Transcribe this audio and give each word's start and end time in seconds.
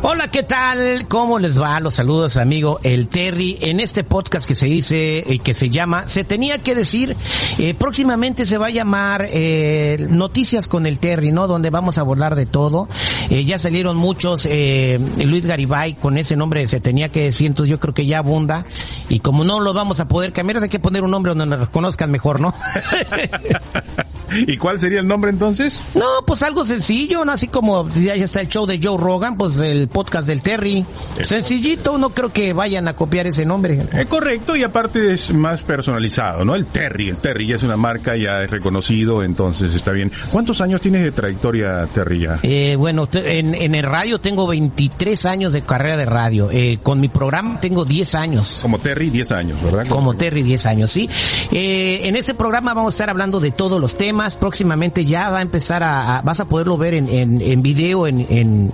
Hola, 0.00 0.28
¿qué 0.28 0.44
tal? 0.44 1.08
¿Cómo 1.08 1.40
les 1.40 1.60
va? 1.60 1.80
Los 1.80 1.94
saludos, 1.94 2.36
amigo 2.36 2.78
El 2.84 3.08
Terry, 3.08 3.58
en 3.60 3.80
este 3.80 4.04
podcast 4.04 4.46
que 4.46 4.54
se 4.54 4.66
dice, 4.66 5.24
y 5.26 5.40
que 5.40 5.54
se 5.54 5.70
llama, 5.70 6.06
se 6.06 6.22
tenía 6.22 6.58
que 6.58 6.76
decir, 6.76 7.16
eh, 7.58 7.74
próximamente 7.74 8.44
se 8.44 8.58
va 8.58 8.66
a 8.66 8.70
llamar 8.70 9.26
eh, 9.28 10.06
Noticias 10.08 10.68
con 10.68 10.86
el 10.86 11.00
Terry, 11.00 11.32
¿no? 11.32 11.48
Donde 11.48 11.70
vamos 11.70 11.98
a 11.98 12.02
abordar 12.02 12.36
de 12.36 12.46
todo. 12.46 12.88
Eh, 13.28 13.44
ya 13.44 13.58
salieron 13.58 13.96
muchos, 13.96 14.46
eh, 14.48 15.00
Luis 15.18 15.46
Garibay 15.46 15.94
con 15.94 16.16
ese 16.16 16.36
nombre 16.36 16.66
se 16.68 16.78
tenía 16.78 17.10
que 17.10 17.24
decir, 17.24 17.48
entonces 17.48 17.70
yo 17.70 17.80
creo 17.80 17.92
que 17.92 18.06
ya 18.06 18.18
abunda. 18.18 18.66
Y 19.08 19.18
como 19.18 19.42
no 19.42 19.58
lo 19.58 19.74
vamos 19.74 19.98
a 19.98 20.06
poder 20.06 20.32
cambiar, 20.32 20.62
hay 20.62 20.68
que 20.68 20.78
poner 20.78 21.02
un 21.02 21.10
nombre 21.10 21.30
donde 21.30 21.46
nos 21.46 21.66
reconozcan 21.66 22.12
mejor, 22.12 22.40
¿no? 22.40 22.54
¿Y 24.30 24.56
cuál 24.56 24.78
sería 24.78 25.00
el 25.00 25.06
nombre 25.06 25.30
entonces? 25.30 25.84
No, 25.94 26.04
pues 26.26 26.42
algo 26.42 26.64
sencillo, 26.64 27.24
¿no? 27.24 27.32
Así 27.32 27.48
como 27.48 27.88
ya 27.88 28.14
está 28.14 28.40
el 28.40 28.48
show 28.48 28.66
de 28.66 28.78
Joe 28.82 28.98
Rogan, 28.98 29.36
pues 29.36 29.58
el 29.60 29.88
podcast 29.88 30.26
del 30.26 30.42
Terry. 30.42 30.84
Sencillito, 31.22 31.98
no 31.98 32.10
creo 32.10 32.32
que 32.32 32.52
vayan 32.52 32.88
a 32.88 32.94
copiar 32.94 33.26
ese 33.26 33.44
nombre. 33.44 33.86
Es 33.92 34.06
correcto 34.06 34.56
y 34.56 34.62
aparte 34.62 35.12
es 35.12 35.32
más 35.32 35.62
personalizado, 35.62 36.44
¿no? 36.44 36.54
El 36.54 36.66
Terry, 36.66 37.08
el 37.08 37.16
Terry 37.16 37.48
ya 37.48 37.56
es 37.56 37.62
una 37.62 37.76
marca, 37.76 38.16
ya 38.16 38.42
es 38.42 38.50
reconocido, 38.50 39.22
entonces 39.22 39.74
está 39.74 39.92
bien. 39.92 40.12
¿Cuántos 40.30 40.60
años 40.60 40.80
tienes 40.80 41.02
de 41.02 41.12
trayectoria, 41.12 41.86
Terry, 41.92 42.20
ya? 42.20 42.38
Eh, 42.42 42.76
bueno, 42.76 43.08
en, 43.12 43.54
en, 43.54 43.74
el 43.74 43.84
radio 43.84 44.20
tengo 44.20 44.46
23 44.46 45.26
años 45.26 45.52
de 45.52 45.62
carrera 45.62 45.96
de 45.96 46.06
radio. 46.06 46.48
Eh, 46.50 46.78
con 46.82 47.00
mi 47.00 47.08
programa 47.08 47.60
tengo 47.60 47.84
10 47.84 48.14
años. 48.14 48.58
Como 48.62 48.78
Terry, 48.78 49.10
10 49.10 49.30
años, 49.32 49.62
¿verdad? 49.62 49.86
Como 49.88 50.14
Terry, 50.14 50.42
10 50.42 50.66
años, 50.66 50.90
sí. 50.90 51.08
Eh, 51.52 52.02
en 52.04 52.16
ese 52.16 52.34
programa 52.34 52.74
vamos 52.74 52.94
a 52.94 52.96
estar 52.96 53.10
hablando 53.10 53.40
de 53.40 53.50
todos 53.50 53.80
los 53.80 53.96
temas. 53.96 54.17
Próximamente 54.18 55.04
ya 55.04 55.30
va 55.30 55.38
a 55.38 55.42
empezar 55.42 55.84
a, 55.84 56.22
vas 56.24 56.40
a 56.40 56.48
poderlo 56.48 56.76
ver 56.76 56.94
en, 56.94 57.08
en, 57.08 57.62
video, 57.62 58.06
en, 58.06 58.26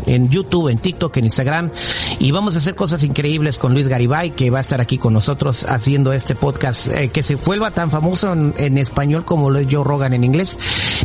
en, 0.07 0.29
YouTube, 0.31 0.69
en 0.69 0.79
TikTok, 0.79 1.15
en 1.19 1.25
Instagram. 1.27 1.71
Y 2.19 2.31
vamos 2.31 2.55
a 2.55 2.59
hacer 2.59 2.75
cosas 2.75 3.03
increíbles 3.03 3.59
con 3.59 3.75
Luis 3.75 3.89
Garibay, 3.89 4.31
que 4.31 4.51
va 4.51 4.59
a 4.59 4.61
estar 4.63 4.81
aquí 4.81 4.97
con 4.97 5.13
nosotros 5.13 5.67
haciendo 5.69 6.15
este 6.15 6.35
podcast, 6.35 6.87
eh, 6.87 7.09
que 7.09 7.23
se 7.23 7.35
vuelva 7.35 7.71
tan 7.73 7.91
famoso 7.91 8.33
en, 8.33 8.79
español 8.79 9.27
como 9.27 9.51
lo 9.51 9.59
es 9.59 9.67
Joe 9.71 9.85
Rogan 9.85 10.15
en 10.15 10.25
inglés. 10.25 10.59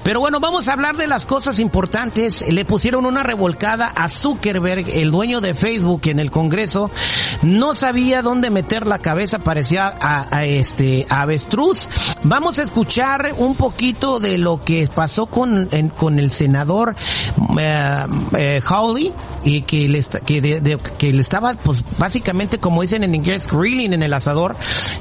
Pero 0.03 0.21
bueno, 0.21 0.39
vamos 0.39 0.69
a 0.69 0.73
hablar 0.73 0.95
de 0.95 1.07
las 1.07 1.25
cosas 1.25 1.59
importantes. 1.59 2.45
Le 2.47 2.63
pusieron 2.63 3.05
una 3.05 3.23
revolcada 3.23 3.87
a 3.87 4.07
Zuckerberg, 4.07 4.87
el 4.89 5.11
dueño 5.11 5.41
de 5.41 5.53
Facebook, 5.53 6.03
en 6.05 6.19
el 6.19 6.31
Congreso. 6.31 6.89
No 7.41 7.75
sabía 7.75 8.21
dónde 8.21 8.49
meter 8.49 8.87
la 8.87 8.99
cabeza, 8.99 9.39
parecía 9.39 9.87
a, 9.99 10.33
a 10.35 10.45
este 10.45 11.05
avestruz. 11.09 11.89
Vamos 12.23 12.57
a 12.59 12.63
escuchar 12.63 13.33
un 13.37 13.55
poquito 13.55 14.19
de 14.19 14.28
lo 14.37 14.63
que 14.63 14.87
pasó 14.93 15.25
con, 15.25 15.67
en, 15.71 15.89
con 15.89 16.19
el 16.19 16.31
senador 16.31 16.95
eh, 17.59 18.05
eh, 18.37 18.61
Hawley 18.65 19.13
y 19.43 19.61
que 19.61 19.87
le, 19.87 20.03
que, 20.25 20.41
de, 20.41 20.61
de, 20.61 20.77
que 20.97 21.13
le 21.13 21.21
estaba, 21.21 21.53
pues 21.53 21.83
básicamente 21.97 22.59
como 22.59 22.81
dicen 22.81 23.03
en 23.03 23.15
inglés, 23.15 23.47
grilling 23.47 23.93
en 23.93 24.03
el 24.03 24.13
asador, 24.13 24.55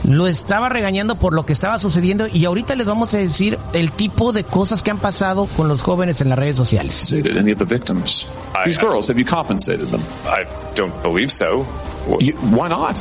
lo 0.05 0.27
estaba 0.27 0.69
regañando 0.69 1.19
por 1.19 1.34
lo 1.34 1.44
que 1.44 1.53
estaba 1.53 1.78
sucediendo 1.78 2.27
y 2.33 2.44
ahorita 2.44 2.77
les 2.77 2.87
vamos 2.87 3.15
a 3.15 3.19
decir 3.19 3.59
el 3.72 3.93
tipo 3.93 4.33
de 4.33 4.44
cosas 4.44 4.83
que 4.83 4.91
han 4.91 4.99
pasado 4.99 5.47
con 5.56 5.69
los 5.69 5.83
jóvenes 5.83 6.21
en 6.21 6.28
las 6.31 6.38
redes 6.38 6.56
sociales. 6.56 7.12
Any 7.12 7.53
of 7.53 7.59
the 7.59 7.65
victims? 7.65 8.27
These 8.65 8.81
girls, 8.81 9.09
have 9.09 9.19
you 9.19 9.25
compensated 9.25 9.88
them? 9.91 10.03
I 10.25 10.44
don't 10.75 10.94
believe 11.03 11.31
so. 11.31 11.65
You, 12.21 12.33
why 12.35 12.69
not? 12.69 12.97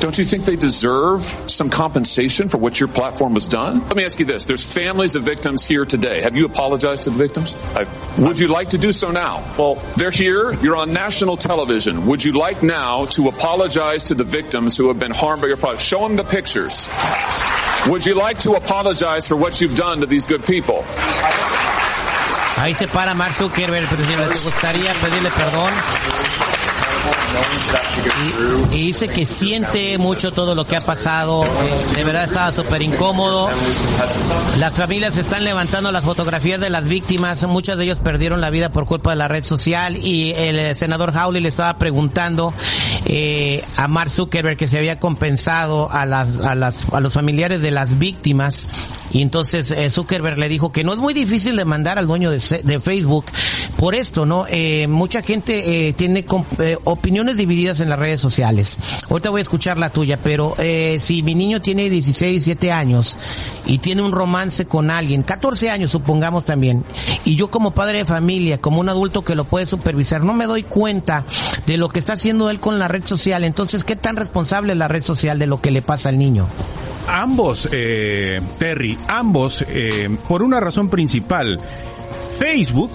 Don't 0.00 0.16
you 0.16 0.24
think 0.24 0.44
they 0.44 0.54
deserve 0.56 1.24
some 1.24 1.68
compensation 1.70 2.48
for 2.48 2.58
what 2.58 2.78
your 2.78 2.88
platform 2.88 3.34
has 3.34 3.48
done? 3.48 3.80
Let 3.80 3.96
me 3.96 4.04
ask 4.04 4.20
you 4.20 4.26
this. 4.26 4.44
There's 4.44 4.62
families 4.64 5.16
of 5.16 5.24
victims 5.24 5.64
here 5.64 5.84
today. 5.84 6.22
Have 6.22 6.36
you 6.36 6.46
apologized 6.46 7.04
to 7.04 7.10
the 7.10 7.18
victims? 7.18 7.54
I, 7.74 7.84
Would 8.18 8.38
you 8.38 8.48
like 8.48 8.70
to 8.70 8.78
do 8.78 8.92
so 8.92 9.10
now? 9.10 9.42
Well, 9.58 9.74
they're 9.96 10.12
here. 10.12 10.52
You're 10.62 10.76
on 10.76 10.92
national 10.92 11.36
television. 11.36 12.06
Would 12.06 12.22
you 12.24 12.32
like 12.32 12.62
now 12.62 13.06
to 13.06 13.28
apologize 13.28 14.04
to 14.04 14.14
the 14.14 14.24
victims 14.24 14.76
who 14.76 14.88
have 14.88 15.00
been 15.00 15.12
harmed 15.12 15.42
by 15.42 15.48
your 15.48 15.56
product? 15.56 15.82
Show 15.82 16.06
them 16.06 16.16
the 16.16 16.24
pictures. 16.24 16.88
Would 17.88 18.06
you 18.06 18.14
like 18.14 18.38
to 18.40 18.52
apologize 18.52 19.26
for 19.26 19.36
what 19.36 19.60
you've 19.60 19.74
done 19.74 20.00
to 20.00 20.06
these 20.06 20.24
good 20.24 20.44
people? 20.44 20.84
Ahí 22.56 22.74
se 22.76 22.86
para 22.86 23.14
Mark 23.14 23.32
Zuckerberg, 23.34 23.88
presidente. 23.88 24.34
¿Te 24.34 24.44
gustaría 24.44 24.94
pedirle 24.94 25.30
perdón? 25.30 25.72
Y, 28.72 28.86
dice 28.86 29.08
que 29.08 29.24
siente 29.26 29.96
mucho 29.98 30.32
todo 30.32 30.54
lo 30.54 30.64
que 30.64 30.76
ha 30.76 30.80
pasado, 30.80 31.44
eh, 31.44 31.96
de 31.96 32.04
verdad 32.04 32.24
estaba 32.24 32.52
súper 32.52 32.82
incómodo. 32.82 33.48
Las 34.58 34.74
familias 34.74 35.16
están 35.16 35.44
levantando 35.44 35.92
las 35.92 36.04
fotografías 36.04 36.60
de 36.60 36.70
las 36.70 36.86
víctimas, 36.86 37.42
muchos 37.44 37.76
de 37.76 37.84
ellos 37.84 38.00
perdieron 38.00 38.40
la 38.40 38.50
vida 38.50 38.70
por 38.70 38.86
culpa 38.86 39.10
de 39.10 39.16
la 39.16 39.28
red 39.28 39.44
social. 39.44 39.96
Y 39.96 40.32
el 40.36 40.74
senador 40.74 41.12
Hawley 41.14 41.42
le 41.42 41.48
estaba 41.48 41.78
preguntando 41.78 42.52
eh, 43.06 43.64
a 43.76 43.88
Mark 43.88 44.10
Zuckerberg 44.10 44.56
que 44.56 44.68
se 44.68 44.78
había 44.78 44.98
compensado 44.98 45.90
a 45.90 46.06
las, 46.06 46.36
a 46.38 46.54
las, 46.54 46.88
a 46.92 47.00
los 47.00 47.12
familiares 47.12 47.62
de 47.62 47.70
las 47.70 47.98
víctimas. 47.98 48.68
Y 49.12 49.22
entonces 49.22 49.70
eh, 49.70 49.90
Zuckerberg 49.90 50.38
le 50.38 50.48
dijo 50.48 50.72
que 50.72 50.84
no 50.84 50.92
es 50.92 50.98
muy 50.98 51.14
difícil 51.14 51.56
demandar 51.56 51.98
al 51.98 52.06
dueño 52.06 52.30
de, 52.30 52.38
de 52.62 52.80
Facebook 52.80 53.26
por 53.82 53.96
esto, 53.96 54.26
¿no? 54.26 54.46
Eh, 54.48 54.86
mucha 54.86 55.22
gente 55.22 55.88
eh, 55.88 55.92
tiene 55.92 56.24
eh, 56.60 56.78
opiniones 56.84 57.36
divididas 57.36 57.80
en 57.80 57.88
las 57.88 57.98
redes 57.98 58.20
sociales. 58.20 58.78
Ahorita 59.10 59.30
voy 59.30 59.40
a 59.40 59.42
escuchar 59.42 59.76
la 59.76 59.90
tuya, 59.90 60.20
pero 60.22 60.54
eh, 60.58 60.98
si 61.00 61.24
mi 61.24 61.34
niño 61.34 61.60
tiene 61.60 61.90
16, 61.90 62.44
17 62.44 62.70
años 62.70 63.16
y 63.66 63.78
tiene 63.78 64.02
un 64.02 64.12
romance 64.12 64.66
con 64.66 64.88
alguien, 64.88 65.24
14 65.24 65.68
años 65.68 65.90
supongamos 65.90 66.44
también, 66.44 66.84
y 67.24 67.34
yo 67.34 67.50
como 67.50 67.72
padre 67.72 67.98
de 67.98 68.04
familia, 68.04 68.58
como 68.58 68.78
un 68.78 68.88
adulto 68.88 69.22
que 69.22 69.34
lo 69.34 69.46
puede 69.46 69.66
supervisar, 69.66 70.22
no 70.22 70.32
me 70.32 70.46
doy 70.46 70.62
cuenta 70.62 71.26
de 71.66 71.76
lo 71.76 71.88
que 71.88 71.98
está 71.98 72.12
haciendo 72.12 72.50
él 72.50 72.60
con 72.60 72.78
la 72.78 72.86
red 72.86 73.04
social, 73.04 73.42
entonces, 73.42 73.82
¿qué 73.82 73.96
tan 73.96 74.14
responsable 74.14 74.74
es 74.74 74.78
la 74.78 74.86
red 74.86 75.02
social 75.02 75.40
de 75.40 75.48
lo 75.48 75.60
que 75.60 75.72
le 75.72 75.82
pasa 75.82 76.08
al 76.08 76.18
niño? 76.18 76.46
Ambos, 77.08 77.68
eh, 77.72 78.40
Terry, 78.60 78.96
ambos, 79.08 79.64
por 80.28 80.44
una 80.44 80.60
razón 80.60 80.88
principal, 80.88 81.58
Facebook, 82.38 82.92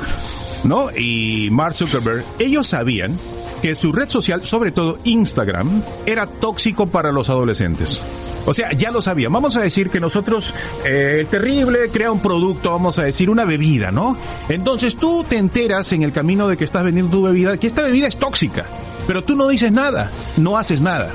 ¿no? 0.63 0.87
Y 0.95 1.49
Mark 1.51 1.75
Zuckerberg, 1.75 2.23
ellos 2.39 2.67
sabían 2.67 3.17
que 3.61 3.75
su 3.75 3.91
red 3.91 4.07
social, 4.07 4.45
sobre 4.45 4.71
todo 4.71 4.99
Instagram, 5.03 5.81
era 6.05 6.27
tóxico 6.27 6.87
para 6.87 7.11
los 7.11 7.29
adolescentes. 7.29 8.01
O 8.45 8.53
sea, 8.53 8.71
ya 8.71 8.91
lo 8.91 9.01
sabían. 9.01 9.33
Vamos 9.33 9.57
a 9.57 9.61
decir 9.61 9.89
que 9.89 9.99
nosotros, 9.99 10.53
eh, 10.85 11.17
el 11.19 11.27
terrible 11.27 11.89
crea 11.91 12.11
un 12.11 12.21
producto, 12.21 12.71
vamos 12.71 12.97
a 12.97 13.03
decir 13.03 13.29
una 13.29 13.43
bebida, 13.43 13.91
¿no? 13.91 14.15
Entonces 14.47 14.95
tú 14.95 15.25
te 15.27 15.37
enteras 15.37 15.91
en 15.91 16.03
el 16.03 16.13
camino 16.13 16.47
de 16.47 16.55
que 16.55 16.63
estás 16.63 16.85
vendiendo 16.85 17.11
tu 17.11 17.23
bebida, 17.23 17.57
que 17.57 17.67
esta 17.67 17.81
bebida 17.81 18.07
es 18.07 18.15
tóxica, 18.15 18.65
pero 19.05 19.23
tú 19.23 19.35
no 19.35 19.49
dices 19.49 19.71
nada, 19.73 20.09
no 20.37 20.57
haces 20.57 20.79
nada. 20.79 21.11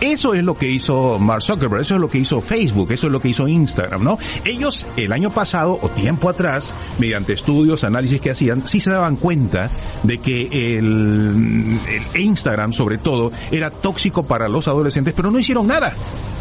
Eso 0.00 0.34
es 0.34 0.42
lo 0.42 0.56
que 0.56 0.68
hizo 0.68 1.18
Mark 1.18 1.42
Zuckerberg, 1.42 1.82
eso 1.82 1.94
es 1.94 2.00
lo 2.00 2.08
que 2.08 2.18
hizo 2.18 2.40
Facebook, 2.40 2.90
eso 2.92 3.06
es 3.06 3.12
lo 3.12 3.20
que 3.20 3.28
hizo 3.28 3.48
Instagram, 3.48 4.04
¿no? 4.04 4.18
Ellos 4.44 4.86
el 4.96 5.12
año 5.12 5.32
pasado 5.32 5.78
o 5.80 5.88
tiempo 5.88 6.28
atrás, 6.28 6.74
mediante 6.98 7.32
estudios, 7.32 7.84
análisis 7.84 8.20
que 8.20 8.30
hacían, 8.30 8.66
sí 8.66 8.80
se 8.80 8.90
daban 8.90 9.16
cuenta 9.16 9.70
de 10.02 10.18
que 10.18 10.78
el, 10.78 11.78
Instagram, 12.14 12.72
sobre 12.72 12.98
todo, 12.98 13.32
era 13.50 13.70
tóxico 13.70 14.24
para 14.24 14.48
los 14.48 14.68
adolescentes, 14.68 15.14
pero 15.16 15.30
no 15.30 15.38
hicieron 15.38 15.66
nada. 15.66 15.94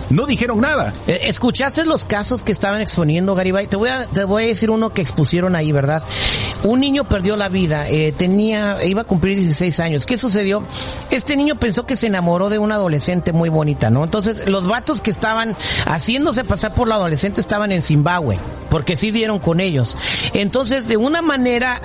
No 0.10 0.26
dijeron 0.26 0.60
nada. 0.60 0.94
¿Escuchaste 1.08 1.86
los 1.86 2.06
casos 2.06 2.44
que 2.44 2.52
estaban 2.52 2.82
exponiendo, 2.82 3.36
Garibay? 3.36 3.68
Te 3.68 3.78
voy 3.78 3.90
a, 3.90 4.06
te 4.06 4.26
voy 4.26 4.44
a 4.44 4.48
decir 4.48 4.70
uno 4.70 4.94
que 4.94 5.02
expusieron 5.02 5.56
ahí, 5.56 5.72
¿verdad? 5.72 6.04
Un 6.64 6.80
niño 6.80 7.04
perdió 7.04 7.36
la 7.36 7.50
vida, 7.50 7.90
eh, 7.90 8.14
tenía, 8.14 8.84
iba 8.86 9.02
a 9.02 9.06
cumplir 9.06 9.38
16 9.38 9.80
años. 9.82 10.06
¿Qué 10.06 10.18
sucedió? 10.18 10.64
Este 11.12 11.36
niño 11.36 11.56
pensó 11.56 11.86
que 11.86 11.98
se 11.98 12.08
enamoró 12.08 12.50
de 12.50 12.58
una 12.58 12.76
adolescente 12.76 13.34
muy 13.34 13.50
bonita, 13.50 13.90
¿no? 13.90 14.04
Entonces, 14.04 14.48
los 14.48 14.66
vatos 14.66 15.02
que 15.02 15.12
estaban 15.12 15.58
haciéndose 15.86 16.46
pasar 16.46 16.74
por 16.74 16.88
la 16.88 16.96
adolescente 16.96 17.42
estaban 17.42 17.74
en 17.74 17.82
Zimbabue, 17.82 18.40
porque 18.70 18.96
sí 18.96 19.12
dieron 19.12 19.40
con 19.40 19.60
ellos. 19.60 19.98
Entonces, 20.34 20.88
de 20.88 20.96
una 20.96 21.22
manera, 21.22 21.82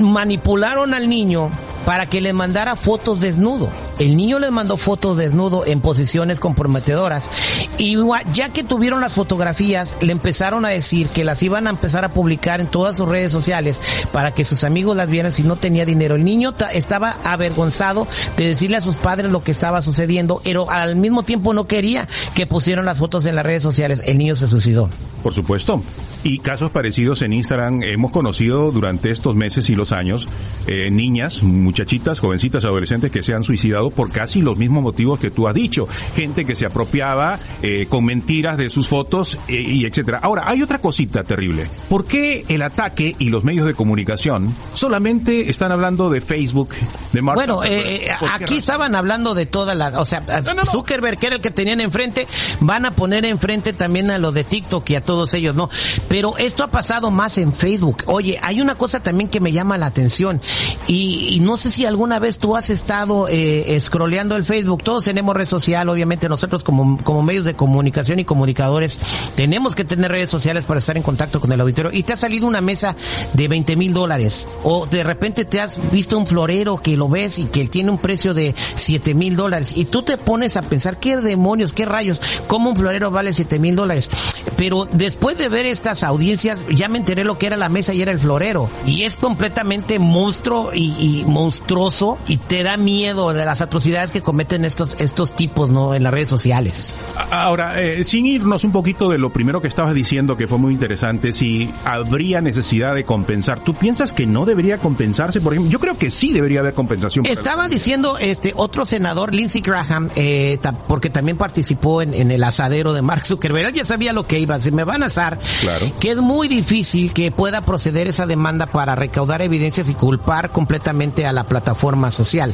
manipularon 0.00 0.94
al 0.94 1.08
niño 1.08 1.50
para 1.84 2.06
que 2.06 2.20
le 2.20 2.32
mandara 2.32 2.76
fotos 2.76 3.20
desnudo. 3.20 3.70
El 4.02 4.16
niño 4.16 4.40
les 4.40 4.50
mandó 4.50 4.76
fotos 4.76 5.16
desnudo 5.16 5.64
en 5.64 5.80
posiciones 5.80 6.40
comprometedoras 6.40 7.30
y 7.78 7.96
ya 8.32 8.48
que 8.48 8.64
tuvieron 8.64 9.00
las 9.00 9.14
fotografías, 9.14 9.94
le 10.00 10.10
empezaron 10.10 10.64
a 10.64 10.70
decir 10.70 11.06
que 11.06 11.22
las 11.22 11.40
iban 11.44 11.68
a 11.68 11.70
empezar 11.70 12.04
a 12.04 12.12
publicar 12.12 12.60
en 12.60 12.66
todas 12.66 12.96
sus 12.96 13.08
redes 13.08 13.30
sociales 13.30 13.80
para 14.10 14.34
que 14.34 14.44
sus 14.44 14.64
amigos 14.64 14.96
las 14.96 15.08
vieran 15.08 15.32
si 15.32 15.44
no 15.44 15.54
tenía 15.54 15.86
dinero. 15.86 16.16
El 16.16 16.24
niño 16.24 16.52
estaba 16.72 17.16
avergonzado 17.22 18.08
de 18.36 18.48
decirle 18.48 18.78
a 18.78 18.80
sus 18.80 18.96
padres 18.96 19.30
lo 19.30 19.44
que 19.44 19.52
estaba 19.52 19.82
sucediendo, 19.82 20.40
pero 20.42 20.68
al 20.68 20.96
mismo 20.96 21.22
tiempo 21.22 21.54
no 21.54 21.68
quería 21.68 22.08
que 22.34 22.48
pusieran 22.48 22.84
las 22.84 22.98
fotos 22.98 23.24
en 23.26 23.36
las 23.36 23.46
redes 23.46 23.62
sociales. 23.62 24.02
El 24.04 24.18
niño 24.18 24.34
se 24.34 24.48
suicidó. 24.48 24.90
Por 25.22 25.32
supuesto. 25.32 25.80
Y 26.24 26.38
casos 26.38 26.70
parecidos 26.70 27.22
en 27.22 27.32
Instagram 27.32 27.82
hemos 27.82 28.12
conocido 28.12 28.70
durante 28.70 29.10
estos 29.10 29.34
meses 29.34 29.70
y 29.70 29.74
los 29.74 29.92
años 29.92 30.28
eh, 30.66 30.88
niñas, 30.90 31.42
muchachitas, 31.42 32.20
jovencitas, 32.20 32.64
adolescentes 32.64 33.10
que 33.10 33.22
se 33.22 33.32
han 33.32 33.42
suicidado 33.42 33.90
por 33.92 34.10
casi 34.10 34.42
los 34.42 34.56
mismos 34.56 34.82
motivos 34.82 35.18
que 35.18 35.30
tú 35.30 35.48
has 35.48 35.54
dicho. 35.54 35.86
Gente 36.14 36.44
que 36.44 36.54
se 36.54 36.66
apropiaba 36.66 37.38
eh, 37.62 37.86
con 37.88 38.04
mentiras 38.04 38.56
de 38.56 38.70
sus 38.70 38.88
fotos 38.88 39.38
eh, 39.48 39.54
y 39.54 39.84
etcétera. 39.84 40.20
Ahora, 40.22 40.48
hay 40.48 40.62
otra 40.62 40.78
cosita 40.78 41.24
terrible. 41.24 41.68
¿Por 41.88 42.04
qué 42.04 42.44
el 42.48 42.62
ataque 42.62 43.14
y 43.18 43.28
los 43.28 43.44
medios 43.44 43.66
de 43.66 43.74
comunicación 43.74 44.54
solamente 44.74 45.50
están 45.50 45.72
hablando 45.72 46.10
de 46.10 46.20
Facebook, 46.20 46.70
de 47.12 47.22
Mark 47.22 47.36
Bueno, 47.36 47.60
aquí 47.62 48.56
estaban 48.56 48.94
hablando 48.94 49.34
de 49.34 49.46
todas 49.46 49.76
las, 49.76 49.94
o 49.94 50.04
sea, 50.04 50.22
Zuckerberg, 50.64 51.18
que 51.18 51.26
era 51.26 51.36
el 51.36 51.42
que 51.42 51.50
tenían 51.50 51.80
enfrente, 51.80 52.26
van 52.60 52.86
a 52.86 52.94
poner 52.96 53.24
enfrente 53.24 53.72
también 53.72 54.10
a 54.10 54.18
los 54.18 54.34
de 54.34 54.44
TikTok 54.44 54.88
y 54.90 54.94
a 54.94 55.04
todos 55.04 55.34
ellos, 55.34 55.54
¿no? 55.54 55.68
Pero 56.08 56.36
esto 56.38 56.64
ha 56.64 56.70
pasado 56.70 57.10
más 57.10 57.38
en 57.38 57.52
Facebook. 57.52 58.04
Oye, 58.06 58.38
hay 58.42 58.60
una 58.60 58.74
cosa 58.76 59.00
también 59.00 59.28
que 59.28 59.40
me 59.40 59.52
llama 59.52 59.78
la 59.78 59.86
atención 59.86 60.40
y, 60.86 61.38
no 61.42 61.56
sé 61.56 61.72
si 61.72 61.84
alguna 61.86 62.18
vez 62.18 62.38
tú 62.38 62.56
has 62.56 62.70
estado 62.70 63.28
eh, 63.28 63.74
scrolleando 63.82 64.36
el 64.36 64.44
Facebook. 64.44 64.82
Todos 64.82 65.04
tenemos 65.04 65.36
red 65.36 65.46
social, 65.46 65.88
obviamente 65.88 66.28
nosotros 66.28 66.62
como, 66.62 67.22
medios 67.22 67.44
de 67.44 67.54
comunicación 67.54 68.18
y 68.18 68.24
comunicadores 68.24 68.98
tenemos 69.34 69.74
que 69.74 69.84
tener 69.84 70.10
redes 70.10 70.30
sociales 70.30 70.64
para 70.64 70.78
estar 70.78 70.96
en 70.96 71.02
contacto 71.02 71.40
con 71.40 71.52
el 71.52 71.60
auditorio 71.60 71.92
y 71.92 72.02
te 72.02 72.12
ha 72.12 72.16
salido 72.16 72.46
una 72.46 72.60
mesa 72.60 72.96
de 73.32 73.48
20 73.48 73.76
mil 73.76 73.92
dólares 73.92 74.48
o 74.64 74.86
de 74.86 75.04
repente 75.04 75.44
te 75.44 75.60
has 75.60 75.80
visto 75.90 76.18
un 76.18 76.26
florero 76.26 76.78
que 76.78 76.96
lo 76.96 77.08
ves 77.08 77.38
y 77.38 77.44
que 77.44 77.66
tiene 77.66 77.90
un 77.90 77.98
precio 77.98 78.34
de 78.34 78.54
7 78.74 79.14
mil 79.14 79.36
dólares 79.36 79.72
y 79.76 79.84
tú 79.84 80.02
te 80.02 80.18
pones 80.18 80.56
a 80.56 80.62
pensar 80.62 80.98
qué 80.98 81.16
demonios, 81.16 81.72
qué 81.72 81.84
rayos, 81.84 82.20
cómo 82.46 82.70
un 82.70 82.76
florero 82.76 83.10
vale 83.10 83.34
7 83.34 83.58
mil 83.58 83.76
dólares. 83.76 84.10
Pero 84.56 84.86
después 84.92 85.38
de 85.38 85.48
ver 85.48 85.66
estas 85.66 86.02
audiencias, 86.02 86.62
ya 86.70 86.88
me 86.88 86.98
enteré 86.98 87.24
lo 87.24 87.38
que 87.38 87.46
era 87.46 87.56
la 87.56 87.68
mesa 87.68 87.94
y 87.94 88.02
era 88.02 88.12
el 88.12 88.18
florero. 88.18 88.68
Y 88.86 89.02
es 89.02 89.16
completamente 89.16 89.98
monstruo 89.98 90.72
y, 90.74 91.24
monstruoso 91.26 92.18
y 92.28 92.36
te 92.36 92.62
da 92.62 92.76
miedo 92.76 93.32
de 93.32 93.44
las 93.44 93.60
atrocidades 93.62 94.10
que 94.10 94.22
cometen 94.22 94.64
estos, 94.64 94.96
estos 95.00 95.34
tipos, 95.34 95.70
¿no? 95.70 95.94
En 95.94 96.02
las 96.02 96.12
redes 96.12 96.28
sociales. 96.28 96.94
Ahora, 97.30 97.80
eh, 97.80 98.04
sin 98.04 98.26
irnos 98.26 98.64
un 98.64 98.72
poquito 98.72 99.08
de 99.08 99.18
lo 99.18 99.30
primero 99.30 99.62
que 99.62 99.68
estabas 99.68 99.94
diciendo, 99.94 100.36
que 100.36 100.46
fue 100.46 100.58
muy 100.58 100.72
interesante, 100.72 101.32
si 101.32 101.70
habría 101.84 102.40
necesidad 102.40 102.94
de 102.94 103.04
compensar, 103.04 103.60
¿tú 103.60 103.74
piensas 103.74 104.12
que 104.12 104.26
no 104.26 104.44
debería 104.44 104.78
compensarse? 104.78 105.40
Por 105.40 105.52
ejemplo, 105.52 105.70
yo 105.70 105.80
creo 105.80 105.96
que 105.96 106.10
sí 106.10 106.32
debería 106.32 106.60
haber 106.60 106.74
compensación. 106.74 107.26
Estaba 107.26 107.68
diciendo 107.68 108.18
este 108.18 108.52
otro 108.56 108.84
senador, 108.84 109.34
Lindsey 109.34 109.60
Graham, 109.60 110.10
eh, 110.16 110.58
porque 110.88 111.10
también 111.10 111.36
participó 111.36 112.02
en, 112.02 112.14
en, 112.14 112.30
el 112.30 112.42
asadero 112.44 112.92
de 112.92 113.02
Mark 113.02 113.24
Zuckerberg. 113.24 113.68
Él 113.68 113.74
ya 113.74 113.84
sabía 113.84 114.12
lo 114.12 114.26
que 114.26 114.38
iba. 114.38 114.58
Si 114.58 114.72
me 114.72 114.84
van 114.84 115.02
a 115.02 115.06
asar, 115.06 115.38
claro 115.60 115.86
que 116.00 116.10
es 116.10 116.20
muy 116.20 116.48
difícil 116.48 117.12
que 117.12 117.30
pueda 117.30 117.64
proceder 117.64 118.08
esa 118.08 118.26
demanda 118.26 118.66
para 118.66 118.94
recaudar 118.94 119.42
evidencias 119.42 119.88
y 119.88 119.94
culpar 119.94 120.50
completamente 120.50 121.26
a 121.26 121.32
la 121.32 121.44
plataforma 121.44 122.10
social. 122.10 122.52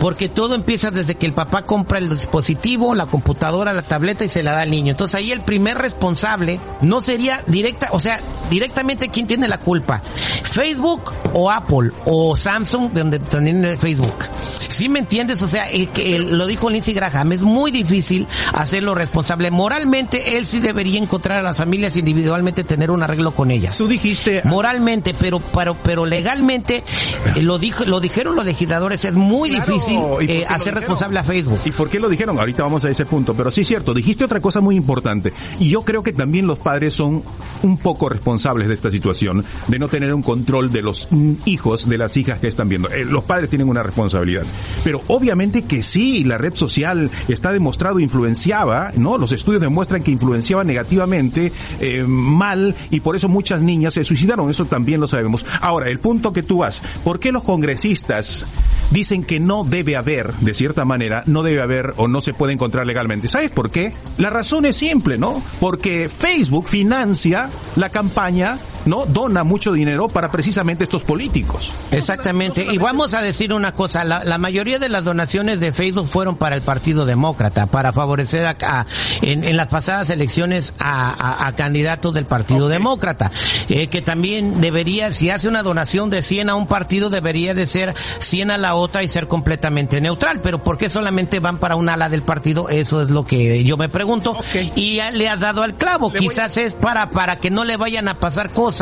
Porque 0.00 0.28
todo 0.28 0.43
empieza 0.52 0.90
desde 0.90 1.14
que 1.14 1.26
el 1.26 1.32
papá 1.32 1.64
compra 1.64 1.98
el 1.98 2.10
dispositivo, 2.10 2.94
la 2.94 3.06
computadora, 3.06 3.72
la 3.72 3.82
tableta 3.82 4.24
y 4.24 4.28
se 4.28 4.42
la 4.42 4.52
da 4.52 4.62
al 4.62 4.70
niño. 4.70 4.90
Entonces 4.90 5.14
ahí 5.14 5.32
el 5.32 5.42
primer 5.42 5.78
responsable 5.78 6.60
no 6.82 7.00
sería 7.00 7.42
directa, 7.46 7.88
o 7.92 8.00
sea, 8.00 8.20
directamente 8.50 9.08
quién 9.08 9.26
tiene 9.26 9.48
la 9.48 9.58
culpa. 9.58 10.02
Facebook 10.42 11.12
o 11.32 11.50
Apple 11.50 11.92
o 12.04 12.36
Samsung, 12.36 12.90
donde 12.92 13.18
también 13.20 13.64
es 13.64 13.80
Facebook. 13.80 14.14
¿Sí 14.68 14.88
me 14.88 14.98
entiendes? 14.98 15.40
O 15.40 15.48
sea, 15.48 15.66
lo 16.18 16.46
dijo 16.46 16.68
Lindsey 16.68 16.94
Graham, 16.94 17.32
es 17.32 17.42
muy 17.42 17.70
difícil 17.70 18.26
hacerlo 18.52 18.94
responsable. 18.94 19.52
Moralmente, 19.52 20.36
él 20.36 20.44
sí 20.44 20.58
debería 20.58 20.98
encontrar 20.98 21.38
a 21.38 21.42
las 21.42 21.56
familias 21.56 21.96
individualmente 21.96 22.64
tener 22.64 22.90
un 22.90 23.02
arreglo 23.02 23.32
con 23.34 23.52
ellas. 23.52 23.78
Tú 23.78 23.86
dijiste 23.86 24.42
moralmente, 24.44 25.14
pero 25.14 25.40
pero 25.40 25.76
pero 25.80 26.06
legalmente 26.06 26.82
eh, 27.36 27.42
lo 27.42 27.58
dijo 27.58 27.84
lo 27.84 28.00
dijeron 28.00 28.34
los 28.34 28.44
legisladores 28.44 29.04
es 29.04 29.12
muy 29.12 29.50
difícil 29.50 29.98
eh, 30.40 30.46
hacer 30.48 30.74
responsable 30.74 31.18
a 31.18 31.24
Facebook. 31.24 31.60
¿Y 31.64 31.70
por 31.70 31.88
qué 31.88 32.00
lo 32.00 32.08
dijeron? 32.08 32.38
Ahorita 32.38 32.62
vamos 32.62 32.84
a 32.84 32.90
ese 32.90 33.06
punto, 33.06 33.34
pero 33.34 33.50
sí 33.50 33.62
es 33.62 33.68
cierto, 33.68 33.94
dijiste 33.94 34.24
otra 34.24 34.40
cosa 34.40 34.60
muy 34.60 34.76
importante 34.76 35.32
y 35.58 35.68
yo 35.68 35.82
creo 35.82 36.02
que 36.02 36.12
también 36.12 36.46
los 36.46 36.58
padres 36.58 36.94
son 36.94 37.22
un 37.62 37.78
poco 37.78 38.08
responsables 38.08 38.68
de 38.68 38.74
esta 38.74 38.90
situación 38.90 39.44
de 39.68 39.78
no 39.78 39.88
tener 39.88 40.12
un 40.14 40.22
control 40.22 40.72
de 40.72 40.82
los 40.82 41.08
hijos 41.44 41.88
de 41.88 41.98
las 41.98 42.16
hijas 42.16 42.38
que 42.38 42.48
están 42.48 42.68
viendo. 42.68 42.90
Eh, 42.90 43.04
los 43.04 43.24
padres 43.24 43.50
tienen 43.50 43.68
una 43.68 43.82
responsabilidad. 43.82 44.44
Pero 44.82 45.02
obviamente 45.08 45.62
que 45.62 45.82
sí, 45.82 46.24
la 46.24 46.38
red 46.38 46.54
social 46.54 47.10
está 47.28 47.52
demostrado 47.52 48.00
influenciaba, 48.00 48.92
¿no? 48.96 49.18
Los 49.18 49.32
estudios 49.32 49.62
demuestran 49.62 50.02
que 50.02 50.10
influenciaba 50.10 50.64
negativamente 50.64 51.52
mal 52.06 52.74
y 52.90 53.00
por 53.00 53.16
eso 53.16 53.28
muchas 53.28 53.60
niñas 53.60 53.94
se 53.94 54.04
suicidaron, 54.04 54.50
eso 54.50 54.64
también 54.66 55.00
lo 55.00 55.06
sabemos. 55.06 55.44
Ahora, 55.60 55.88
el 55.88 55.98
punto 55.98 56.32
que 56.32 56.42
tú 56.42 56.58
vas, 56.58 56.82
¿por 57.02 57.20
qué 57.20 57.32
los 57.32 57.42
congresistas 57.44 58.46
dicen 58.90 59.24
que 59.24 59.40
no 59.40 59.64
debe 59.64 59.96
haber, 59.96 60.23
de 60.32 60.54
cierta 60.54 60.84
manera, 60.84 61.22
no 61.26 61.42
debe 61.42 61.60
haber 61.60 61.94
o 61.96 62.08
no 62.08 62.20
se 62.20 62.34
puede 62.34 62.52
encontrar 62.52 62.86
legalmente? 62.86 63.28
¿Sabes 63.28 63.50
por 63.50 63.70
qué? 63.70 63.92
La 64.16 64.30
razón 64.30 64.66
es 64.66 64.76
simple, 64.76 65.18
¿no? 65.18 65.42
Porque 65.60 66.08
Facebook 66.08 66.68
financia 66.68 67.50
la 67.76 67.90
campaña 67.90 68.58
¿no? 68.86 69.06
Dona 69.06 69.44
mucho 69.44 69.72
dinero 69.72 70.08
para 70.08 70.30
precisamente 70.30 70.84
estos 70.84 71.02
políticos. 71.02 71.72
Exactamente. 71.90 72.66
Y 72.70 72.78
vamos 72.78 73.14
a 73.14 73.22
decir 73.22 73.52
una 73.52 73.72
cosa, 73.72 74.04
la, 74.04 74.38
mayoría 74.38 74.78
de 74.78 74.88
las 74.88 75.04
donaciones 75.04 75.60
de 75.60 75.72
Facebook 75.72 76.06
fueron 76.06 76.36
para 76.36 76.56
el 76.56 76.62
Partido 76.62 77.06
Demócrata, 77.06 77.66
para 77.66 77.92
favorecer 77.92 78.46
a, 78.46 78.86
en, 79.22 79.56
las 79.56 79.68
pasadas 79.68 80.10
elecciones 80.10 80.74
a, 80.78 81.52
candidatos 81.56 82.12
del 82.14 82.26
Partido 82.26 82.68
Demócrata, 82.68 83.30
eh, 83.68 83.86
que 83.86 84.02
también 84.02 84.60
debería, 84.60 85.12
si 85.12 85.30
hace 85.30 85.48
una 85.48 85.62
donación 85.62 86.10
de 86.10 86.22
100 86.22 86.50
a 86.50 86.54
un 86.54 86.66
partido, 86.66 87.10
debería 87.10 87.54
de 87.54 87.66
ser 87.66 87.94
100 88.18 88.50
a 88.50 88.58
la 88.58 88.74
otra 88.74 89.02
y 89.02 89.08
ser 89.08 89.28
completamente 89.28 90.00
neutral. 90.00 90.40
Pero 90.42 90.62
¿por 90.62 90.78
qué 90.78 90.88
solamente 90.88 91.40
van 91.40 91.58
para 91.58 91.76
un 91.76 91.88
ala 91.88 92.08
del 92.08 92.22
partido? 92.22 92.68
Eso 92.68 93.00
es 93.00 93.10
lo 93.10 93.24
que 93.24 93.64
yo 93.64 93.76
me 93.76 93.88
pregunto. 93.88 94.36
Y 94.74 95.00
le 95.12 95.28
has 95.28 95.40
dado 95.40 95.62
al 95.62 95.74
clavo. 95.74 96.12
Quizás 96.12 96.56
es 96.56 96.74
para, 96.74 97.10
para 97.10 97.36
que 97.36 97.50
no 97.50 97.64
le 97.64 97.76
vayan 97.76 98.08
a 98.08 98.18
pasar 98.18 98.52
cosas 98.52 98.73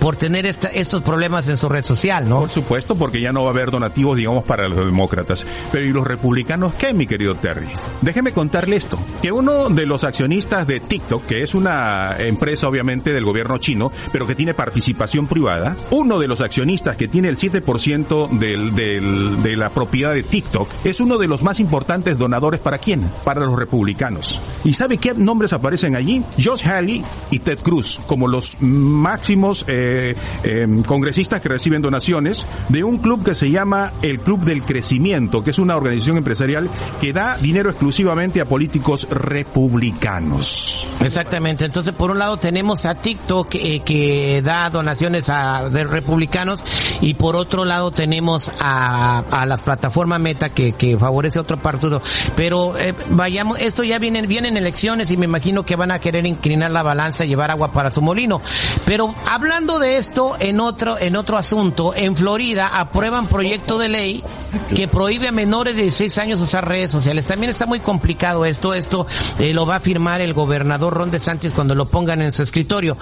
por 0.00 0.16
tener 0.16 0.46
estos 0.46 1.02
problemas 1.02 1.48
en 1.48 1.56
su 1.56 1.68
red 1.68 1.82
social, 1.82 2.28
¿no? 2.28 2.40
Por 2.40 2.50
supuesto, 2.50 2.94
porque 2.94 3.20
ya 3.20 3.32
no 3.32 3.42
va 3.42 3.48
a 3.48 3.52
haber 3.52 3.70
donativos, 3.70 4.16
digamos, 4.16 4.44
para 4.44 4.68
los 4.68 4.86
demócratas. 4.86 5.46
Pero 5.72 5.84
¿y 5.84 5.92
los 5.92 6.06
republicanos 6.06 6.74
qué, 6.74 6.92
mi 6.94 7.06
querido 7.06 7.34
Terry? 7.34 7.68
Déjeme 8.00 8.32
contarle 8.32 8.76
esto, 8.76 8.98
que 9.22 9.32
uno 9.32 9.68
de 9.70 9.86
los 9.86 10.04
accionistas 10.04 10.66
de 10.66 10.80
TikTok, 10.80 11.26
que 11.26 11.42
es 11.42 11.54
una 11.54 12.16
empresa 12.18 12.68
obviamente 12.68 13.12
del 13.12 13.24
gobierno 13.24 13.58
chino, 13.58 13.92
pero 14.12 14.26
que 14.26 14.34
tiene 14.34 14.54
participación 14.54 15.26
privada, 15.26 15.76
uno 15.90 16.18
de 16.18 16.28
los 16.28 16.40
accionistas 16.40 16.96
que 16.96 17.08
tiene 17.08 17.28
el 17.28 17.36
7% 17.36 18.30
del, 18.30 18.74
del, 18.74 19.42
de 19.42 19.56
la 19.56 19.70
propiedad 19.70 20.14
de 20.14 20.22
TikTok, 20.22 20.68
es 20.84 21.00
uno 21.00 21.18
de 21.18 21.28
los 21.28 21.42
más 21.42 21.60
importantes 21.60 22.18
donadores 22.18 22.60
para 22.60 22.78
quién? 22.78 23.10
Para 23.24 23.44
los 23.44 23.58
republicanos. 23.58 24.40
¿Y 24.64 24.74
sabe 24.74 24.98
qué 24.98 25.14
nombres 25.14 25.52
aparecen 25.52 25.96
allí? 25.96 26.22
Josh 26.42 26.66
Halley 26.66 27.04
y 27.30 27.40
Ted 27.40 27.58
Cruz, 27.58 28.00
como 28.06 28.28
los 28.28 28.56
máximos 28.60 29.33
eh, 29.66 30.14
em, 30.42 30.82
congresistas 30.82 31.40
que 31.40 31.48
reciben 31.48 31.82
donaciones 31.82 32.46
de 32.68 32.84
un 32.84 32.98
club 32.98 33.24
que 33.24 33.34
se 33.34 33.50
llama 33.50 33.92
el 34.02 34.20
Club 34.20 34.44
del 34.44 34.62
Crecimiento, 34.62 35.42
que 35.42 35.50
es 35.50 35.58
una 35.58 35.76
organización 35.76 36.16
empresarial 36.16 36.70
que 37.00 37.12
da 37.12 37.36
dinero 37.38 37.70
exclusivamente 37.70 38.40
a 38.40 38.44
políticos 38.44 39.06
republicanos. 39.10 40.88
Exactamente. 41.00 41.64
Entonces, 41.64 41.92
por 41.92 42.10
un 42.10 42.18
lado 42.18 42.38
tenemos 42.38 42.86
a 42.86 42.94
TikTok 42.94 43.54
eh, 43.54 43.82
que 43.84 44.42
da 44.42 44.70
donaciones 44.70 45.28
a 45.30 45.68
de 45.68 45.84
republicanos 45.84 46.62
y 47.00 47.14
por 47.14 47.36
otro 47.36 47.64
lado 47.64 47.90
tenemos 47.90 48.50
a, 48.60 49.18
a 49.18 49.46
las 49.46 49.62
plataformas 49.62 50.20
Meta 50.20 50.50
que, 50.50 50.96
favorece 50.98 51.38
otro 51.38 51.56
partido. 51.58 52.00
Pero 52.36 52.78
eh, 52.78 52.94
vayamos, 53.10 53.58
esto 53.58 53.82
ya 53.84 53.98
vienen 53.98 54.26
vienen 54.26 54.56
elecciones 54.56 55.10
y 55.10 55.16
me 55.16 55.26
imagino 55.26 55.64
que 55.64 55.76
van 55.76 55.90
a 55.90 55.98
querer 55.98 56.26
inclinar 56.26 56.70
la 56.70 56.82
balanza 56.82 57.24
y 57.24 57.28
llevar 57.28 57.50
agua 57.50 57.72
para 57.72 57.90
su 57.90 58.00
molino. 58.00 58.40
Pero 58.84 59.14
hablando 59.26 59.78
de 59.78 59.98
esto 59.98 60.36
en 60.38 60.60
otro, 60.60 60.98
en 60.98 61.16
otro 61.16 61.36
asunto, 61.36 61.94
en 61.94 62.16
Florida 62.16 62.68
aprueban 62.68 63.26
proyecto 63.26 63.78
de 63.78 63.88
ley 63.88 64.24
que 64.74 64.88
prohíbe 64.88 65.28
a 65.28 65.32
menores 65.32 65.76
de 65.76 65.82
16 65.82 66.18
años 66.18 66.40
usar 66.40 66.68
redes 66.68 66.90
sociales. 66.90 67.26
También 67.26 67.50
está 67.50 67.66
muy 67.66 67.80
complicado 67.80 68.44
esto, 68.44 68.74
esto 68.74 69.06
eh, 69.38 69.52
lo 69.52 69.66
va 69.66 69.76
a 69.76 69.80
firmar 69.80 70.20
el 70.20 70.32
gobernador 70.32 70.94
Ron 70.94 71.10
DeSantis 71.10 71.52
cuando 71.52 71.74
lo 71.74 71.88
pongan 71.88 72.22
en 72.22 72.32
su 72.32 72.42
escritorio. 72.42 72.96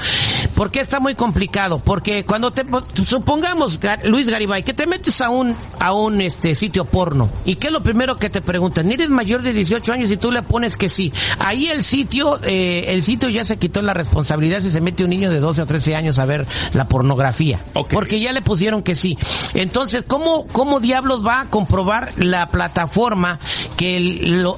¿Por 0.55 0.71
qué 0.71 0.81
está 0.81 1.01
muy 1.01 1.15
complicado? 1.15 1.79
Porque 1.79 2.25
cuando 2.25 2.53
te, 2.53 2.65
supongamos, 3.07 3.79
Luis 4.05 4.29
Garibay, 4.29 4.63
que 4.63 4.75
te 4.75 4.87
metes 4.87 5.21
a 5.21 5.31
un, 5.31 5.55
a 5.79 5.93
un 5.93 6.21
este 6.21 6.55
sitio 6.55 6.85
porno, 6.85 7.29
¿y 7.45 7.57
qué 7.57 7.69
es 7.69 7.73
lo 7.73 7.83
primero 7.83 8.17
que 8.17 8.31
te 8.31 8.41
preguntan? 8.41 8.91
¿Eres 8.91 9.11
mayor 9.11 9.43
de 9.43 9.53
18 9.53 9.93
años 9.93 10.11
y 10.11 10.17
tú 10.17 10.31
le 10.31 10.43
pones 10.43 10.77
que 10.77 10.89
sí? 10.89 11.13
Ahí 11.39 11.67
el 11.67 11.83
sitio, 11.83 12.41
eh, 12.43 12.87
el 12.89 13.03
sitio 13.03 13.29
ya 13.29 13.45
se 13.45 13.59
quitó 13.59 13.83
la 13.83 13.95
responsabilidad 13.95 14.61
si 14.61 14.71
se 14.71 14.81
mete 14.81 15.05
un 15.05 15.11
niño 15.11 15.31
de 15.31 15.41
12 15.41 15.63
o 15.63 15.67
13 15.67 15.97
años 15.97 16.12
a 16.19 16.25
ver 16.25 16.47
la 16.75 16.89
pornografía. 16.89 17.61
Porque 17.91 18.21
ya 18.21 18.33
le 18.33 18.43
pusieron 18.43 18.83
que 18.83 18.95
sí. 18.95 19.19
Entonces, 19.55 20.05
¿cómo, 20.07 20.47
cómo 20.47 20.81
diablos 20.81 21.25
va 21.25 21.43
a 21.43 21.51
comprobar 21.51 22.13
la 22.17 22.51
plataforma 22.51 23.39
que 23.77 24.01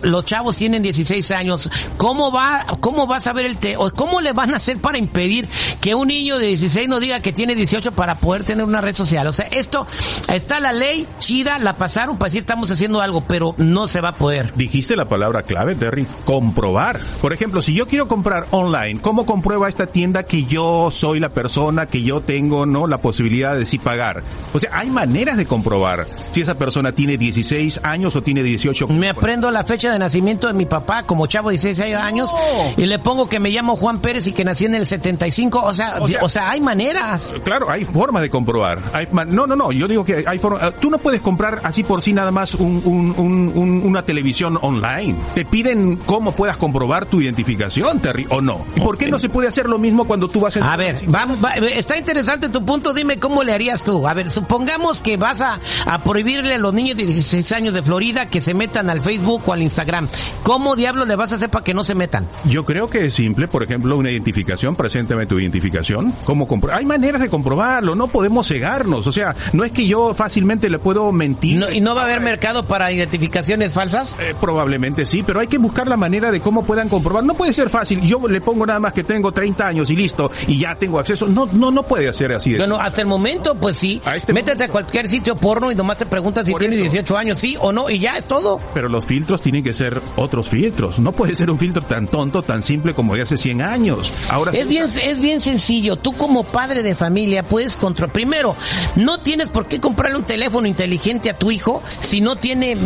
los 0.03 0.25
chavos 0.25 0.57
tienen 0.57 0.83
16 0.83 1.31
años? 1.33 1.71
¿Cómo 1.97 2.31
va, 2.31 2.67
cómo 2.81 3.07
va 3.07 3.17
a 3.17 3.21
saber 3.21 3.47
el 3.47 3.59
te, 3.59 3.77
o 3.77 3.91
cómo 3.91 4.21
le 4.21 4.33
van 4.33 4.53
a 4.53 4.57
hacer 4.57 4.79
para 4.81 4.99
impedir 4.99 5.49
que 5.81 5.95
un 5.95 6.09
niño 6.09 6.39
de 6.39 6.49
16 6.49 6.89
no 6.89 7.01
diga 7.01 7.21
que 7.21 7.33
tiene 7.33 7.55
18 7.55 7.93
para 7.93 8.17
poder 8.17 8.45
tener 8.45 8.65
una 8.65 8.81
red 8.81 8.95
social? 8.95 9.27
O 9.27 9.33
sea, 9.33 9.47
esto, 9.47 9.87
está 10.33 10.61
la 10.61 10.73
ley 10.73 11.07
chida, 11.19 11.59
la 11.59 11.77
pasaron 11.77 12.19
para 12.19 12.29
decir 12.29 12.43
estamos 12.43 12.71
haciendo 12.71 13.01
algo, 13.01 13.25
pero 13.27 13.55
no 13.59 13.89
se 13.89 14.01
va 14.01 14.11
a 14.11 14.17
poder. 14.17 14.53
Dijiste 14.55 14.97
la 14.97 15.07
palabra 15.07 15.43
clave, 15.43 15.75
Terry, 15.75 16.07
comprobar. 16.25 17.01
Por 17.21 17.33
ejemplo, 17.33 17.63
si 17.63 17.75
yo 17.75 17.87
quiero 17.87 18.09
comprar 18.09 18.47
online, 18.51 19.01
¿cómo 19.01 19.27
comprueba 19.27 19.69
esta 19.69 19.87
tienda 19.87 20.25
que 20.25 20.45
yo 20.45 20.91
soy 20.91 21.21
la 21.21 21.31
persona, 21.31 21.44
que 21.91 22.03
yo 22.03 22.21
tengo, 22.21 22.67
no, 22.67 22.87
la 22.87 22.99
posibilidad 22.99 23.57
de 23.57 23.67
sí 23.67 23.79
pagar? 23.79 24.23
O 24.53 24.59
sea, 24.59 24.71
hay 24.79 24.91
maneras 24.91 25.37
de 25.37 25.47
comprobar 25.47 26.07
si 26.31 26.41
esa 26.41 26.57
persona 26.57 26.93
tiene 26.93 27.17
16 27.17 27.81
años 27.83 28.17
o 28.17 28.23
tiene 28.23 28.43
18. 28.43 28.89
Me 28.89 29.09
aprendo 29.09 29.51
la 29.51 29.65
fecha 29.65 29.93
de 29.93 29.99
nacimiento 29.99 30.47
de 30.47 30.55
mi 30.55 30.67
papá 30.67 31.05
como 31.05 31.27
chavo 31.27 31.51
de 31.51 31.55
16 31.55 31.95
años 31.97 32.31
y 32.77 32.87
le 32.87 32.99
pongo 32.99 33.29
que 33.29 33.41
me 33.41 33.51
llamo 33.51 33.77
Juan 33.77 34.01
Pérez 34.01 34.27
y 34.27 34.33
que 34.33 34.45
nací 34.45 34.65
en 34.65 34.75
el 34.75 34.87
75. 34.87 35.63
O 35.63 35.75
sea, 35.75 35.97
o 36.21 36.29
sea, 36.29 36.51
hay 36.51 36.61
maneras. 36.61 37.35
Claro, 37.45 37.71
hay 37.71 37.85
formas 37.85 38.23
de 38.23 38.31
comprobar. 38.31 38.81
no, 39.13 39.47
no, 39.47 39.57
no. 39.57 39.73
Yo 39.73 39.89
digo 39.89 40.05
que 40.05 40.25
hay 40.27 40.39
formas. 40.39 40.75
Tú 40.81 40.91
no 40.91 40.99
puedes 40.99 41.21
comprar 41.21 41.61
así 41.63 41.83
por 41.83 42.03
sí 42.03 42.13
nada 42.13 42.31
más 42.31 42.55
un, 42.55 42.83
un, 43.17 43.83
una 43.85 44.05
televisión 44.05 44.59
online. 44.61 45.17
Te 45.35 45.45
piden 45.45 45.97
cómo 45.97 46.33
puedas 46.33 46.57
comprobar 46.57 47.07
tu 47.07 47.21
identificación, 47.21 48.01
Terry, 48.01 48.27
o 48.31 48.41
no. 48.41 48.65
¿Y 48.77 48.81
por 48.81 48.99
qué 48.99 49.09
no 49.09 49.19
se 49.19 49.29
puede 49.29 49.49
hacer 49.49 49.69
lo 49.69 49.79
mismo 49.79 50.05
cuando 50.05 50.29
tú 50.29 50.41
vas 50.41 50.57
a... 50.57 50.73
A 50.73 50.77
ver, 50.77 50.99
vamos, 51.26 51.38
está 51.75 51.97
interesante 51.99 52.49
tu 52.49 52.64
punto. 52.64 52.93
Dime 52.93 53.19
cómo 53.19 53.43
le 53.43 53.52
harías 53.52 53.83
tú. 53.83 54.07
A 54.07 54.14
ver, 54.14 54.31
supongamos 54.31 55.00
que 55.00 55.16
vas 55.16 55.40
a, 55.40 55.61
a 55.87 56.02
prohibirle 56.02 56.54
a 56.54 56.59
los 56.59 56.75
niños 56.75 56.97
de 56.97 57.04
16 57.04 57.52
años 57.52 57.75
de 57.75 57.83
Florida 57.83 58.28
que 58.28 58.40
se 58.40 58.54
metan 58.54 58.90
al 58.90 59.00
Facebook 59.00 59.43
o 59.47 59.52
al 59.52 59.62
Instagram. 59.62 60.09
¿Cómo 60.43 60.76
diablo 60.76 61.04
le 61.04 61.16
vas 61.16 61.33
a 61.33 61.37
hacer 61.37 61.50
para 61.50 61.64
que 61.64 61.75
no 61.75 61.85
se 61.85 61.95
metan? 61.95 62.28
Yo 62.45 62.64
creo 62.64 62.88
que 62.88 63.07
es 63.07 63.14
simple. 63.14 63.49
Por 63.49 63.62
ejemplo, 63.62 63.97
una 63.97 64.11
identificación. 64.11 64.76
Preséntame 64.76 65.26
tu 65.26 65.38
identificación. 65.38 66.12
¿Cómo 66.25 66.47
Hay 66.73 66.85
maneras 66.85 67.21
de 67.21 67.28
comprobarlo. 67.28 67.95
No 67.95 68.09
podemos 68.09 68.49
cegarnos. 68.49 69.07
O 69.07 69.12
sea, 69.12 69.35
no 69.52 69.64
es 69.64 69.73
que 69.73 69.87
yo 69.87 70.14
fácilmente 70.14 70.69
le 70.69 70.78
puedo 70.78 71.11
mentir. 71.12 71.64
¿Y 71.73 71.81
no 71.81 71.95
va 71.95 72.02
a 72.02 72.04
haber 72.04 72.21
mercado 72.21 72.66
para 72.66 72.90
identificaciones 72.93 73.73
falsas? 73.73 74.16
Eh, 74.21 74.35
probablemente 74.40 75.07
sí, 75.07 75.23
pero 75.23 75.40
hay 75.40 75.47
que 75.47 75.59
buscar 75.59 75.88
la 75.88 75.97
manera 75.97 76.31
de 76.31 76.40
cómo 76.40 76.64
puedan 76.64 76.88
comprobar. 76.88 77.25
No 77.25 77.35
puede 77.35 77.52
ser 77.52 77.71
fácil. 77.71 78.00
Yo 78.02 78.21
le 78.28 78.40
pongo 78.40 78.66
nada 78.66 78.81
más 78.81 78.93
que 78.93 79.04
tengo 79.04 79.33
30 79.33 79.66
años 79.66 79.90
y 79.90 79.97
listo 79.97 80.31
y 80.47 80.59
ya 80.59 80.75
tengo 80.75 80.99
acceso. 80.99 81.13
No, 81.23 81.47
no, 81.52 81.71
no 81.71 81.83
puede 81.83 82.12
ser 82.12 82.33
así. 82.33 82.56
Bueno, 82.56 82.78
hasta 82.80 83.00
el 83.00 83.06
momento, 83.06 83.54
pues 83.54 83.76
sí. 83.76 84.00
Este 84.14 84.33
Métete 84.33 84.64
a 84.64 84.68
cualquier 84.68 85.09
sitio 85.09 85.37
porno 85.37 85.71
y 85.71 85.75
nomás 85.75 85.99
te 85.99 86.06
preguntas 86.06 86.47
si 86.47 86.54
tienes 86.54 86.78
18 86.78 87.16
años, 87.16 87.38
sí 87.38 87.56
o 87.61 87.73
no, 87.73 87.90
y 87.90 87.99
ya 87.99 88.12
es 88.18 88.26
todo. 88.26 88.61
Pero 88.73 88.88
los 88.88 89.06
filtros 89.06 89.40
tienen 89.40 89.62
que 89.62 89.73
ser 89.73 90.02
otros 90.16 90.49
filtros. 90.49 90.99
No 90.99 91.12
puede 91.12 91.35
ser 91.35 91.50
un 91.50 91.59
filtro 91.59 91.83
tan 91.83 92.09
tonto, 92.09 92.42
tan 92.42 92.62
simple 92.62 92.94
como 92.94 93.14
de 93.14 93.23
hace 93.23 93.37
100 93.37 93.62
años. 93.62 94.12
Ahora 94.28 94.52
es 94.52 94.68
bien, 94.68 94.85
es 94.85 95.21
bien 95.21 95.42
sencillo. 95.42 95.97
Tú 95.97 96.12
como 96.14 96.44
padre 96.44 96.83
de 96.83 96.94
familia 96.94 97.42
puedes 97.42 97.76
controlar. 97.76 98.12
Primero, 98.12 98.56
no 98.97 99.18
tienes 99.18 99.49
por 99.49 99.66
qué 99.66 99.80
comprarle 99.80 100.16
un 100.16 100.25
teléfono 100.25 100.66
inteligente 100.66 101.30
a 101.30 101.35
tu 101.35 101.50
hijo 101.50 101.83
si 102.00 102.21
no 102.21 102.37
tiene 102.37 102.76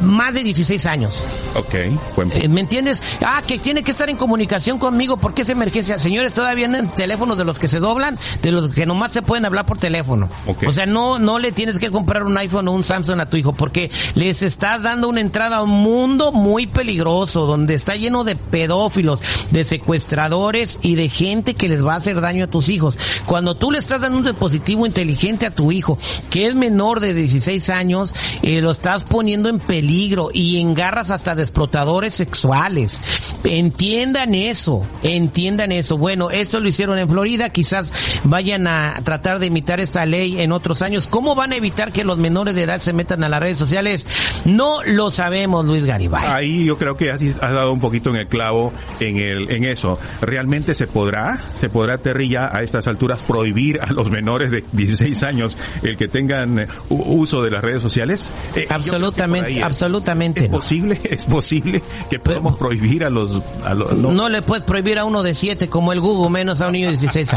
más 0.00 0.34
de 0.34 0.42
16 0.42 0.86
años. 0.86 1.26
Ok, 1.54 1.74
buen 2.16 2.30
punto. 2.30 2.44
Eh, 2.44 2.48
¿Me 2.48 2.60
entiendes? 2.60 3.02
Ah, 3.22 3.42
que 3.46 3.58
tiene 3.58 3.82
que 3.82 3.90
estar 3.90 4.08
en 4.10 4.16
comunicación 4.16 4.78
conmigo 4.78 5.16
porque 5.16 5.42
es 5.42 5.48
emergencia. 5.48 5.98
Señores, 5.98 6.34
todavía 6.34 6.66
andan 6.66 6.94
teléfonos 6.94 7.36
de 7.36 7.44
los 7.44 7.53
que 7.58 7.68
se 7.68 7.80
doblan, 7.80 8.18
de 8.42 8.52
los 8.52 8.68
que 8.70 8.86
nomás 8.86 9.12
se 9.12 9.22
pueden 9.22 9.44
hablar 9.44 9.66
por 9.66 9.78
teléfono. 9.78 10.28
O 10.66 10.72
sea, 10.72 10.86
no, 10.86 11.18
no 11.18 11.38
le 11.38 11.52
tienes 11.52 11.78
que 11.78 11.90
comprar 11.90 12.24
un 12.24 12.36
iPhone 12.36 12.68
o 12.68 12.72
un 12.72 12.84
Samsung 12.84 13.20
a 13.20 13.26
tu 13.26 13.36
hijo 13.36 13.52
porque 13.52 13.90
les 14.14 14.42
estás 14.42 14.82
dando 14.82 15.08
una 15.08 15.20
entrada 15.20 15.56
a 15.56 15.62
un 15.62 15.70
mundo 15.70 16.32
muy 16.32 16.66
peligroso 16.66 17.46
donde 17.46 17.74
está 17.74 17.96
lleno 17.96 18.24
de 18.24 18.36
pedófilos, 18.36 19.20
de 19.50 19.64
secuestradores 19.64 20.78
y 20.82 20.94
de 20.94 21.08
gente 21.08 21.54
que 21.54 21.68
les 21.68 21.84
va 21.84 21.94
a 21.94 21.96
hacer 21.96 22.20
daño 22.20 22.44
a 22.44 22.50
tus 22.50 22.68
hijos. 22.68 22.98
Cuando 23.26 23.56
tú 23.56 23.70
le 23.70 23.78
estás 23.78 24.00
dando 24.00 24.18
un 24.18 24.24
dispositivo 24.24 24.86
inteligente 24.86 25.46
a 25.46 25.54
tu 25.54 25.72
hijo 25.72 25.98
que 26.30 26.46
es 26.46 26.54
menor 26.54 27.00
de 27.00 27.14
16 27.14 27.70
años, 27.70 28.14
eh, 28.42 28.60
lo 28.60 28.70
estás 28.70 29.02
poniendo 29.04 29.48
en 29.48 29.58
peligro 29.58 30.30
y 30.32 30.60
en 30.60 30.74
garras 30.74 31.10
hasta 31.10 31.34
de 31.34 31.42
explotadores 31.42 32.14
sexuales. 32.14 33.00
Entiendan 33.44 34.34
eso, 34.34 34.86
entiendan 35.02 35.72
eso. 35.72 35.98
Bueno, 35.98 36.30
esto 36.30 36.60
lo 36.60 36.68
hicieron 36.68 36.98
en 36.98 37.08
Florida, 37.08 37.43
quizás 37.50 37.92
vayan 38.24 38.66
a 38.66 39.00
tratar 39.04 39.38
de 39.38 39.46
imitar 39.46 39.80
esa 39.80 40.06
ley 40.06 40.40
en 40.40 40.52
otros 40.52 40.82
años. 40.82 41.06
¿Cómo 41.06 41.34
van 41.34 41.52
a 41.52 41.56
evitar 41.56 41.92
que 41.92 42.04
los 42.04 42.18
menores 42.18 42.54
de 42.54 42.62
edad 42.62 42.78
se 42.78 42.92
metan 42.92 43.24
a 43.24 43.28
las 43.28 43.40
redes 43.40 43.58
sociales? 43.58 44.06
No 44.44 44.82
lo 44.86 45.10
sabemos, 45.10 45.64
Luis 45.64 45.84
Garibay. 45.84 46.26
Ahí 46.26 46.64
yo 46.64 46.78
creo 46.78 46.96
que 46.96 47.10
has, 47.10 47.20
dado 47.40 47.72
un 47.72 47.80
poquito 47.80 48.10
en 48.10 48.16
el 48.16 48.26
clavo 48.26 48.72
en 49.00 49.18
el 49.18 49.50
en 49.50 49.64
eso. 49.64 49.98
¿Realmente 50.20 50.74
se 50.74 50.86
podrá, 50.86 51.40
se 51.54 51.68
podrá 51.68 51.98
Terry 51.98 52.30
ya 52.30 52.54
a 52.54 52.62
estas 52.62 52.86
alturas 52.86 53.22
prohibir 53.22 53.80
a 53.80 53.92
los 53.92 54.10
menores 54.10 54.50
de 54.50 54.64
16 54.72 55.22
años 55.22 55.56
el 55.82 55.96
que 55.96 56.08
tengan 56.08 56.58
eh, 56.60 56.68
uso 56.88 57.42
de 57.42 57.50
las 57.50 57.62
redes 57.62 57.82
sociales? 57.82 58.30
Eh, 58.54 58.66
absolutamente, 58.70 59.62
absolutamente. 59.62 60.44
¿Es 60.44 60.48
posible? 60.48 61.00
¿Es 61.10 61.24
posible 61.24 61.82
que 62.10 62.18
podamos 62.18 62.56
prohibir 62.56 63.04
a 63.04 63.10
los, 63.10 63.42
a 63.64 63.74
los 63.74 63.96
no. 63.98 64.28
le 64.28 64.42
puedes 64.42 64.64
prohibir 64.64 64.98
a 64.98 65.04
uno 65.04 65.22
de 65.22 65.34
7 65.34 65.68
como 65.68 65.92
el 65.92 66.00
Google 66.00 66.30
menos 66.30 66.60
a 66.60 66.66
un 66.66 66.72
niño 66.72 66.90
de 66.90 66.96
16 66.96 67.33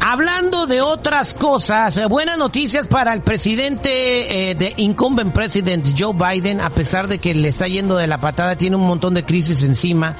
Hablando 0.00 0.66
de 0.66 0.80
otras 0.80 1.34
cosas, 1.34 1.96
eh, 1.96 2.06
buenas 2.06 2.38
noticias 2.38 2.86
para 2.86 3.12
el 3.12 3.22
presidente 3.22 3.88
de 4.56 4.74
incumbent 4.78 5.32
president 5.32 5.86
Joe 5.96 6.14
Biden, 6.14 6.60
a 6.60 6.70
pesar 6.70 7.08
de 7.08 7.18
que 7.18 7.34
le 7.34 7.48
está 7.48 7.68
yendo 7.68 7.96
de 7.96 8.06
la 8.06 8.18
patada, 8.18 8.56
tiene 8.56 8.76
un 8.76 8.86
montón 8.86 9.14
de 9.14 9.24
crisis 9.24 9.62
encima. 9.62 10.16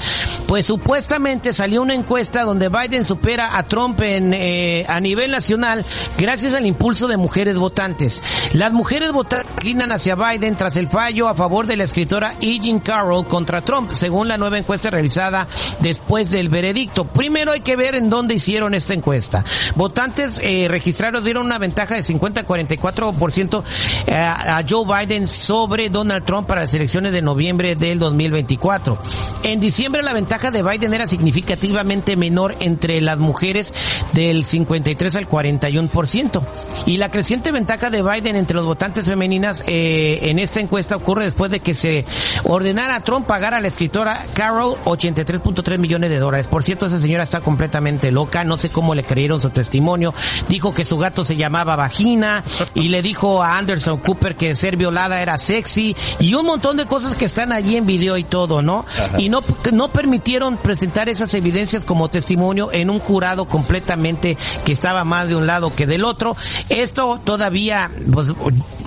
Pues 0.47 0.67
supuestamente 0.67 1.53
salió 1.53 1.81
una 1.81 1.95
encuesta 1.95 2.43
donde 2.43 2.69
Biden 2.69 3.05
supera 3.05 3.57
a 3.57 3.62
Trump 3.65 4.00
en, 4.00 4.35
eh, 4.35 4.85
a 4.89 5.00
nivel 5.00 5.31
nacional 5.31 5.85
gracias 6.19 6.55
al 6.55 6.67
impulso 6.67 7.07
de 7.07 7.17
mujeres 7.17 7.57
votantes. 7.57 8.21
Las 8.53 8.73
mujeres 8.73 9.12
votantes 9.12 9.60
inclinan 9.61 9.93
hacia 9.93 10.14
Biden 10.14 10.57
tras 10.57 10.75
el 10.76 10.88
fallo 10.88 11.29
a 11.29 11.35
favor 11.35 11.67
de 11.67 11.76
la 11.76 11.85
escritora 11.85 12.33
E. 12.40 12.59
Jean 12.61 12.81
Carroll 12.81 13.26
contra 13.26 13.61
Trump, 13.61 13.93
según 13.93 14.26
la 14.26 14.38
nueva 14.38 14.57
encuesta 14.57 14.88
realizada 14.88 15.47
después 15.81 16.31
del 16.31 16.49
veredicto. 16.49 17.05
Primero 17.05 17.52
hay 17.52 17.61
que 17.61 17.76
ver 17.76 17.95
en 17.95 18.09
dónde 18.09 18.37
hicieron 18.37 18.73
esta 18.73 18.95
encuesta. 18.95 19.45
Votantes 19.76 20.40
eh, 20.43 20.67
registrados 20.71 21.25
dieron 21.25 21.45
una 21.45 21.59
ventaja 21.59 21.95
de 21.95 22.00
50-44% 22.00 23.62
eh, 24.07 24.14
a 24.14 24.64
Joe 24.67 24.87
Biden 24.87 25.29
sobre 25.29 25.90
Donald 25.90 26.25
Trump 26.25 26.49
para 26.49 26.62
las 26.62 26.73
elecciones 26.73 27.12
de 27.12 27.21
noviembre 27.21 27.76
del 27.76 27.99
2024. 27.99 28.99
En 29.43 29.61
diciembre 29.61 30.02
la 30.02 30.14
ventaja 30.14 30.50
de 30.50 30.62
Biden 30.62 30.95
era 30.95 31.07
significativamente 31.07 32.17
menor 32.17 32.55
entre 32.61 32.99
las 33.02 33.21
mujeres 33.21 33.75
del 34.14 34.47
53 34.47 35.17
al 35.17 35.29
41%. 35.29 36.40
Y 36.87 36.97
la 36.97 37.11
creciente 37.11 37.52
ventaja 37.52 37.90
de 37.90 38.02
Biden 38.02 38.37
entre 38.37 38.57
los 38.57 38.64
votantes 38.64 39.05
femeninas 39.05 39.50
eh, 39.66 40.30
en 40.30 40.38
esta 40.38 40.61
encuesta 40.61 40.97
ocurre 40.97 41.25
después 41.25 41.50
de 41.50 41.61
que 41.61 41.75
se 41.75 42.04
ordenara 42.45 42.97
a 42.97 43.00
Trump 43.04 43.26
pagar 43.26 43.54
a 43.54 43.61
la 43.61 43.69
escritora 43.69 44.25
Carol 44.35 44.76
83.3 44.85 45.78
millones 45.78 46.11
de 46.11 46.19
dólares. 46.19 46.47
Por 46.47 46.62
cierto, 46.62 46.87
esa 46.87 46.99
señora 46.99 47.25
está 47.25 47.40
completamente 47.40 48.11
loca, 48.11 48.45
no 48.45 48.57
sé 48.57 48.71
cómo 48.71 48.95
le 48.95 49.04
creyeron 49.04 49.40
su 49.40 49.50
testimonio. 49.50 50.14
Dijo 50.49 50.73
que 50.75 50.85
su 50.85 50.99
gato 50.99 51.25
se 51.25 51.37
llamaba 51.37 51.76
Vagina 51.76 52.42
y 52.75 52.88
le 52.88 53.02
dijo 53.02 53.42
a 53.42 53.59
Anderson 53.59 53.99
Cooper 53.99 54.37
que 54.37 54.54
ser 54.54 54.76
violada 54.76 55.21
era 55.21 55.38
sexy 55.38 55.95
y 56.19 56.35
un 56.35 56.47
montón 56.47 56.76
de 56.76 56.87
cosas 56.87 57.14
que 57.14 57.25
están 57.25 57.52
allí 57.52 57.76
en 57.76 57.87
video 57.87 58.16
y 58.16 58.25
todo, 58.25 58.62
¿no? 58.62 58.87
Y 59.19 59.28
no, 59.28 59.42
no 59.73 59.92
permitió 59.92 60.30
presentar 60.62 61.09
esas 61.09 61.35
evidencias 61.35 61.85
como 61.85 62.09
testimonio 62.09 62.71
en 62.73 62.88
un 62.88 63.00
jurado 63.00 63.47
completamente 63.47 64.37
que 64.64 64.73
estaba 64.73 65.04
más 65.04 65.28
de 65.28 65.37
un 65.37 65.47
lado 65.47 65.75
que 65.75 65.87
del 65.87 66.04
otro. 66.04 66.37
Esto 66.69 67.21
todavía 67.23 67.90
pues, 68.12 68.33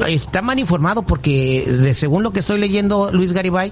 está 0.08 0.42
mal 0.42 0.53
informado 0.60 1.04
porque 1.04 1.66
de, 1.66 1.94
según 1.94 2.24
lo 2.24 2.32
que 2.32 2.40
estoy 2.40 2.60
leyendo 2.60 3.12
Luis 3.12 3.34
Garibay, 3.34 3.72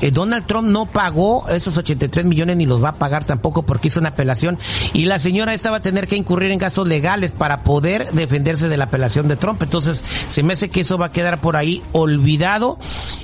eh, 0.00 0.10
Donald 0.10 0.46
Trump 0.46 0.68
no 0.68 0.86
pagó 0.86 1.48
esos 1.48 1.76
83 1.76 2.24
millones 2.24 2.56
ni 2.56 2.66
los 2.66 2.82
va 2.82 2.90
a 2.90 2.94
pagar 2.94 3.24
tampoco 3.24 3.64
porque 3.64 3.88
hizo 3.88 4.00
una 4.00 4.10
apelación 4.10 4.58
y 4.92 5.06
la 5.06 5.18
señora 5.18 5.54
esta 5.54 5.70
va 5.70 5.78
a 5.78 5.82
tener 5.82 6.06
que 6.06 6.16
incurrir 6.16 6.50
en 6.50 6.58
gastos 6.58 6.86
legales 6.86 7.32
para 7.32 7.62
poder 7.62 8.10
defenderse 8.12 8.68
de 8.68 8.76
la 8.76 8.84
apelación 8.84 9.28
de 9.28 9.36
Trump. 9.36 9.62
Entonces, 9.62 10.04
se 10.28 10.42
me 10.42 10.52
hace 10.52 10.68
que 10.68 10.80
eso 10.80 10.98
va 10.98 11.06
a 11.06 11.12
quedar 11.12 11.40
por 11.40 11.56
ahí 11.56 11.82
olvidado 11.92 12.78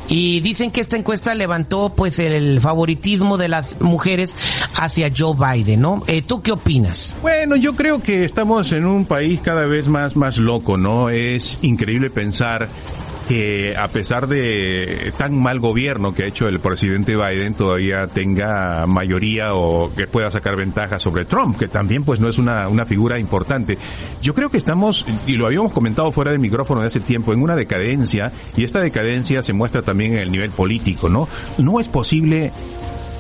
y 0.09 0.41
dicen 0.41 0.71
que 0.71 0.81
esta 0.81 0.97
encuesta 0.97 1.35
levantó 1.35 1.95
pues 1.95 2.19
el 2.19 2.61
favoritismo 2.61 3.39
de 3.39 3.49
las 3.49 3.81
mujeres 3.81 4.35
hacia 4.77 5.13
Joe 5.17 5.35
Biden, 5.35 5.81
¿no? 5.81 6.03
Eh, 6.07 6.23
¿Tú 6.23 6.43
qué 6.43 6.53
opinas? 6.53 7.15
Bueno, 7.23 7.57
yo 7.57 7.77
creo 7.77 8.03
que 8.03 8.25
estamos 8.25 8.73
en 8.73 8.87
un 8.87 9.05
país 9.05 9.41
cada 9.41 9.67
vez 9.67 9.89
más, 9.89 10.17
más 10.17 10.37
loco, 10.37 10.77
¿no? 10.77 11.11
Es 11.11 11.59
increíble 11.63 12.11
pensar 12.11 12.69
que 13.31 13.77
a 13.77 13.87
pesar 13.87 14.27
de 14.27 15.13
tan 15.17 15.41
mal 15.41 15.61
gobierno 15.61 16.13
que 16.13 16.25
ha 16.25 16.27
hecho 16.27 16.49
el 16.49 16.59
presidente 16.59 17.15
Biden 17.15 17.55
todavía 17.55 18.09
tenga 18.09 18.87
mayoría 18.89 19.55
o 19.55 19.89
que 19.95 20.09
pueda 20.09 20.33
sacar 20.33 20.57
ventaja 20.57 20.99
sobre 20.99 21.27
Trump, 21.27 21.57
que 21.57 21.69
también 21.69 22.03
pues 22.03 22.19
no 22.19 22.29
es 22.29 22.39
una, 22.39 22.67
una 22.67 22.87
figura 22.87 23.21
importante. 23.21 23.79
Yo 24.21 24.35
creo 24.35 24.51
que 24.51 24.57
estamos, 24.57 25.07
y 25.29 25.35
lo 25.35 25.47
habíamos 25.47 25.71
comentado 25.71 26.11
fuera 26.11 26.33
del 26.33 26.41
micrófono 26.41 26.81
de 26.81 26.89
hace 26.89 26.99
tiempo, 26.99 27.33
en 27.33 27.41
una 27.41 27.55
decadencia, 27.55 28.33
y 28.57 28.65
esta 28.65 28.81
decadencia 28.81 29.45
se 29.45 29.53
muestra 29.53 29.83
también 29.83 30.15
en 30.15 30.19
el 30.19 30.33
nivel 30.33 30.51
político, 30.51 31.09
¿no? 31.09 31.29
No 31.57 31.79
es 31.79 31.89
posible 31.89 32.51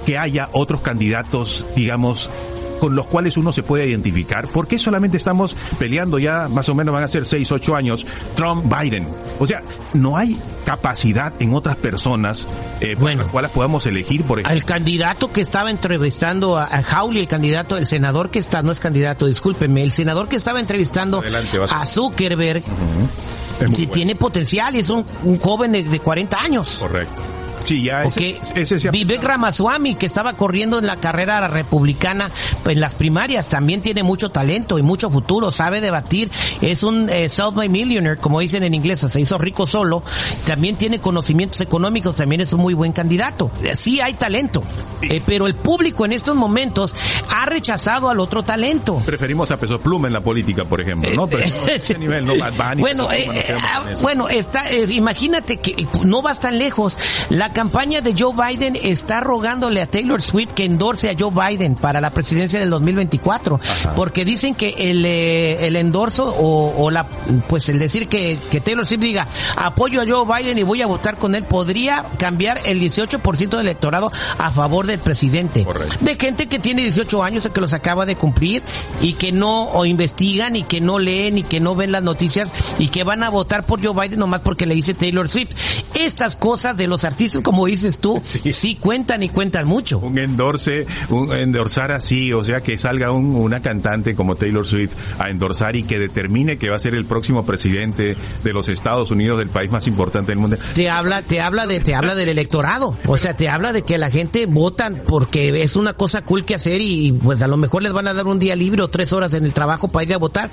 que 0.06 0.18
haya 0.18 0.48
otros 0.50 0.80
candidatos, 0.80 1.64
digamos, 1.76 2.32
con 2.80 2.96
los 2.96 3.06
cuales 3.06 3.36
uno 3.36 3.52
se 3.52 3.62
puede 3.62 3.86
identificar. 3.88 4.48
¿Por 4.48 4.66
qué 4.66 4.78
solamente 4.78 5.16
estamos 5.16 5.54
peleando 5.78 6.18
ya, 6.18 6.48
más 6.48 6.68
o 6.68 6.74
menos 6.74 6.92
van 6.92 7.04
a 7.04 7.08
ser 7.08 7.26
6, 7.26 7.52
8 7.52 7.76
años, 7.76 8.06
Trump-Biden? 8.34 9.06
O 9.38 9.46
sea, 9.46 9.62
no 9.92 10.16
hay 10.16 10.38
capacidad 10.64 11.32
en 11.38 11.54
otras 11.54 11.76
personas 11.76 12.48
eh, 12.80 12.94
por 12.94 13.02
Bueno. 13.02 13.22
las 13.22 13.30
cuales 13.30 13.50
podamos 13.50 13.86
elegir, 13.86 14.24
por 14.24 14.40
ejemplo. 14.40 14.52
Al 14.58 14.64
candidato 14.64 15.30
que 15.32 15.40
estaba 15.40 15.70
entrevistando 15.70 16.56
a, 16.56 16.64
a 16.64 16.84
el 17.14 17.28
candidato, 17.28 17.76
el 17.76 17.86
senador 17.86 18.30
que 18.30 18.38
está, 18.38 18.62
no 18.62 18.72
es 18.72 18.80
candidato, 18.80 19.26
discúlpeme, 19.26 19.82
el 19.82 19.92
senador 19.92 20.28
que 20.28 20.36
estaba 20.36 20.60
entrevistando 20.60 21.20
Adelante, 21.20 21.58
a 21.70 21.86
Zuckerberg, 21.86 22.62
bueno. 22.64 23.76
tiene 23.92 24.14
potencial 24.14 24.74
y 24.74 24.78
es 24.78 24.90
un, 24.90 25.04
un 25.24 25.38
joven 25.38 25.72
de, 25.72 25.84
de 25.84 25.98
40 26.00 26.40
años. 26.40 26.78
Correcto. 26.80 27.22
Sí, 27.64 27.84
ya 27.84 28.02
Porque 28.04 28.40
ese, 28.42 28.62
ese 28.62 28.78
se 28.78 28.90
Vivek 28.90 29.22
Ramaswamy, 29.22 29.94
que 29.94 30.06
estaba 30.06 30.34
corriendo 30.34 30.78
en 30.78 30.86
la 30.86 30.96
carrera 30.96 31.46
republicana 31.48 32.30
en 32.66 32.80
las 32.80 32.94
primarias, 32.94 33.48
también 33.48 33.82
tiene 33.82 34.02
mucho 34.02 34.30
talento 34.30 34.78
y 34.78 34.82
mucho 34.82 35.10
futuro, 35.10 35.50
sabe 35.50 35.80
debatir, 35.80 36.30
es 36.60 36.82
un 36.82 37.08
eh, 37.10 37.28
self-made 37.28 37.68
millionaire, 37.68 38.18
como 38.18 38.40
dicen 38.40 38.62
en 38.62 38.74
inglés, 38.74 39.00
se 39.00 39.20
hizo 39.20 39.38
rico 39.38 39.66
solo, 39.66 40.02
también 40.46 40.76
tiene 40.76 41.00
conocimientos 41.00 41.60
económicos, 41.60 42.16
también 42.16 42.40
es 42.40 42.52
un 42.52 42.60
muy 42.60 42.74
buen 42.74 42.92
candidato. 42.92 43.50
Eh, 43.62 43.76
Sí 43.76 44.00
hay 44.00 44.14
talento, 44.14 44.62
eh, 45.02 45.22
pero 45.24 45.46
el 45.46 45.54
público 45.54 46.04
en 46.04 46.12
estos 46.12 46.36
momentos 46.36 46.94
ha 47.30 47.46
rechazado 47.46 48.10
al 48.10 48.20
otro 48.20 48.42
talento. 48.42 48.96
preferimos 49.06 49.50
a 49.50 49.56
Peso 49.58 49.80
Pluma 49.80 50.06
en 50.08 50.12
la 50.12 50.20
política, 50.20 50.64
por 50.64 50.80
ejemplo, 50.80 51.10
¿no? 51.14 51.26
Pero 51.26 51.46
no, 51.48 51.68
ese 51.72 51.98
nivel, 51.98 52.24
no 52.26 52.36
Bad 52.36 52.54
Bunny, 52.54 52.80
bueno, 52.80 53.10
eh, 53.10 53.26
eh, 53.32 53.56
ah, 53.62 53.84
bueno, 54.02 54.28
está, 54.28 54.70
eh, 54.70 54.86
imagínate 54.90 55.58
que 55.58 55.70
eh, 55.72 55.88
no 56.04 56.22
vas 56.22 56.40
tan 56.40 56.58
lejos. 56.58 56.98
La 57.30 57.52
campaña 57.60 58.00
de 58.00 58.14
Joe 58.18 58.32
Biden 58.32 58.74
está 58.74 59.20
rogándole 59.20 59.82
a 59.82 59.86
Taylor 59.86 60.22
Swift 60.22 60.52
que 60.54 60.64
endorse 60.64 61.10
a 61.10 61.14
Joe 61.18 61.30
Biden 61.30 61.74
para 61.74 62.00
la 62.00 62.08
presidencia 62.08 62.58
del 62.58 62.70
2024, 62.70 63.60
porque 63.94 64.24
dicen 64.24 64.54
que 64.54 64.74
el, 64.78 65.04
eh, 65.04 65.66
el 65.66 65.76
endorso 65.76 66.24
o, 66.24 66.82
o 66.82 66.90
la, 66.90 67.06
pues 67.50 67.68
el 67.68 67.78
decir 67.78 68.08
que, 68.08 68.38
que 68.50 68.62
Taylor 68.62 68.86
Swift 68.86 69.00
diga 69.00 69.28
apoyo 69.58 70.00
a 70.00 70.06
Joe 70.06 70.24
Biden 70.24 70.56
y 70.56 70.62
voy 70.62 70.80
a 70.80 70.86
votar 70.86 71.18
con 71.18 71.34
él 71.34 71.44
podría 71.44 72.06
cambiar 72.16 72.62
el 72.64 72.80
18% 72.80 73.50
del 73.50 73.60
electorado 73.60 74.10
a 74.38 74.50
favor 74.52 74.86
del 74.86 74.98
presidente. 74.98 75.62
Correcto. 75.62 75.96
De 76.00 76.16
gente 76.16 76.46
que 76.46 76.60
tiene 76.60 76.80
18 76.80 77.22
años 77.22 77.46
que 77.52 77.60
los 77.60 77.74
acaba 77.74 78.06
de 78.06 78.16
cumplir 78.16 78.62
y 79.02 79.12
que 79.12 79.32
no 79.32 79.64
o 79.64 79.84
investigan 79.84 80.56
y 80.56 80.62
que 80.62 80.80
no 80.80 80.98
leen 80.98 81.36
y 81.36 81.42
que 81.42 81.60
no 81.60 81.74
ven 81.74 81.92
las 81.92 82.02
noticias 82.02 82.50
y 82.78 82.88
que 82.88 83.04
van 83.04 83.22
a 83.22 83.28
votar 83.28 83.66
por 83.66 83.84
Joe 83.84 83.92
Biden 83.92 84.18
nomás 84.18 84.40
porque 84.40 84.64
le 84.64 84.74
dice 84.74 84.94
Taylor 84.94 85.28
Swift. 85.28 85.50
Estas 85.94 86.36
cosas 86.36 86.78
de 86.78 86.86
los 86.86 87.04
artistas, 87.04 87.39
como 87.42 87.66
dices 87.66 87.98
tú, 87.98 88.20
sí, 88.52 88.76
cuentan 88.76 89.22
y 89.22 89.28
cuentan 89.28 89.66
mucho. 89.66 89.98
un 89.98 90.18
endorse, 90.18 90.86
un 91.10 91.32
endorsar 91.32 91.92
así, 91.92 92.32
o 92.32 92.42
sea, 92.42 92.60
que 92.60 92.78
salga 92.78 93.12
un- 93.12 93.34
una 93.34 93.60
cantante 93.62 94.14
como 94.14 94.34
Taylor 94.34 94.66
Swift 94.66 94.92
a 95.18 95.30
endorsar 95.30 95.76
y 95.76 95.84
que 95.84 95.98
determine 95.98 96.58
que 96.58 96.70
va 96.70 96.76
a 96.76 96.80
ser 96.80 96.94
el 96.94 97.04
próximo 97.04 97.44
presidente 97.44 98.16
de 98.44 98.52
los 98.52 98.68
Estados 98.68 99.10
Unidos, 99.10 99.38
del 99.38 99.48
país 99.48 99.70
más 99.70 99.86
importante 99.86 100.32
del 100.32 100.38
mundo. 100.38 100.56
Te 100.74 100.88
habla, 100.90 101.22
te 101.22 101.40
habla 101.40 101.66
de, 101.66 101.80
te 101.80 101.94
habla 101.94 102.14
del 102.14 102.28
electorado. 102.28 102.96
O 103.06 103.16
sea, 103.16 103.36
te 103.36 103.48
habla 103.48 103.72
de 103.72 103.82
que 103.82 103.98
la 103.98 104.10
gente 104.10 104.46
votan 104.46 105.02
porque 105.06 105.62
es 105.62 105.76
una 105.76 105.92
cosa 105.94 106.22
cool 106.22 106.44
que 106.44 106.54
hacer 106.54 106.80
y 106.80 107.12
pues 107.12 107.42
a 107.42 107.46
lo 107.46 107.56
mejor 107.56 107.82
les 107.82 107.92
van 107.92 108.06
a 108.08 108.14
dar 108.14 108.26
un 108.26 108.38
día 108.38 108.56
libre 108.56 108.82
o 108.82 108.88
tres 108.88 109.12
horas 109.12 109.32
en 109.34 109.44
el 109.44 109.52
trabajo 109.52 109.88
para 109.88 110.04
ir 110.04 110.14
a 110.14 110.18
votar 110.18 110.50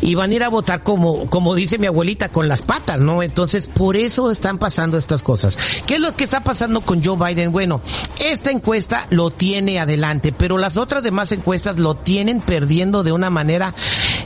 y 0.00 0.14
van 0.14 0.30
a 0.30 0.34
ir 0.34 0.42
a 0.42 0.48
votar 0.48 0.82
como, 0.82 1.26
como 1.30 1.54
dice 1.54 1.78
mi 1.78 1.86
abuelita, 1.86 2.28
con 2.30 2.48
las 2.48 2.62
patas, 2.62 3.00
¿no? 3.00 3.22
Entonces, 3.22 3.66
por 3.66 3.96
eso 3.96 4.30
están 4.30 4.58
pasando 4.58 4.98
estas 4.98 5.22
cosas. 5.22 5.58
¿Qué 5.86 5.94
es 5.94 6.00
lo 6.00 6.14
que 6.16 6.24
está 6.28 6.40
pasando 6.40 6.82
con 6.82 7.02
Joe 7.02 7.16
Biden? 7.16 7.52
Bueno, 7.52 7.80
esta 8.22 8.50
encuesta 8.50 9.06
lo 9.08 9.30
tiene 9.30 9.80
adelante, 9.80 10.30
pero 10.30 10.58
las 10.58 10.76
otras 10.76 11.02
demás 11.02 11.32
encuestas 11.32 11.78
lo 11.78 11.94
tienen 11.94 12.42
perdiendo 12.42 13.02
de 13.02 13.12
una 13.12 13.30
manera 13.30 13.74